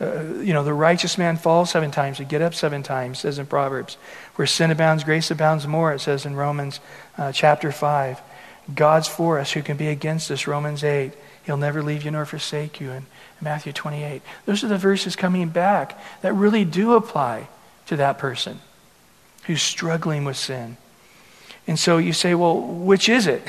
Uh, 0.00 0.22
you 0.40 0.52
know, 0.52 0.64
the 0.64 0.72
righteous 0.72 1.18
man 1.18 1.36
falls 1.36 1.70
seven 1.70 1.90
times, 1.90 2.18
he 2.18 2.24
get 2.24 2.42
up 2.42 2.54
seven 2.54 2.82
times, 2.82 3.20
says 3.20 3.38
in 3.38 3.46
Proverbs. 3.46 3.96
Where 4.36 4.46
sin 4.46 4.70
abounds, 4.70 5.04
grace 5.04 5.30
abounds 5.30 5.66
more, 5.66 5.92
it 5.92 6.00
says 6.00 6.24
in 6.24 6.34
Romans 6.34 6.80
uh, 7.18 7.30
chapter 7.30 7.70
5. 7.70 8.20
God's 8.72 9.08
for 9.08 9.38
us, 9.38 9.52
who 9.52 9.62
can 9.62 9.76
be 9.76 9.88
against 9.88 10.30
us, 10.30 10.46
Romans 10.46 10.84
8. 10.84 11.12
He'll 11.44 11.56
never 11.56 11.82
leave 11.82 12.04
you 12.04 12.10
nor 12.10 12.24
forsake 12.24 12.80
you 12.80 12.90
in 12.90 13.06
Matthew 13.40 13.72
28. 13.72 14.22
Those 14.46 14.62
are 14.62 14.68
the 14.68 14.78
verses 14.78 15.16
coming 15.16 15.48
back 15.48 16.00
that 16.22 16.32
really 16.32 16.64
do 16.64 16.94
apply 16.94 17.48
to 17.86 17.96
that 17.96 18.18
person 18.18 18.60
who's 19.44 19.62
struggling 19.62 20.24
with 20.24 20.36
sin. 20.36 20.76
And 21.66 21.78
so 21.78 21.98
you 21.98 22.12
say, 22.12 22.34
well, 22.34 22.60
which 22.60 23.08
is 23.08 23.26
it? 23.26 23.42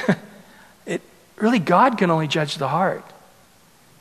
it 0.86 1.02
really, 1.36 1.60
God 1.60 1.98
can 1.98 2.10
only 2.10 2.28
judge 2.28 2.56
the 2.56 2.68
heart. 2.68 3.06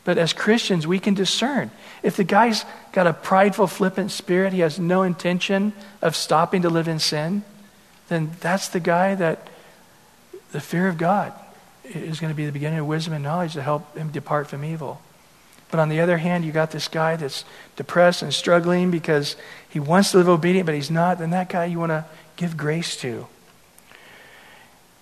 But 0.04 0.18
as 0.18 0.32
Christians, 0.32 0.86
we 0.86 0.98
can 0.98 1.14
discern. 1.14 1.70
If 2.02 2.16
the 2.16 2.24
guy's 2.24 2.64
got 2.92 3.06
a 3.06 3.12
prideful, 3.12 3.68
flippant 3.68 4.10
spirit, 4.10 4.52
he 4.52 4.60
has 4.60 4.78
no 4.78 5.02
intention 5.02 5.72
of 6.00 6.16
stopping 6.16 6.62
to 6.62 6.70
live 6.70 6.88
in 6.88 6.98
sin, 6.98 7.44
then 8.08 8.32
that's 8.40 8.68
the 8.68 8.80
guy 8.80 9.14
that 9.14 9.46
the 10.52 10.60
fear 10.60 10.86
of 10.86 10.98
God 10.98 11.32
is 11.84 12.20
going 12.20 12.32
to 12.32 12.36
be 12.36 12.46
the 12.46 12.52
beginning 12.52 12.78
of 12.78 12.86
wisdom 12.86 13.14
and 13.14 13.24
knowledge 13.24 13.54
to 13.54 13.62
help 13.62 13.96
him 13.96 14.10
depart 14.10 14.46
from 14.46 14.64
evil. 14.64 15.00
But 15.70 15.80
on 15.80 15.88
the 15.88 16.00
other 16.00 16.18
hand, 16.18 16.44
you 16.44 16.52
got 16.52 16.70
this 16.70 16.86
guy 16.86 17.16
that's 17.16 17.44
depressed 17.76 18.22
and 18.22 18.32
struggling 18.32 18.90
because 18.90 19.36
he 19.70 19.80
wants 19.80 20.10
to 20.10 20.18
live 20.18 20.28
obedient, 20.28 20.66
but 20.66 20.74
he's 20.74 20.90
not. 20.90 21.18
Then 21.18 21.30
that 21.30 21.48
guy 21.48 21.64
you 21.64 21.78
want 21.78 21.90
to 21.90 22.04
give 22.36 22.56
grace 22.56 22.94
to. 22.98 23.26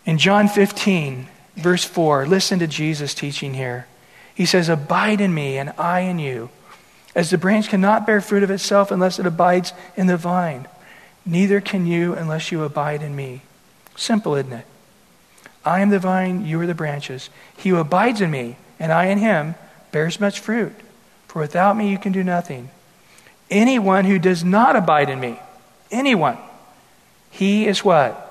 In 0.07 0.16
John 0.16 0.48
15, 0.48 1.26
verse 1.57 1.84
4, 1.84 2.26
listen 2.26 2.61
to 2.61 2.68
Jesus' 2.68 3.14
teaching 3.14 3.55
here. 3.55 3.86
He 4.32 4.46
says, 4.46 4.68
Abide 4.68 5.20
in 5.20 5.34
me, 5.34 5.59
and 5.59 5.70
I 5.76 6.01
in 6.01 6.20
you. 6.20 6.51
As 7.16 7.30
the 7.30 7.38
branch 7.38 7.68
cannot 7.68 8.07
bear 8.07 8.20
fruit 8.20 8.44
of 8.44 8.51
itself 8.51 8.92
unless 8.92 9.18
it 9.18 9.26
abides 9.26 9.72
in 9.96 10.07
the 10.07 10.16
vine, 10.16 10.68
neither 11.26 11.61
can 11.61 11.84
you 11.84 12.14
unless 12.14 12.53
you 12.53 12.62
abide 12.62 13.03
in 13.03 13.16
me. 13.16 13.42
Simple, 13.96 14.36
isn't 14.36 14.53
it? 14.53 14.66
I 15.64 15.80
am 15.80 15.90
the 15.90 15.98
vine, 15.98 16.46
you 16.46 16.61
are 16.61 16.66
the 16.66 16.74
branches. 16.74 17.30
He 17.56 17.70
who 17.70 17.76
abides 17.76 18.20
in 18.20 18.30
me, 18.30 18.56
and 18.78 18.92
I 18.92 19.06
in 19.06 19.18
him, 19.18 19.54
bears 19.92 20.20
much 20.20 20.40
fruit. 20.40 20.72
For 21.28 21.40
without 21.40 21.76
me 21.76 21.90
you 21.90 21.98
can 21.98 22.12
do 22.12 22.24
nothing. 22.24 22.70
Anyone 23.50 24.04
who 24.04 24.18
does 24.18 24.44
not 24.44 24.76
abide 24.76 25.11
in 25.11 25.20
me, 25.20 25.38
anyone, 25.90 26.38
he 27.30 27.66
is 27.66 27.84
what? 27.84 28.26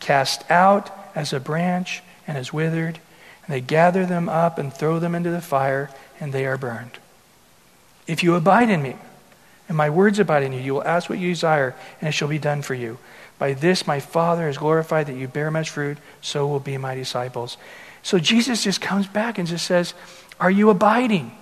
Cast 0.00 0.48
out 0.50 0.90
as 1.14 1.32
a 1.32 1.40
branch 1.40 2.02
and 2.26 2.38
is 2.38 2.52
withered, 2.52 2.98
and 3.44 3.54
they 3.54 3.60
gather 3.60 4.06
them 4.06 4.28
up 4.28 4.58
and 4.58 4.72
throw 4.72 4.98
them 4.98 5.14
into 5.14 5.30
the 5.30 5.40
fire, 5.40 5.90
and 6.18 6.32
they 6.32 6.46
are 6.46 6.56
burned. 6.56 6.98
If 8.06 8.22
you 8.22 8.34
abide 8.34 8.70
in 8.70 8.82
me, 8.82 8.96
and 9.68 9.76
my 9.76 9.90
words 9.90 10.18
abide 10.18 10.42
in 10.42 10.52
you, 10.52 10.60
you 10.60 10.74
will 10.74 10.84
ask 10.84 11.08
what 11.08 11.18
you 11.18 11.28
desire, 11.28 11.76
and 12.00 12.08
it 12.08 12.12
shall 12.12 12.28
be 12.28 12.38
done 12.38 12.62
for 12.62 12.74
you. 12.74 12.98
By 13.40 13.54
this 13.54 13.86
my 13.86 14.00
Father 14.00 14.50
is 14.50 14.58
glorified 14.58 15.06
that 15.06 15.16
you 15.16 15.26
bear 15.26 15.50
much 15.50 15.70
fruit, 15.70 15.96
so 16.20 16.46
will 16.46 16.60
be 16.60 16.76
my 16.76 16.94
disciples. 16.94 17.56
So 18.02 18.18
Jesus 18.18 18.62
just 18.62 18.82
comes 18.82 19.06
back 19.06 19.38
and 19.38 19.48
just 19.48 19.66
says, 19.66 19.94
Are 20.38 20.50
you 20.50 20.68
abiding? 20.68 21.32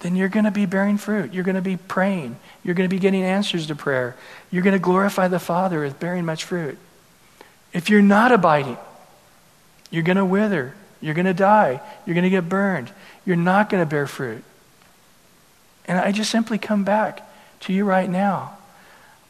Then 0.00 0.16
you're 0.16 0.30
going 0.30 0.46
to 0.46 0.50
be 0.50 0.64
bearing 0.64 0.96
fruit. 0.96 1.34
You're 1.34 1.44
going 1.44 1.56
to 1.56 1.60
be 1.60 1.76
praying. 1.76 2.36
You're 2.64 2.74
going 2.74 2.88
to 2.88 2.94
be 2.94 3.00
getting 3.00 3.22
answers 3.22 3.66
to 3.66 3.74
prayer. 3.74 4.16
You're 4.50 4.62
going 4.62 4.72
to 4.72 4.78
glorify 4.78 5.28
the 5.28 5.38
Father 5.38 5.80
with 5.80 6.00
bearing 6.00 6.24
much 6.24 6.44
fruit. 6.44 6.78
If 7.74 7.90
you're 7.90 8.00
not 8.00 8.32
abiding, 8.32 8.78
you're 9.90 10.04
going 10.04 10.16
to 10.16 10.24
wither. 10.24 10.72
You're 11.02 11.14
going 11.14 11.26
to 11.26 11.34
die. 11.34 11.82
You're 12.06 12.14
going 12.14 12.24
to 12.24 12.30
get 12.30 12.48
burned. 12.48 12.90
You're 13.26 13.36
not 13.36 13.68
going 13.68 13.82
to 13.82 13.88
bear 13.88 14.06
fruit. 14.06 14.42
And 15.84 15.98
I 15.98 16.12
just 16.12 16.30
simply 16.30 16.56
come 16.56 16.84
back 16.84 17.28
to 17.60 17.74
you 17.74 17.84
right 17.84 18.08
now. 18.08 18.57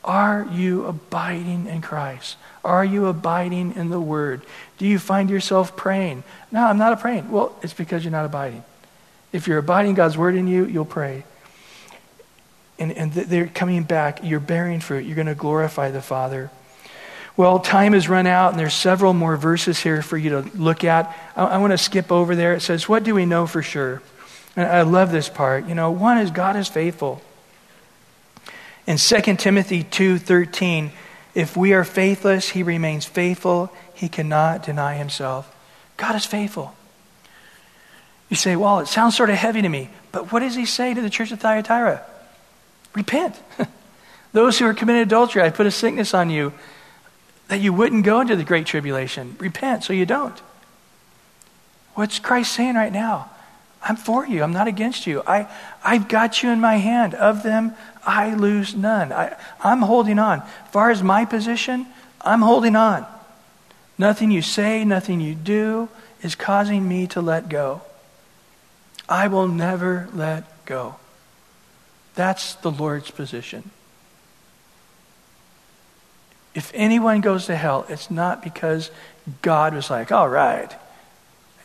Are 0.04 0.46
you 0.50 0.86
abiding 0.86 1.66
in 1.66 1.80
Christ? 1.82 2.36
Are 2.64 2.84
you 2.84 3.06
abiding 3.06 3.74
in 3.76 3.90
the 3.90 4.00
Word? 4.00 4.42
Do 4.78 4.86
you 4.86 4.98
find 4.98 5.28
yourself 5.28 5.76
praying? 5.76 6.22
No, 6.52 6.66
I'm 6.66 6.78
not 6.78 7.00
praying. 7.00 7.30
Well, 7.30 7.56
it's 7.62 7.74
because 7.74 8.04
you're 8.04 8.12
not 8.12 8.24
abiding. 8.24 8.64
If 9.32 9.46
you're 9.46 9.58
abiding 9.58 9.94
God's 9.94 10.16
Word 10.16 10.34
in 10.34 10.46
you, 10.46 10.64
you'll 10.66 10.84
pray. 10.84 11.24
And, 12.78 12.92
and 12.92 13.12
they're 13.12 13.48
coming 13.48 13.82
back. 13.82 14.20
You're 14.22 14.40
bearing 14.40 14.80
fruit. 14.80 15.04
You're 15.04 15.16
going 15.16 15.26
to 15.26 15.34
glorify 15.34 15.90
the 15.90 16.00
Father. 16.00 16.50
Well, 17.36 17.60
time 17.60 17.92
has 17.92 18.08
run 18.08 18.26
out, 18.26 18.50
and 18.50 18.58
there's 18.58 18.74
several 18.74 19.12
more 19.12 19.36
verses 19.36 19.78
here 19.78 20.02
for 20.02 20.16
you 20.16 20.30
to 20.30 20.40
look 20.56 20.84
at. 20.84 21.16
I, 21.36 21.44
I 21.44 21.58
want 21.58 21.72
to 21.72 21.78
skip 21.78 22.10
over 22.10 22.34
there. 22.34 22.54
It 22.54 22.60
says, 22.60 22.88
What 22.88 23.04
do 23.04 23.14
we 23.14 23.26
know 23.26 23.46
for 23.46 23.62
sure? 23.62 24.02
And 24.56 24.66
I 24.66 24.82
love 24.82 25.12
this 25.12 25.28
part. 25.28 25.66
You 25.68 25.74
know, 25.74 25.90
one 25.90 26.18
is 26.18 26.30
God 26.30 26.56
is 26.56 26.66
faithful. 26.66 27.22
In 28.88 28.96
2 28.96 29.36
Timothy 29.36 29.84
2:13, 29.84 30.92
if 31.34 31.58
we 31.58 31.74
are 31.74 31.84
faithless, 31.84 32.48
he 32.48 32.62
remains 32.62 33.04
faithful. 33.04 33.70
He 33.92 34.08
cannot 34.08 34.62
deny 34.62 34.94
himself. 34.94 35.54
God 35.98 36.16
is 36.16 36.24
faithful. 36.24 36.74
You 38.30 38.36
say, 38.36 38.56
well, 38.56 38.78
it 38.78 38.88
sounds 38.88 39.14
sort 39.14 39.28
of 39.28 39.36
heavy 39.36 39.60
to 39.60 39.68
me. 39.68 39.90
But 40.10 40.32
what 40.32 40.40
does 40.40 40.54
he 40.54 40.64
say 40.64 40.94
to 40.94 41.02
the 41.02 41.10
church 41.10 41.30
of 41.32 41.40
Thyatira? 41.40 42.02
Repent. 42.94 43.36
Those 44.32 44.58
who 44.58 44.64
are 44.64 44.72
committing 44.72 45.02
adultery, 45.02 45.42
I 45.42 45.50
put 45.50 45.66
a 45.66 45.70
sickness 45.70 46.14
on 46.14 46.30
you 46.30 46.54
that 47.48 47.60
you 47.60 47.74
wouldn't 47.74 48.06
go 48.06 48.22
into 48.22 48.36
the 48.36 48.44
great 48.44 48.64
tribulation. 48.64 49.36
Repent 49.38 49.84
so 49.84 49.92
you 49.92 50.06
don't. 50.06 50.40
What's 51.92 52.18
Christ 52.18 52.54
saying 52.54 52.74
right 52.74 52.92
now? 52.92 53.30
I'm 53.82 53.96
for 53.96 54.26
you. 54.26 54.42
I'm 54.42 54.52
not 54.52 54.68
against 54.68 55.06
you. 55.06 55.22
I, 55.26 55.48
I've 55.84 56.08
got 56.08 56.42
you 56.42 56.50
in 56.50 56.60
my 56.60 56.76
hand. 56.76 57.14
Of 57.14 57.42
them, 57.42 57.74
I 58.04 58.34
lose 58.34 58.74
none. 58.74 59.12
I, 59.12 59.36
I'm 59.60 59.82
holding 59.82 60.18
on. 60.18 60.40
As 60.40 60.70
far 60.70 60.90
as 60.90 61.02
my 61.02 61.24
position, 61.24 61.86
I'm 62.20 62.42
holding 62.42 62.76
on. 62.76 63.06
Nothing 63.96 64.30
you 64.30 64.42
say, 64.42 64.84
nothing 64.84 65.20
you 65.20 65.34
do 65.34 65.88
is 66.22 66.34
causing 66.34 66.88
me 66.88 67.06
to 67.08 67.20
let 67.20 67.48
go. 67.48 67.82
I 69.08 69.28
will 69.28 69.48
never 69.48 70.08
let 70.12 70.66
go. 70.66 70.96
That's 72.14 72.54
the 72.56 72.70
Lord's 72.70 73.10
position. 73.10 73.70
If 76.54 76.72
anyone 76.74 77.20
goes 77.20 77.46
to 77.46 77.56
hell, 77.56 77.86
it's 77.88 78.10
not 78.10 78.42
because 78.42 78.90
God 79.42 79.74
was 79.74 79.90
like, 79.90 80.10
all 80.10 80.28
right. 80.28 80.74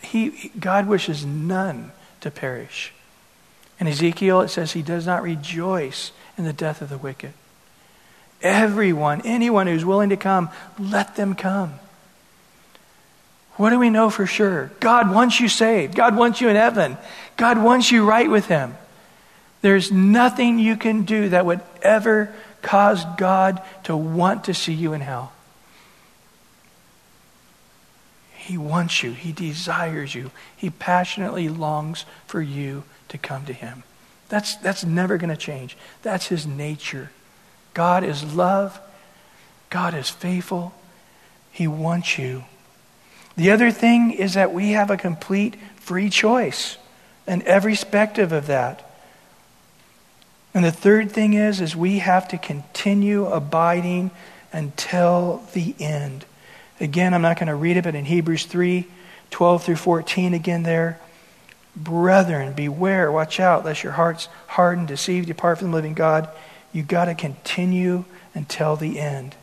He, 0.02 0.52
God 0.60 0.88
wishes 0.88 1.26
none 1.26 1.92
to 2.24 2.32
perish. 2.32 2.92
In 3.80 3.88
Ezekiel, 3.88 4.42
it 4.42 4.50
says 4.50 4.72
he 4.72 4.82
does 4.82 5.06
not 5.06 5.24
rejoice 5.24 6.12
in 6.38 6.44
the 6.44 6.54
death 6.54 6.82
of 6.82 6.90
the 6.90 6.98
wicked. 6.98 7.34
Everyone, 8.42 9.22
anyone 9.24 9.68
who's 9.68 9.86
willing 9.86 10.10
to 10.10 10.18
come, 10.18 10.50
let 10.78 11.16
them 11.16 11.36
come. 11.36 11.76
What 13.56 13.70
do 13.70 13.80
we 13.80 13.90
know 13.90 14.10
for 14.10 14.26
sure? 14.26 14.72
God 14.80 15.12
wants 15.12 15.40
you 15.40 15.48
saved. 15.48 15.96
God 15.96 16.16
wants 16.16 16.42
you 16.42 16.50
in 16.50 16.56
heaven. 16.56 16.98
God 17.38 17.62
wants 17.62 17.92
you 17.92 18.06
right 18.06 18.30
with 18.30 18.48
Him. 18.48 18.76
There's 19.62 19.92
nothing 19.92 20.60
you 20.60 20.76
can 20.76 21.04
do 21.04 21.30
that 21.30 21.46
would 21.46 21.62
ever 21.82 22.34
cause 22.62 23.06
God 23.18 23.62
to 23.84 23.96
want 23.96 24.46
to 24.46 24.54
see 24.54 24.74
you 24.74 24.94
in 24.94 25.02
hell. 25.02 25.32
He 28.44 28.58
wants 28.58 29.04
you. 29.04 29.14
He 29.14 29.32
desires 29.32 30.14
you. 30.14 30.32
He 30.58 30.70
passionately 30.70 31.48
longs 31.48 32.06
for 32.28 32.42
you 32.42 32.84
to 33.08 33.18
come 33.18 33.46
to 33.46 33.54
Him. 33.54 33.84
That's, 34.28 34.58
that's 34.58 34.84
never 34.84 35.18
going 35.18 35.30
to 35.30 35.38
change. 35.38 35.78
That's 36.02 36.28
His 36.28 36.46
nature. 36.46 37.12
God 37.74 38.04
is 38.04 38.36
love. 38.36 38.82
God 39.70 39.94
is 39.94 40.10
faithful. 40.10 40.74
He 41.52 41.68
wants 41.68 42.18
you. 42.18 42.44
The 43.38 43.50
other 43.50 43.72
thing 43.72 44.12
is 44.12 44.34
that 44.34 44.54
we 44.54 44.72
have 44.72 44.92
a 44.92 44.98
complete 44.98 45.56
free 45.78 46.10
choice 46.10 46.78
and 47.26 47.44
every 47.44 47.72
perspective 47.72 48.34
of 48.34 48.48
that. 48.48 48.90
And 50.54 50.66
the 50.66 50.72
third 50.72 51.14
thing 51.14 51.34
is 51.34 51.62
is 51.62 51.78
we 51.78 52.00
have 52.00 52.28
to 52.28 52.38
continue 52.38 53.26
abiding 53.26 54.12
until 54.52 55.44
the 55.54 55.76
end. 55.80 56.26
Again, 56.80 57.14
I'm 57.14 57.22
not 57.22 57.38
going 57.38 57.48
to 57.48 57.56
read 57.56 57.78
it, 57.78 57.84
but 57.84 57.96
in 57.96 58.06
Hebrews 58.06 58.46
3 58.46 58.88
12 59.30 59.64
through 59.64 59.76
14, 59.78 60.36
again 60.36 60.62
there. 60.62 61.00
Brethren, 61.76 62.54
beware, 62.54 63.12
watch 63.12 63.40
out, 63.40 63.66
lest 63.66 63.82
your 63.82 63.94
hearts 63.94 64.28
harden, 64.46 64.86
deceive, 64.86 65.26
depart 65.26 65.58
from 65.58 65.72
the 65.72 65.76
living 65.76 65.96
God. 65.96 66.30
You've 66.72 66.88
got 66.88 67.06
to 67.06 67.16
continue 67.16 68.06
until 68.36 68.76
the 68.76 69.00
end. 69.00 69.36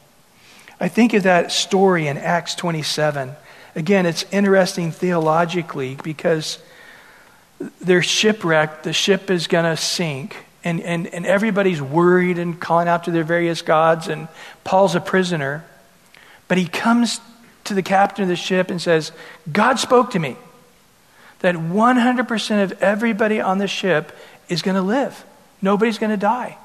I 0.78 0.86
think 0.86 1.12
of 1.12 1.24
that 1.24 1.50
story 1.50 2.06
in 2.06 2.18
Acts 2.18 2.54
27. 2.54 3.32
Again, 3.74 4.06
it's 4.06 4.24
interesting 4.30 4.92
theologically 4.92 5.96
because 6.04 6.60
they're 7.80 8.02
shipwrecked, 8.02 8.84
the 8.84 8.92
ship 8.92 9.28
is 9.28 9.48
going 9.48 9.64
to 9.64 9.76
sink 9.76 10.36
and, 10.64 10.80
and, 10.80 11.06
and 11.06 11.26
everybody's 11.26 11.80
worried 11.80 12.38
and 12.38 12.60
calling 12.60 12.88
out 12.88 13.04
to 13.04 13.10
their 13.10 13.24
various 13.24 13.62
gods, 13.62 14.08
and 14.08 14.28
Paul's 14.64 14.94
a 14.94 15.00
prisoner. 15.00 15.64
But 16.50 16.58
he 16.58 16.66
comes 16.66 17.20
to 17.62 17.74
the 17.74 17.82
captain 17.82 18.24
of 18.24 18.28
the 18.28 18.34
ship 18.34 18.70
and 18.70 18.82
says, 18.82 19.12
God 19.52 19.78
spoke 19.78 20.10
to 20.10 20.18
me 20.18 20.36
that 21.42 21.54
100% 21.54 22.62
of 22.64 22.72
everybody 22.82 23.40
on 23.40 23.58
the 23.58 23.68
ship 23.68 24.10
is 24.48 24.60
going 24.60 24.74
to 24.74 24.82
live. 24.82 25.24
Nobody's 25.62 25.98
going 25.98 26.10
to 26.10 26.16
die. 26.16 26.58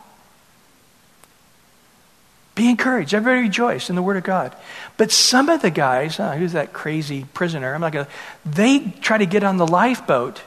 Be 2.56 2.68
encouraged. 2.68 3.14
Everybody 3.14 3.42
rejoice 3.44 3.92
in 3.92 3.96
the 3.96 4.02
Word 4.02 4.18
of 4.18 4.24
God. 4.24 4.56
But 4.98 5.12
some 5.12 5.50
of 5.50 5.62
the 5.62 5.70
guys, 5.70 6.20
uh, 6.20 6.36
who's 6.36 6.54
that 6.54 6.74
crazy 6.74 7.28
prisoner? 7.36 7.76
I'm 7.76 7.82
not 7.82 7.92
going 7.92 8.08
to, 8.08 8.12
they 8.44 8.92
try 9.02 9.20
to 9.20 9.28
get 9.28 9.44
on 9.44 9.58
the 9.58 9.68
lifeboat 9.68 10.42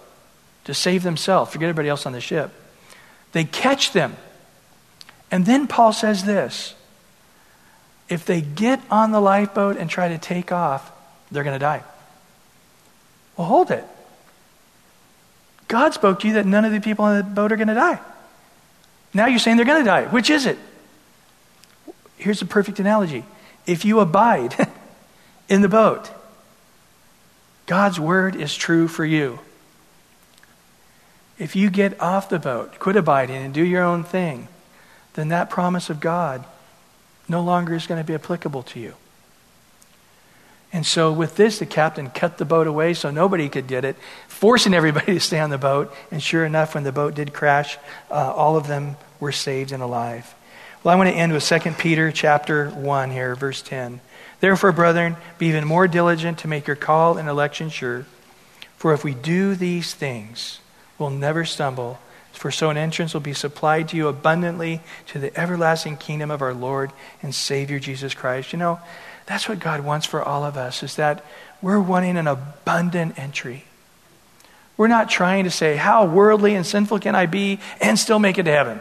to 0.64 0.74
save 0.74 1.04
themselves. 1.04 1.52
Forget 1.52 1.68
everybody 1.68 1.90
else 1.90 2.06
on 2.06 2.12
the 2.12 2.20
ship. 2.20 2.50
They 3.30 3.44
catch 3.44 3.92
them. 3.92 4.16
And 5.30 5.46
then 5.46 5.68
Paul 5.68 5.92
says 5.92 6.24
this 6.24 6.74
if 8.08 8.24
they 8.24 8.40
get 8.40 8.80
on 8.90 9.12
the 9.12 9.20
lifeboat 9.20 9.76
and 9.76 9.88
try 9.88 10.08
to 10.08 10.18
take 10.18 10.52
off, 10.52 10.90
they're 11.30 11.44
going 11.44 11.54
to 11.54 11.58
die. 11.58 11.82
Well, 13.36 13.46
hold 13.46 13.70
it. 13.70 13.84
God 15.68 15.92
spoke 15.92 16.20
to 16.20 16.28
you 16.28 16.34
that 16.34 16.46
none 16.46 16.64
of 16.64 16.72
the 16.72 16.80
people 16.80 17.04
on 17.04 17.16
the 17.18 17.22
boat 17.22 17.52
are 17.52 17.56
going 17.56 17.68
to 17.68 17.74
die. 17.74 18.00
Now 19.12 19.26
you're 19.26 19.38
saying 19.38 19.56
they're 19.56 19.66
going 19.66 19.84
to 19.84 19.88
die. 19.88 20.04
Which 20.04 20.30
is 20.30 20.46
it? 20.46 20.58
Here's 22.16 22.42
a 22.42 22.46
perfect 22.46 22.80
analogy. 22.80 23.24
If 23.66 23.84
you 23.84 24.00
abide 24.00 24.54
in 25.48 25.60
the 25.60 25.68
boat, 25.68 26.10
God's 27.66 28.00
word 28.00 28.34
is 28.34 28.56
true 28.56 28.88
for 28.88 29.04
you. 29.04 29.40
If 31.38 31.54
you 31.54 31.70
get 31.70 32.00
off 32.00 32.28
the 32.28 32.38
boat, 32.38 32.78
quit 32.78 32.96
abiding, 32.96 33.36
and 33.36 33.54
do 33.54 33.62
your 33.62 33.84
own 33.84 34.02
thing, 34.02 34.48
then 35.14 35.28
that 35.28 35.50
promise 35.50 35.90
of 35.90 36.00
God 36.00 36.44
no 37.28 37.42
longer 37.42 37.74
is 37.74 37.86
going 37.86 38.00
to 38.00 38.06
be 38.06 38.14
applicable 38.14 38.62
to 38.64 38.80
you. 38.80 38.94
And 40.72 40.84
so, 40.84 41.12
with 41.12 41.36
this, 41.36 41.58
the 41.58 41.66
captain 41.66 42.10
cut 42.10 42.36
the 42.36 42.44
boat 42.44 42.66
away 42.66 42.92
so 42.92 43.10
nobody 43.10 43.48
could 43.48 43.66
get 43.66 43.84
it, 43.84 43.96
forcing 44.26 44.74
everybody 44.74 45.06
to 45.14 45.20
stay 45.20 45.40
on 45.40 45.50
the 45.50 45.58
boat. 45.58 45.92
And 46.10 46.22
sure 46.22 46.44
enough, 46.44 46.74
when 46.74 46.84
the 46.84 46.92
boat 46.92 47.14
did 47.14 47.32
crash, 47.32 47.78
uh, 48.10 48.32
all 48.34 48.56
of 48.56 48.66
them 48.66 48.96
were 49.18 49.32
saved 49.32 49.72
and 49.72 49.82
alive. 49.82 50.34
Well, 50.82 50.94
I 50.94 50.96
want 50.96 51.08
to 51.08 51.16
end 51.16 51.32
with 51.32 51.46
2 51.46 51.58
Peter 51.72 52.12
chapter 52.12 52.70
1 52.70 53.10
here, 53.10 53.34
verse 53.34 53.62
10. 53.62 54.00
Therefore, 54.40 54.72
brethren, 54.72 55.16
be 55.38 55.46
even 55.46 55.66
more 55.66 55.88
diligent 55.88 56.38
to 56.40 56.48
make 56.48 56.66
your 56.66 56.76
call 56.76 57.16
and 57.16 57.28
election 57.28 57.70
sure. 57.70 58.06
For 58.76 58.92
if 58.92 59.02
we 59.02 59.14
do 59.14 59.56
these 59.56 59.94
things, 59.94 60.60
we'll 60.98 61.10
never 61.10 61.44
stumble, 61.44 61.98
for 62.32 62.50
so 62.50 62.70
an 62.70 62.76
entrance 62.76 63.14
will 63.14 63.20
be 63.20 63.32
supplied 63.32 63.88
to 63.88 63.96
you 63.96 64.08
abundantly 64.08 64.80
to 65.08 65.18
the 65.18 65.36
everlasting 65.38 65.96
kingdom 65.96 66.30
of 66.30 66.42
our 66.42 66.54
Lord 66.54 66.92
and 67.22 67.34
Savior 67.34 67.78
Jesus 67.78 68.14
Christ. 68.14 68.52
You 68.52 68.58
know, 68.58 68.80
that's 69.26 69.48
what 69.48 69.58
God 69.58 69.80
wants 69.80 70.06
for 70.06 70.22
all 70.22 70.44
of 70.44 70.56
us, 70.56 70.82
is 70.82 70.96
that 70.96 71.24
we're 71.60 71.80
wanting 71.80 72.16
an 72.16 72.28
abundant 72.28 73.18
entry. 73.18 73.64
We're 74.76 74.86
not 74.86 75.10
trying 75.10 75.44
to 75.44 75.50
say, 75.50 75.74
how 75.74 76.06
worldly 76.06 76.54
and 76.54 76.64
sinful 76.64 77.00
can 77.00 77.16
I 77.16 77.26
be 77.26 77.58
and 77.80 77.98
still 77.98 78.20
make 78.20 78.38
it 78.38 78.44
to 78.44 78.52
heaven? 78.52 78.80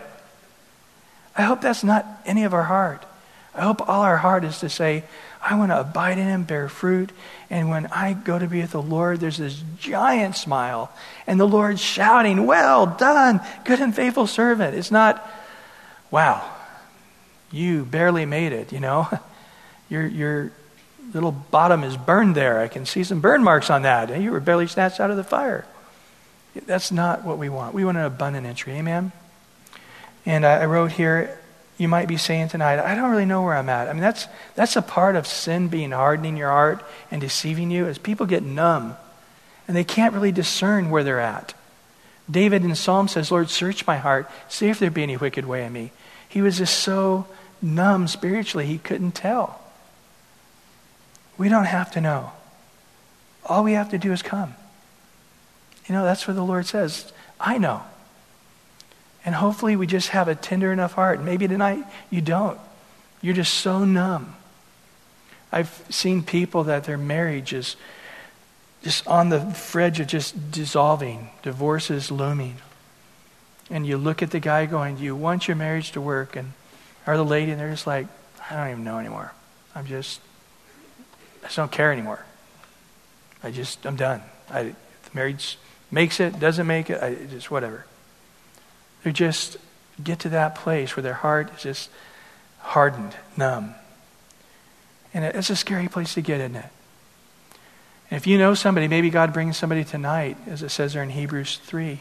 I 1.35 1.41
hope 1.41 1.61
that's 1.61 1.83
not 1.83 2.05
any 2.25 2.43
of 2.43 2.53
our 2.53 2.63
heart. 2.63 3.03
I 3.55 3.61
hope 3.61 3.89
all 3.89 4.01
our 4.01 4.17
heart 4.17 4.43
is 4.43 4.59
to 4.59 4.69
say, 4.69 5.03
I 5.49 5.55
want 5.55 5.71
to 5.71 5.79
abide 5.79 6.17
in 6.17 6.27
him, 6.27 6.43
bear 6.43 6.67
fruit. 6.67 7.09
And 7.49 7.69
when 7.69 7.85
I 7.85 8.11
go 8.11 8.37
to 8.37 8.47
be 8.47 8.59
with 8.59 8.71
the 8.71 8.81
Lord, 8.81 9.21
there's 9.21 9.37
this 9.37 9.63
giant 9.79 10.35
smile. 10.35 10.91
And 11.25 11.39
the 11.39 11.47
Lord 11.47 11.79
shouting, 11.79 12.45
Well 12.45 12.85
done, 12.85 13.39
good 13.63 13.79
and 13.79 13.95
faithful 13.95 14.27
servant. 14.27 14.75
It's 14.75 14.91
not, 14.91 15.25
wow, 16.11 16.43
you 17.49 17.85
barely 17.85 18.25
made 18.25 18.51
it, 18.51 18.73
you 18.73 18.81
know. 18.81 19.07
Your, 19.89 20.05
your 20.05 20.51
little 21.13 21.31
bottom 21.31 21.85
is 21.85 21.95
burned 21.95 22.35
there. 22.35 22.59
I 22.59 22.67
can 22.67 22.85
see 22.85 23.05
some 23.05 23.21
burn 23.21 23.41
marks 23.41 23.69
on 23.69 23.83
that. 23.83 24.11
Eh, 24.11 24.17
you 24.17 24.31
were 24.31 24.41
barely 24.41 24.67
snatched 24.67 24.99
out 24.99 25.09
of 25.09 25.15
the 25.15 25.23
fire. 25.23 25.65
That's 26.65 26.91
not 26.91 27.23
what 27.23 27.37
we 27.37 27.47
want. 27.47 27.73
We 27.73 27.85
want 27.85 27.97
an 27.97 28.03
abundant 28.03 28.45
entry. 28.45 28.73
Amen? 28.73 29.13
And 30.25 30.45
I 30.45 30.65
wrote 30.65 30.91
here, 30.91 31.39
you 31.77 31.87
might 31.87 32.07
be 32.07 32.17
saying 32.17 32.49
tonight, 32.49 32.79
I 32.79 32.95
don't 32.95 33.11
really 33.11 33.25
know 33.25 33.43
where 33.43 33.55
I'm 33.55 33.69
at. 33.69 33.87
I 33.87 33.93
mean, 33.93 34.01
that's, 34.01 34.27
that's 34.55 34.75
a 34.75 34.81
part 34.81 35.15
of 35.15 35.27
sin 35.27 35.67
being 35.67 35.91
hardening 35.91 36.35
your 36.35 36.49
heart 36.49 36.83
and 37.11 37.21
deceiving 37.21 37.69
you, 37.69 37.85
as 37.85 37.97
people 37.97 38.25
get 38.25 38.43
numb 38.43 38.95
and 39.67 39.75
they 39.75 39.83
can't 39.83 40.13
really 40.13 40.31
discern 40.31 40.89
where 40.89 41.03
they're 41.03 41.19
at. 41.19 41.53
David 42.29 42.63
in 42.63 42.75
Psalm 42.75 43.07
says, 43.07 43.31
Lord, 43.31 43.49
search 43.49 43.85
my 43.85 43.97
heart, 43.97 44.29
see 44.49 44.69
if 44.69 44.79
there 44.79 44.89
be 44.89 45.03
any 45.03 45.17
wicked 45.17 45.45
way 45.45 45.65
in 45.65 45.73
me. 45.73 45.91
He 46.27 46.41
was 46.41 46.57
just 46.57 46.79
so 46.79 47.27
numb 47.61 48.07
spiritually, 48.07 48.65
he 48.65 48.77
couldn't 48.77 49.11
tell. 49.11 49.61
We 51.37 51.49
don't 51.49 51.65
have 51.65 51.91
to 51.91 52.01
know. 52.01 52.31
All 53.45 53.63
we 53.63 53.73
have 53.73 53.91
to 53.91 53.97
do 53.97 54.11
is 54.11 54.21
come. 54.21 54.55
You 55.87 55.95
know, 55.95 56.03
that's 56.03 56.27
what 56.27 56.35
the 56.35 56.43
Lord 56.43 56.65
says. 56.65 57.11
I 57.39 57.57
know. 57.57 57.83
And 59.27 59.35
hopefully 59.35 59.75
we 59.75 59.87
just 59.87 60.09
have 60.09 60.29
a 60.29 60.35
tender 60.35 60.71
enough 60.71 60.93
heart. 60.93 61.21
Maybe 61.21 61.49
tonight 61.49 61.83
you 62.09 62.21
don't. 62.21 62.57
You're 63.21 63.35
just 63.35 63.55
so 63.55 63.83
numb. 63.83 64.37
I've 65.51 65.83
seen 65.89 66.23
people 66.23 66.63
that 66.63 66.85
their 66.85 66.97
marriage 66.97 67.51
is 67.51 67.75
just 68.83 69.05
on 69.05 69.27
the 69.27 69.41
fridge 69.41 69.99
of 69.99 70.07
just 70.07 70.51
dissolving, 70.51 71.31
divorce 71.43 71.91
is 71.91 72.09
looming. 72.09 72.55
And 73.69 73.85
you 73.85 73.97
look 73.97 74.23
at 74.23 74.31
the 74.31 74.39
guy 74.39 74.65
going, 74.65 74.97
you 74.97 75.13
want 75.13 75.49
your 75.49 75.57
marriage 75.57 75.91
to 75.91 75.99
work? 75.99 76.37
And 76.37 76.53
or 77.05 77.17
the 77.17 77.25
lady, 77.25 77.51
and 77.51 77.59
they're 77.59 77.69
just 77.69 77.85
like, 77.85 78.07
I 78.49 78.55
don't 78.55 78.71
even 78.71 78.83
know 78.85 78.97
anymore. 78.97 79.33
I'm 79.75 79.87
just, 79.87 80.21
I 81.41 81.47
just 81.47 81.57
don't 81.57 81.71
care 81.71 81.91
anymore. 81.91 82.23
I 83.43 83.51
just, 83.51 83.85
I'm 83.85 83.97
done. 83.97 84.21
I, 84.49 84.63
the 84.63 84.75
marriage 85.13 85.57
makes 85.91 86.21
it, 86.21 86.39
doesn't 86.39 86.65
make 86.65 86.89
it, 86.89 87.03
I, 87.03 87.15
just 87.15 87.51
whatever. 87.51 87.85
They 89.03 89.11
just 89.11 89.57
get 90.03 90.19
to 90.19 90.29
that 90.29 90.55
place 90.55 90.95
where 90.95 91.03
their 91.03 91.13
heart 91.13 91.51
is 91.55 91.61
just 91.61 91.89
hardened, 92.59 93.15
numb. 93.35 93.75
And 95.13 95.23
it's 95.23 95.49
a 95.49 95.55
scary 95.55 95.87
place 95.87 96.13
to 96.15 96.21
get, 96.21 96.41
isn't 96.41 96.55
it? 96.55 96.69
And 98.09 98.17
if 98.17 98.27
you 98.27 98.37
know 98.37 98.53
somebody, 98.53 98.87
maybe 98.87 99.09
God 99.09 99.33
brings 99.33 99.57
somebody 99.57 99.83
tonight, 99.83 100.37
as 100.47 100.63
it 100.63 100.69
says 100.69 100.93
there 100.93 101.03
in 101.03 101.09
Hebrews 101.09 101.57
3, 101.63 101.99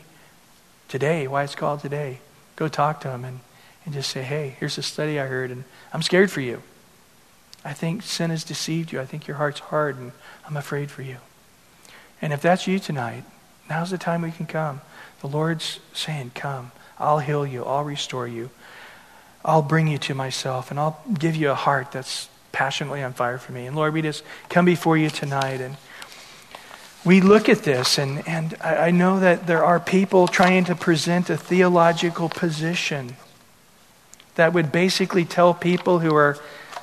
today, 0.88 1.26
why 1.26 1.42
it's 1.42 1.54
called 1.54 1.80
today. 1.80 2.20
Go 2.54 2.68
talk 2.68 3.00
to 3.00 3.08
them 3.08 3.24
and, 3.24 3.40
and 3.84 3.94
just 3.94 4.10
say, 4.10 4.22
hey, 4.22 4.56
here's 4.60 4.78
a 4.78 4.82
study 4.82 5.18
I 5.18 5.26
heard, 5.26 5.50
and 5.50 5.64
I'm 5.92 6.02
scared 6.02 6.30
for 6.30 6.40
you. 6.40 6.62
I 7.64 7.72
think 7.72 8.02
sin 8.02 8.30
has 8.30 8.44
deceived 8.44 8.92
you. 8.92 9.00
I 9.00 9.06
think 9.06 9.26
your 9.26 9.38
heart's 9.38 9.58
hard, 9.58 9.98
and 9.98 10.12
I'm 10.46 10.56
afraid 10.56 10.90
for 10.90 11.02
you. 11.02 11.16
And 12.22 12.32
if 12.32 12.40
that's 12.40 12.66
you 12.66 12.78
tonight, 12.78 13.24
now's 13.68 13.90
the 13.90 13.98
time 13.98 14.22
we 14.22 14.30
can 14.30 14.46
come. 14.46 14.80
The 15.20 15.26
Lord's 15.26 15.80
saying, 15.92 16.32
Come. 16.34 16.70
I'll 16.98 17.18
heal 17.18 17.46
you. 17.46 17.64
I'll 17.64 17.84
restore 17.84 18.26
you. 18.26 18.50
I'll 19.44 19.62
bring 19.62 19.86
you 19.86 19.98
to 19.98 20.14
myself, 20.14 20.70
and 20.70 20.80
I'll 20.80 21.00
give 21.18 21.36
you 21.36 21.50
a 21.50 21.54
heart 21.54 21.92
that's 21.92 22.28
passionately 22.52 23.02
on 23.02 23.12
fire 23.12 23.38
for 23.38 23.52
me. 23.52 23.66
And 23.66 23.76
Lord, 23.76 23.92
we 23.92 24.02
just 24.02 24.24
come 24.48 24.64
before 24.64 24.96
you 24.96 25.10
tonight 25.10 25.60
and 25.60 25.76
we 27.04 27.20
look 27.20 27.48
at 27.48 27.62
this, 27.62 27.98
and, 27.98 28.26
and 28.26 28.56
I, 28.60 28.88
I 28.88 28.90
know 28.90 29.20
that 29.20 29.46
there 29.46 29.64
are 29.64 29.78
people 29.78 30.26
trying 30.26 30.64
to 30.64 30.74
present 30.74 31.30
a 31.30 31.36
theological 31.36 32.28
position 32.28 33.14
that 34.34 34.52
would 34.52 34.72
basically 34.72 35.24
tell 35.24 35.54
people 35.54 36.00
who 36.00 36.12
are 36.16 36.36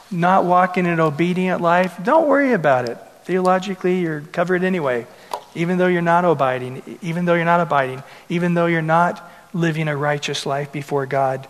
not 0.09 0.45
walking 0.45 0.85
in 0.85 0.91
an 0.91 0.99
obedient 1.01 1.59
life, 1.59 1.97
don't 2.01 2.27
worry 2.27 2.53
about 2.53 2.87
it. 2.87 2.97
Theologically, 3.25 3.99
you're 3.99 4.21
covered 4.21 4.63
anyway, 4.63 5.07
even 5.55 5.77
though 5.77 5.87
you're 5.87 6.01
not 6.01 6.23
abiding, 6.23 6.99
even 7.01 7.25
though 7.25 7.33
you're 7.33 7.43
not 7.43 7.59
abiding, 7.59 8.01
even 8.29 8.53
though 8.53 8.67
you're 8.67 8.81
not 8.81 9.29
living 9.53 9.87
a 9.87 9.95
righteous 9.95 10.45
life 10.45 10.71
before 10.71 11.05
God. 11.05 11.47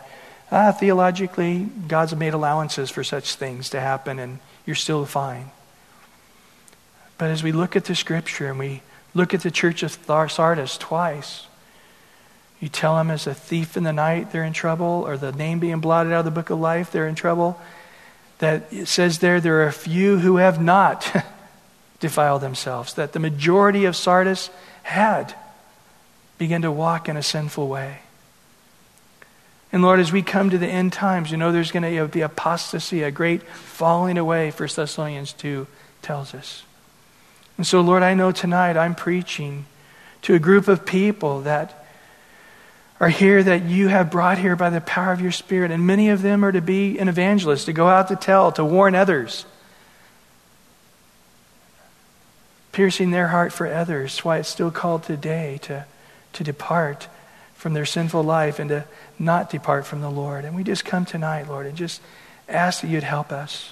Ah, 0.52 0.72
theologically, 0.72 1.68
God's 1.88 2.16
made 2.16 2.34
allowances 2.34 2.90
for 2.90 3.04
such 3.04 3.36
things 3.36 3.70
to 3.72 3.80
happen, 3.80 4.20
and 4.20 4.40
you're 4.66 4.76
still 4.76 5.06
fine. 5.06 5.50
But 7.18 7.32
as 7.32 7.42
we 7.42 7.52
look 7.52 7.76
at 7.76 7.86
the 7.86 7.96
scripture 7.96 8.50
and 8.50 8.60
we 8.60 8.82
look 9.14 9.34
at 9.34 9.42
the 9.42 9.52
church 9.52 9.84
of 9.84 9.98
Sardis 10.30 10.78
twice, 10.78 11.48
you 12.60 12.70
tell 12.70 12.96
them 12.96 13.10
as 13.10 13.28
a 13.28 13.34
thief 13.34 13.76
in 13.78 13.84
the 13.84 13.94
night 13.94 14.32
they're 14.32 14.44
in 14.44 14.54
trouble, 14.54 15.04
or 15.08 15.18
the 15.18 15.32
name 15.32 15.60
being 15.60 15.80
blotted 15.80 16.14
out 16.14 16.20
of 16.20 16.26
the 16.26 16.32
book 16.32 16.50
of 16.50 16.60
life, 16.60 16.92
they're 16.92 17.08
in 17.08 17.16
trouble. 17.16 17.60
That 18.40 18.72
it 18.72 18.88
says 18.88 19.20
there, 19.20 19.40
there 19.40 19.62
are 19.62 19.68
a 19.68 19.74
few 19.74 20.20
who 20.20 20.38
have 20.38 20.62
not 20.62 21.26
defiled 22.00 22.42
themselves, 22.42 22.94
that 22.96 23.14
the 23.14 23.20
majority 23.20 23.86
of 23.86 23.96
Sardis 23.96 24.50
had 24.84 25.34
begin 26.44 26.64
to 26.64 26.72
walk 26.74 27.08
in 27.08 27.16
a 27.16 27.24
sinful 27.24 27.70
way. 27.70 28.00
And 29.72 29.82
Lord, 29.82 30.02
as 30.02 30.12
we 30.12 30.22
come 30.22 30.50
to 30.50 30.58
the 30.58 30.68
end 30.68 30.92
times, 30.92 31.32
you 31.32 31.38
know 31.38 31.54
there's 31.54 31.72
going 31.72 31.84
to 31.84 32.08
be 32.10 32.20
apostasy, 32.20 33.02
a 33.02 33.12
great 33.12 33.44
falling 33.44 34.18
away, 34.18 34.52
1 34.52 34.70
Thessalonians 34.76 35.32
2 35.32 35.66
tells 36.02 36.34
us. 36.36 36.64
And 37.58 37.66
so, 37.66 37.80
Lord, 37.80 38.04
I 38.04 38.14
know 38.14 38.34
tonight 38.34 38.76
I'm 38.76 38.94
preaching 38.94 39.68
to 40.24 40.36
a 40.36 40.40
group 40.40 40.68
of 40.68 40.86
people 40.86 41.44
that 41.44 41.86
are 43.00 43.08
here 43.08 43.42
that 43.42 43.64
you 43.64 43.88
have 43.88 44.12
brought 44.12 44.38
here 44.38 44.58
by 44.58 44.70
the 44.70 44.82
power 44.82 45.14
of 45.14 45.22
your 45.22 45.32
Spirit. 45.32 45.72
And 45.72 45.88
many 45.88 46.10
of 46.10 46.22
them 46.22 46.44
are 46.44 46.52
to 46.52 46.62
be 46.62 47.00
an 47.00 47.08
evangelist, 47.08 47.68
to 47.68 47.74
go 47.74 47.88
out 47.88 48.10
to 48.10 48.18
tell, 48.18 48.52
to 48.52 48.66
warn 48.66 48.96
others, 48.96 49.46
piercing 52.74 53.12
their 53.12 53.30
heart 53.30 53.54
for 53.54 53.66
others. 53.66 54.26
Why 54.26 54.40
it's 54.40 54.50
still 54.50 54.72
called 54.72 55.04
today 55.04 55.60
to 55.62 55.86
to 56.34 56.44
depart 56.44 57.08
from 57.54 57.74
their 57.74 57.86
sinful 57.86 58.24
life 58.24 58.60
and 58.60 58.70
to 58.70 58.86
not 59.18 59.50
depart 59.50 59.86
from 59.86 60.02
the 60.02 60.10
Lord. 60.10 60.46
And 60.46 60.56
we 60.56 60.64
just 60.64 60.84
come 60.84 61.06
tonight, 61.06 61.48
Lord, 61.48 61.66
and 61.66 61.78
just 61.78 62.02
ask 62.50 62.82
that 62.82 62.90
you'd 62.90 63.04
help 63.04 63.32
us. 63.32 63.72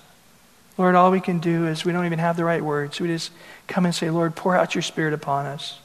Lord, 0.78 0.96
all 0.96 1.12
we 1.12 1.20
can 1.20 1.40
do 1.40 1.68
is 1.68 1.84
we 1.84 1.92
don't 1.92 2.06
even 2.06 2.20
have 2.20 2.38
the 2.38 2.46
right 2.46 2.64
words. 2.64 3.00
We 3.00 3.08
just 3.08 3.32
come 3.68 3.86
and 3.86 3.94
say, 3.94 4.10
Lord, 4.10 4.36
pour 4.36 4.56
out 4.56 4.74
your 4.74 4.82
Spirit 4.82 5.14
upon 5.14 5.46
us. 5.46 5.80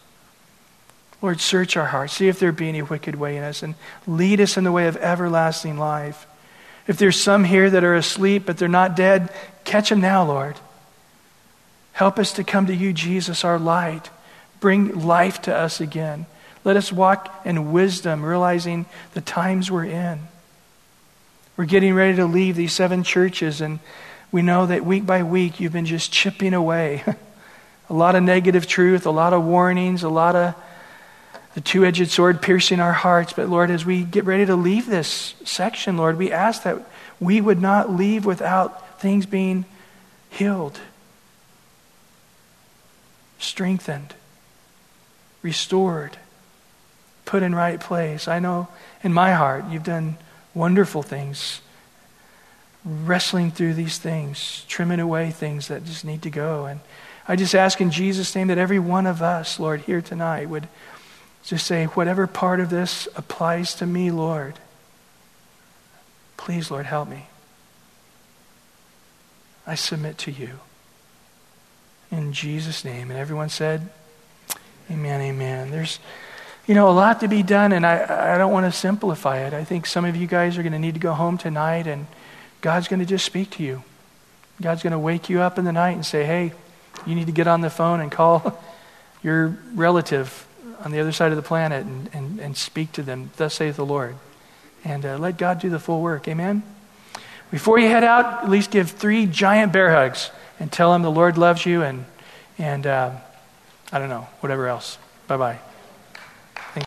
Lord, 1.21 1.41
search 1.41 1.77
our 1.77 1.87
hearts. 1.87 2.13
See 2.13 2.29
if 2.29 2.39
there 2.39 2.53
be 2.53 2.69
any 2.69 2.83
wicked 2.83 3.15
way 3.15 3.37
in 3.37 3.43
us 3.43 3.63
and 3.63 3.75
lead 4.07 4.41
us 4.41 4.57
in 4.57 4.65
the 4.65 4.73
way 4.73 4.87
of 4.87 4.97
everlasting 4.99 5.79
life. 5.79 6.27
If 6.87 6.99
there's 6.99 7.21
some 7.21 7.45
here 7.45 7.69
that 7.69 7.85
are 7.85 7.95
asleep 7.95 8.45
but 8.47 8.59
they're 8.59 8.69
not 8.69 8.95
dead, 8.97 9.33
catch 9.65 9.89
them 9.89 10.01
now, 10.01 10.25
Lord. 10.25 10.57
Help 11.93 12.19
us 12.19 12.33
to 12.35 12.45
come 12.45 12.67
to 12.67 12.75
you, 12.75 12.93
Jesus, 12.93 13.45
our 13.45 13.59
light. 13.59 14.11
Bring 14.61 15.01
life 15.07 15.43
to 15.43 15.55
us 15.55 15.81
again. 15.81 16.27
Let 16.67 16.77
us 16.77 16.93
walk 16.93 17.33
in 17.45 17.71
wisdom, 17.71 18.25
realizing 18.25 18.87
the 19.15 19.21
times 19.21 19.71
we're 19.71 19.85
in. 19.85 20.19
We're 21.57 21.65
getting 21.65 21.95
ready 21.95 22.17
to 22.17 22.27
leave 22.27 22.57
these 22.57 22.73
seven 22.73 23.05
churches, 23.05 23.61
and 23.61 23.79
we 24.33 24.43
know 24.43 24.67
that 24.67 24.85
week 24.85 25.07
by 25.07 25.23
week 25.23 25.61
you've 25.61 25.73
been 25.73 25.87
just 25.87 26.11
chipping 26.11 26.55
away. 26.55 27.05
a 27.89 27.95
lot 27.95 28.17
of 28.17 28.25
negative 28.25 28.67
truth, 28.67 29.07
a 29.07 29.13
lot 29.13 29.33
of 29.33 29.45
warnings, 29.45 30.03
a 30.03 30.09
lot 30.09 30.35
of 30.35 30.57
the 31.55 31.61
two 31.61 31.87
edged 31.87 32.11
sword 32.11 32.43
piercing 32.43 32.81
our 32.81 32.93
hearts. 32.93 33.33
But 33.33 33.49
Lord, 33.49 33.71
as 33.71 33.87
we 33.87 34.03
get 34.03 34.25
ready 34.25 34.45
to 34.47 34.57
leave 34.57 34.87
this 34.87 35.37
section, 35.45 35.97
Lord, 35.97 36.19
we 36.19 36.33
ask 36.33 36.65
that 36.65 36.85
we 37.21 37.41
would 37.41 37.63
not 37.63 37.93
leave 37.93 38.27
without 38.27 39.01
things 39.01 39.25
being 39.25 39.67
healed, 40.31 40.81
strengthened, 43.39 44.15
restored 45.43 46.19
put 47.27 47.43
in 47.43 47.55
right 47.55 47.79
place. 47.79 48.27
I 48.27 48.39
know 48.39 48.69
in 49.03 49.13
my 49.13 49.33
heart 49.33 49.67
you've 49.69 49.85
done 49.85 50.17
wonderful 50.55 51.03
things, 51.03 51.61
wrestling 52.85 53.51
through 53.51 53.75
these 53.75 53.99
things, 53.99 54.65
trimming 54.69 55.01
away 55.01 55.31
things 55.31 55.69
that 55.69 55.85
just 55.85 56.05
need 56.05 56.23
to 56.23 56.31
go. 56.31 56.65
And 56.65 56.81
I 57.29 57.37
just 57.37 57.55
ask 57.55 57.81
in 57.81 57.91
Jesus' 57.91 58.35
name 58.35 58.47
that 58.47 58.57
every 58.57 58.79
one 58.79 59.07
of 59.07 59.21
us, 59.21 59.61
Lord, 59.61 59.83
here 59.83 60.01
tonight 60.01 60.49
would 60.49 60.69
just 61.45 61.67
say, 61.67 61.85
whatever 61.87 62.27
part 62.27 62.61
of 62.61 62.71
this 62.71 63.07
applies 63.15 63.75
to 63.75 63.87
me, 63.87 64.11
Lord, 64.11 64.55
please, 66.37 66.71
Lord, 66.71 66.87
help 66.87 67.09
me. 67.09 67.27
I 69.67 69.75
submit 69.75 70.17
to 70.19 70.31
you. 70.31 70.61
In 72.11 72.33
Jesus' 72.33 72.85
name. 72.85 73.11
And 73.11 73.19
everyone 73.19 73.49
said, 73.49 73.89
Amen, 74.89 75.21
amen. 75.21 75.73
There's 75.73 75.99
you 76.67 76.75
know, 76.75 76.89
a 76.89 76.93
lot 76.93 77.21
to 77.21 77.29
be 77.29 77.43
done, 77.43 77.73
and 77.73 77.87
I, 77.87 78.35
I 78.35 78.39
don't 78.39 78.53
want 78.53 78.67
to 78.67 78.77
simplify 78.77 79.39
it. 79.39 79.55
I 79.55 79.63
think 79.63 79.87
some 79.87 80.05
of 80.05 80.17
you 80.17 80.27
guys 80.27 80.59
are 80.59 80.63
going 80.63 80.73
to 80.73 80.79
need 80.79 80.95
to 80.95 81.01
go 81.01 81.13
home 81.13 81.39
tonight 81.39 81.87
and 81.87 82.07
God's 82.61 82.89
going 82.89 83.01
to 83.01 83.07
just 83.07 83.25
speak 83.25 83.51
to 83.51 83.63
you. 83.63 83.85
God's 84.61 84.83
going 84.83 84.93
to 84.93 84.99
wake 84.99 85.29
you 85.29 85.41
up 85.41 85.59
in 85.59 85.65
the 85.65 85.73
night 85.73 85.93
and 85.93 86.05
say, 86.05 86.25
hey, 86.25 86.53
you 87.07 87.15
need 87.15 87.27
to 87.27 87.33
get 87.33 87.47
on 87.47 87.61
the 87.61 87.71
phone 87.71 88.01
and 88.01 88.11
call 88.11 88.61
your 89.23 89.57
relative 89.75 90.47
on 90.85 90.91
the 90.91 91.01
other 91.01 91.13
side 91.13 91.31
of 91.31 91.37
the 91.37 91.43
planet 91.43 91.87
and, 91.87 92.11
and, 92.13 92.41
and 92.41 92.57
speak 92.57 92.93
to 92.93 93.03
them. 93.03 93.31
Thus 93.37 93.55
saith 93.55 93.77
the 93.77 93.87
Lord. 93.87 94.17
And 94.85 95.05
uh, 95.05 95.19
let 95.19 95.37
God 95.37 95.61
do 95.61 95.71
the 95.71 95.79
full 95.79 96.01
work. 96.01 96.27
Amen? 96.27 96.63
Before 97.51 97.79
you 97.79 97.89
head 97.89 98.05
out, 98.05 98.45
at 98.45 98.51
least 98.51 98.71
give 98.71 98.91
three 98.91 99.27
giant 99.27 99.73
bear 99.73 99.93
hugs 99.93 100.31
and 100.59 100.73
tell 100.73 100.93
them 100.93 101.03
the 101.03 101.11
Lord 101.11 101.39
loves 101.39 101.65
you 101.65 101.83
and, 101.83 102.05
and 102.59 102.87
uh, 102.87 103.13
I 103.93 103.99
don't 103.99 104.09
know, 104.09 104.27
whatever 104.41 104.67
else. 104.67 104.99
Bye 105.29 105.37
bye. 105.37 105.59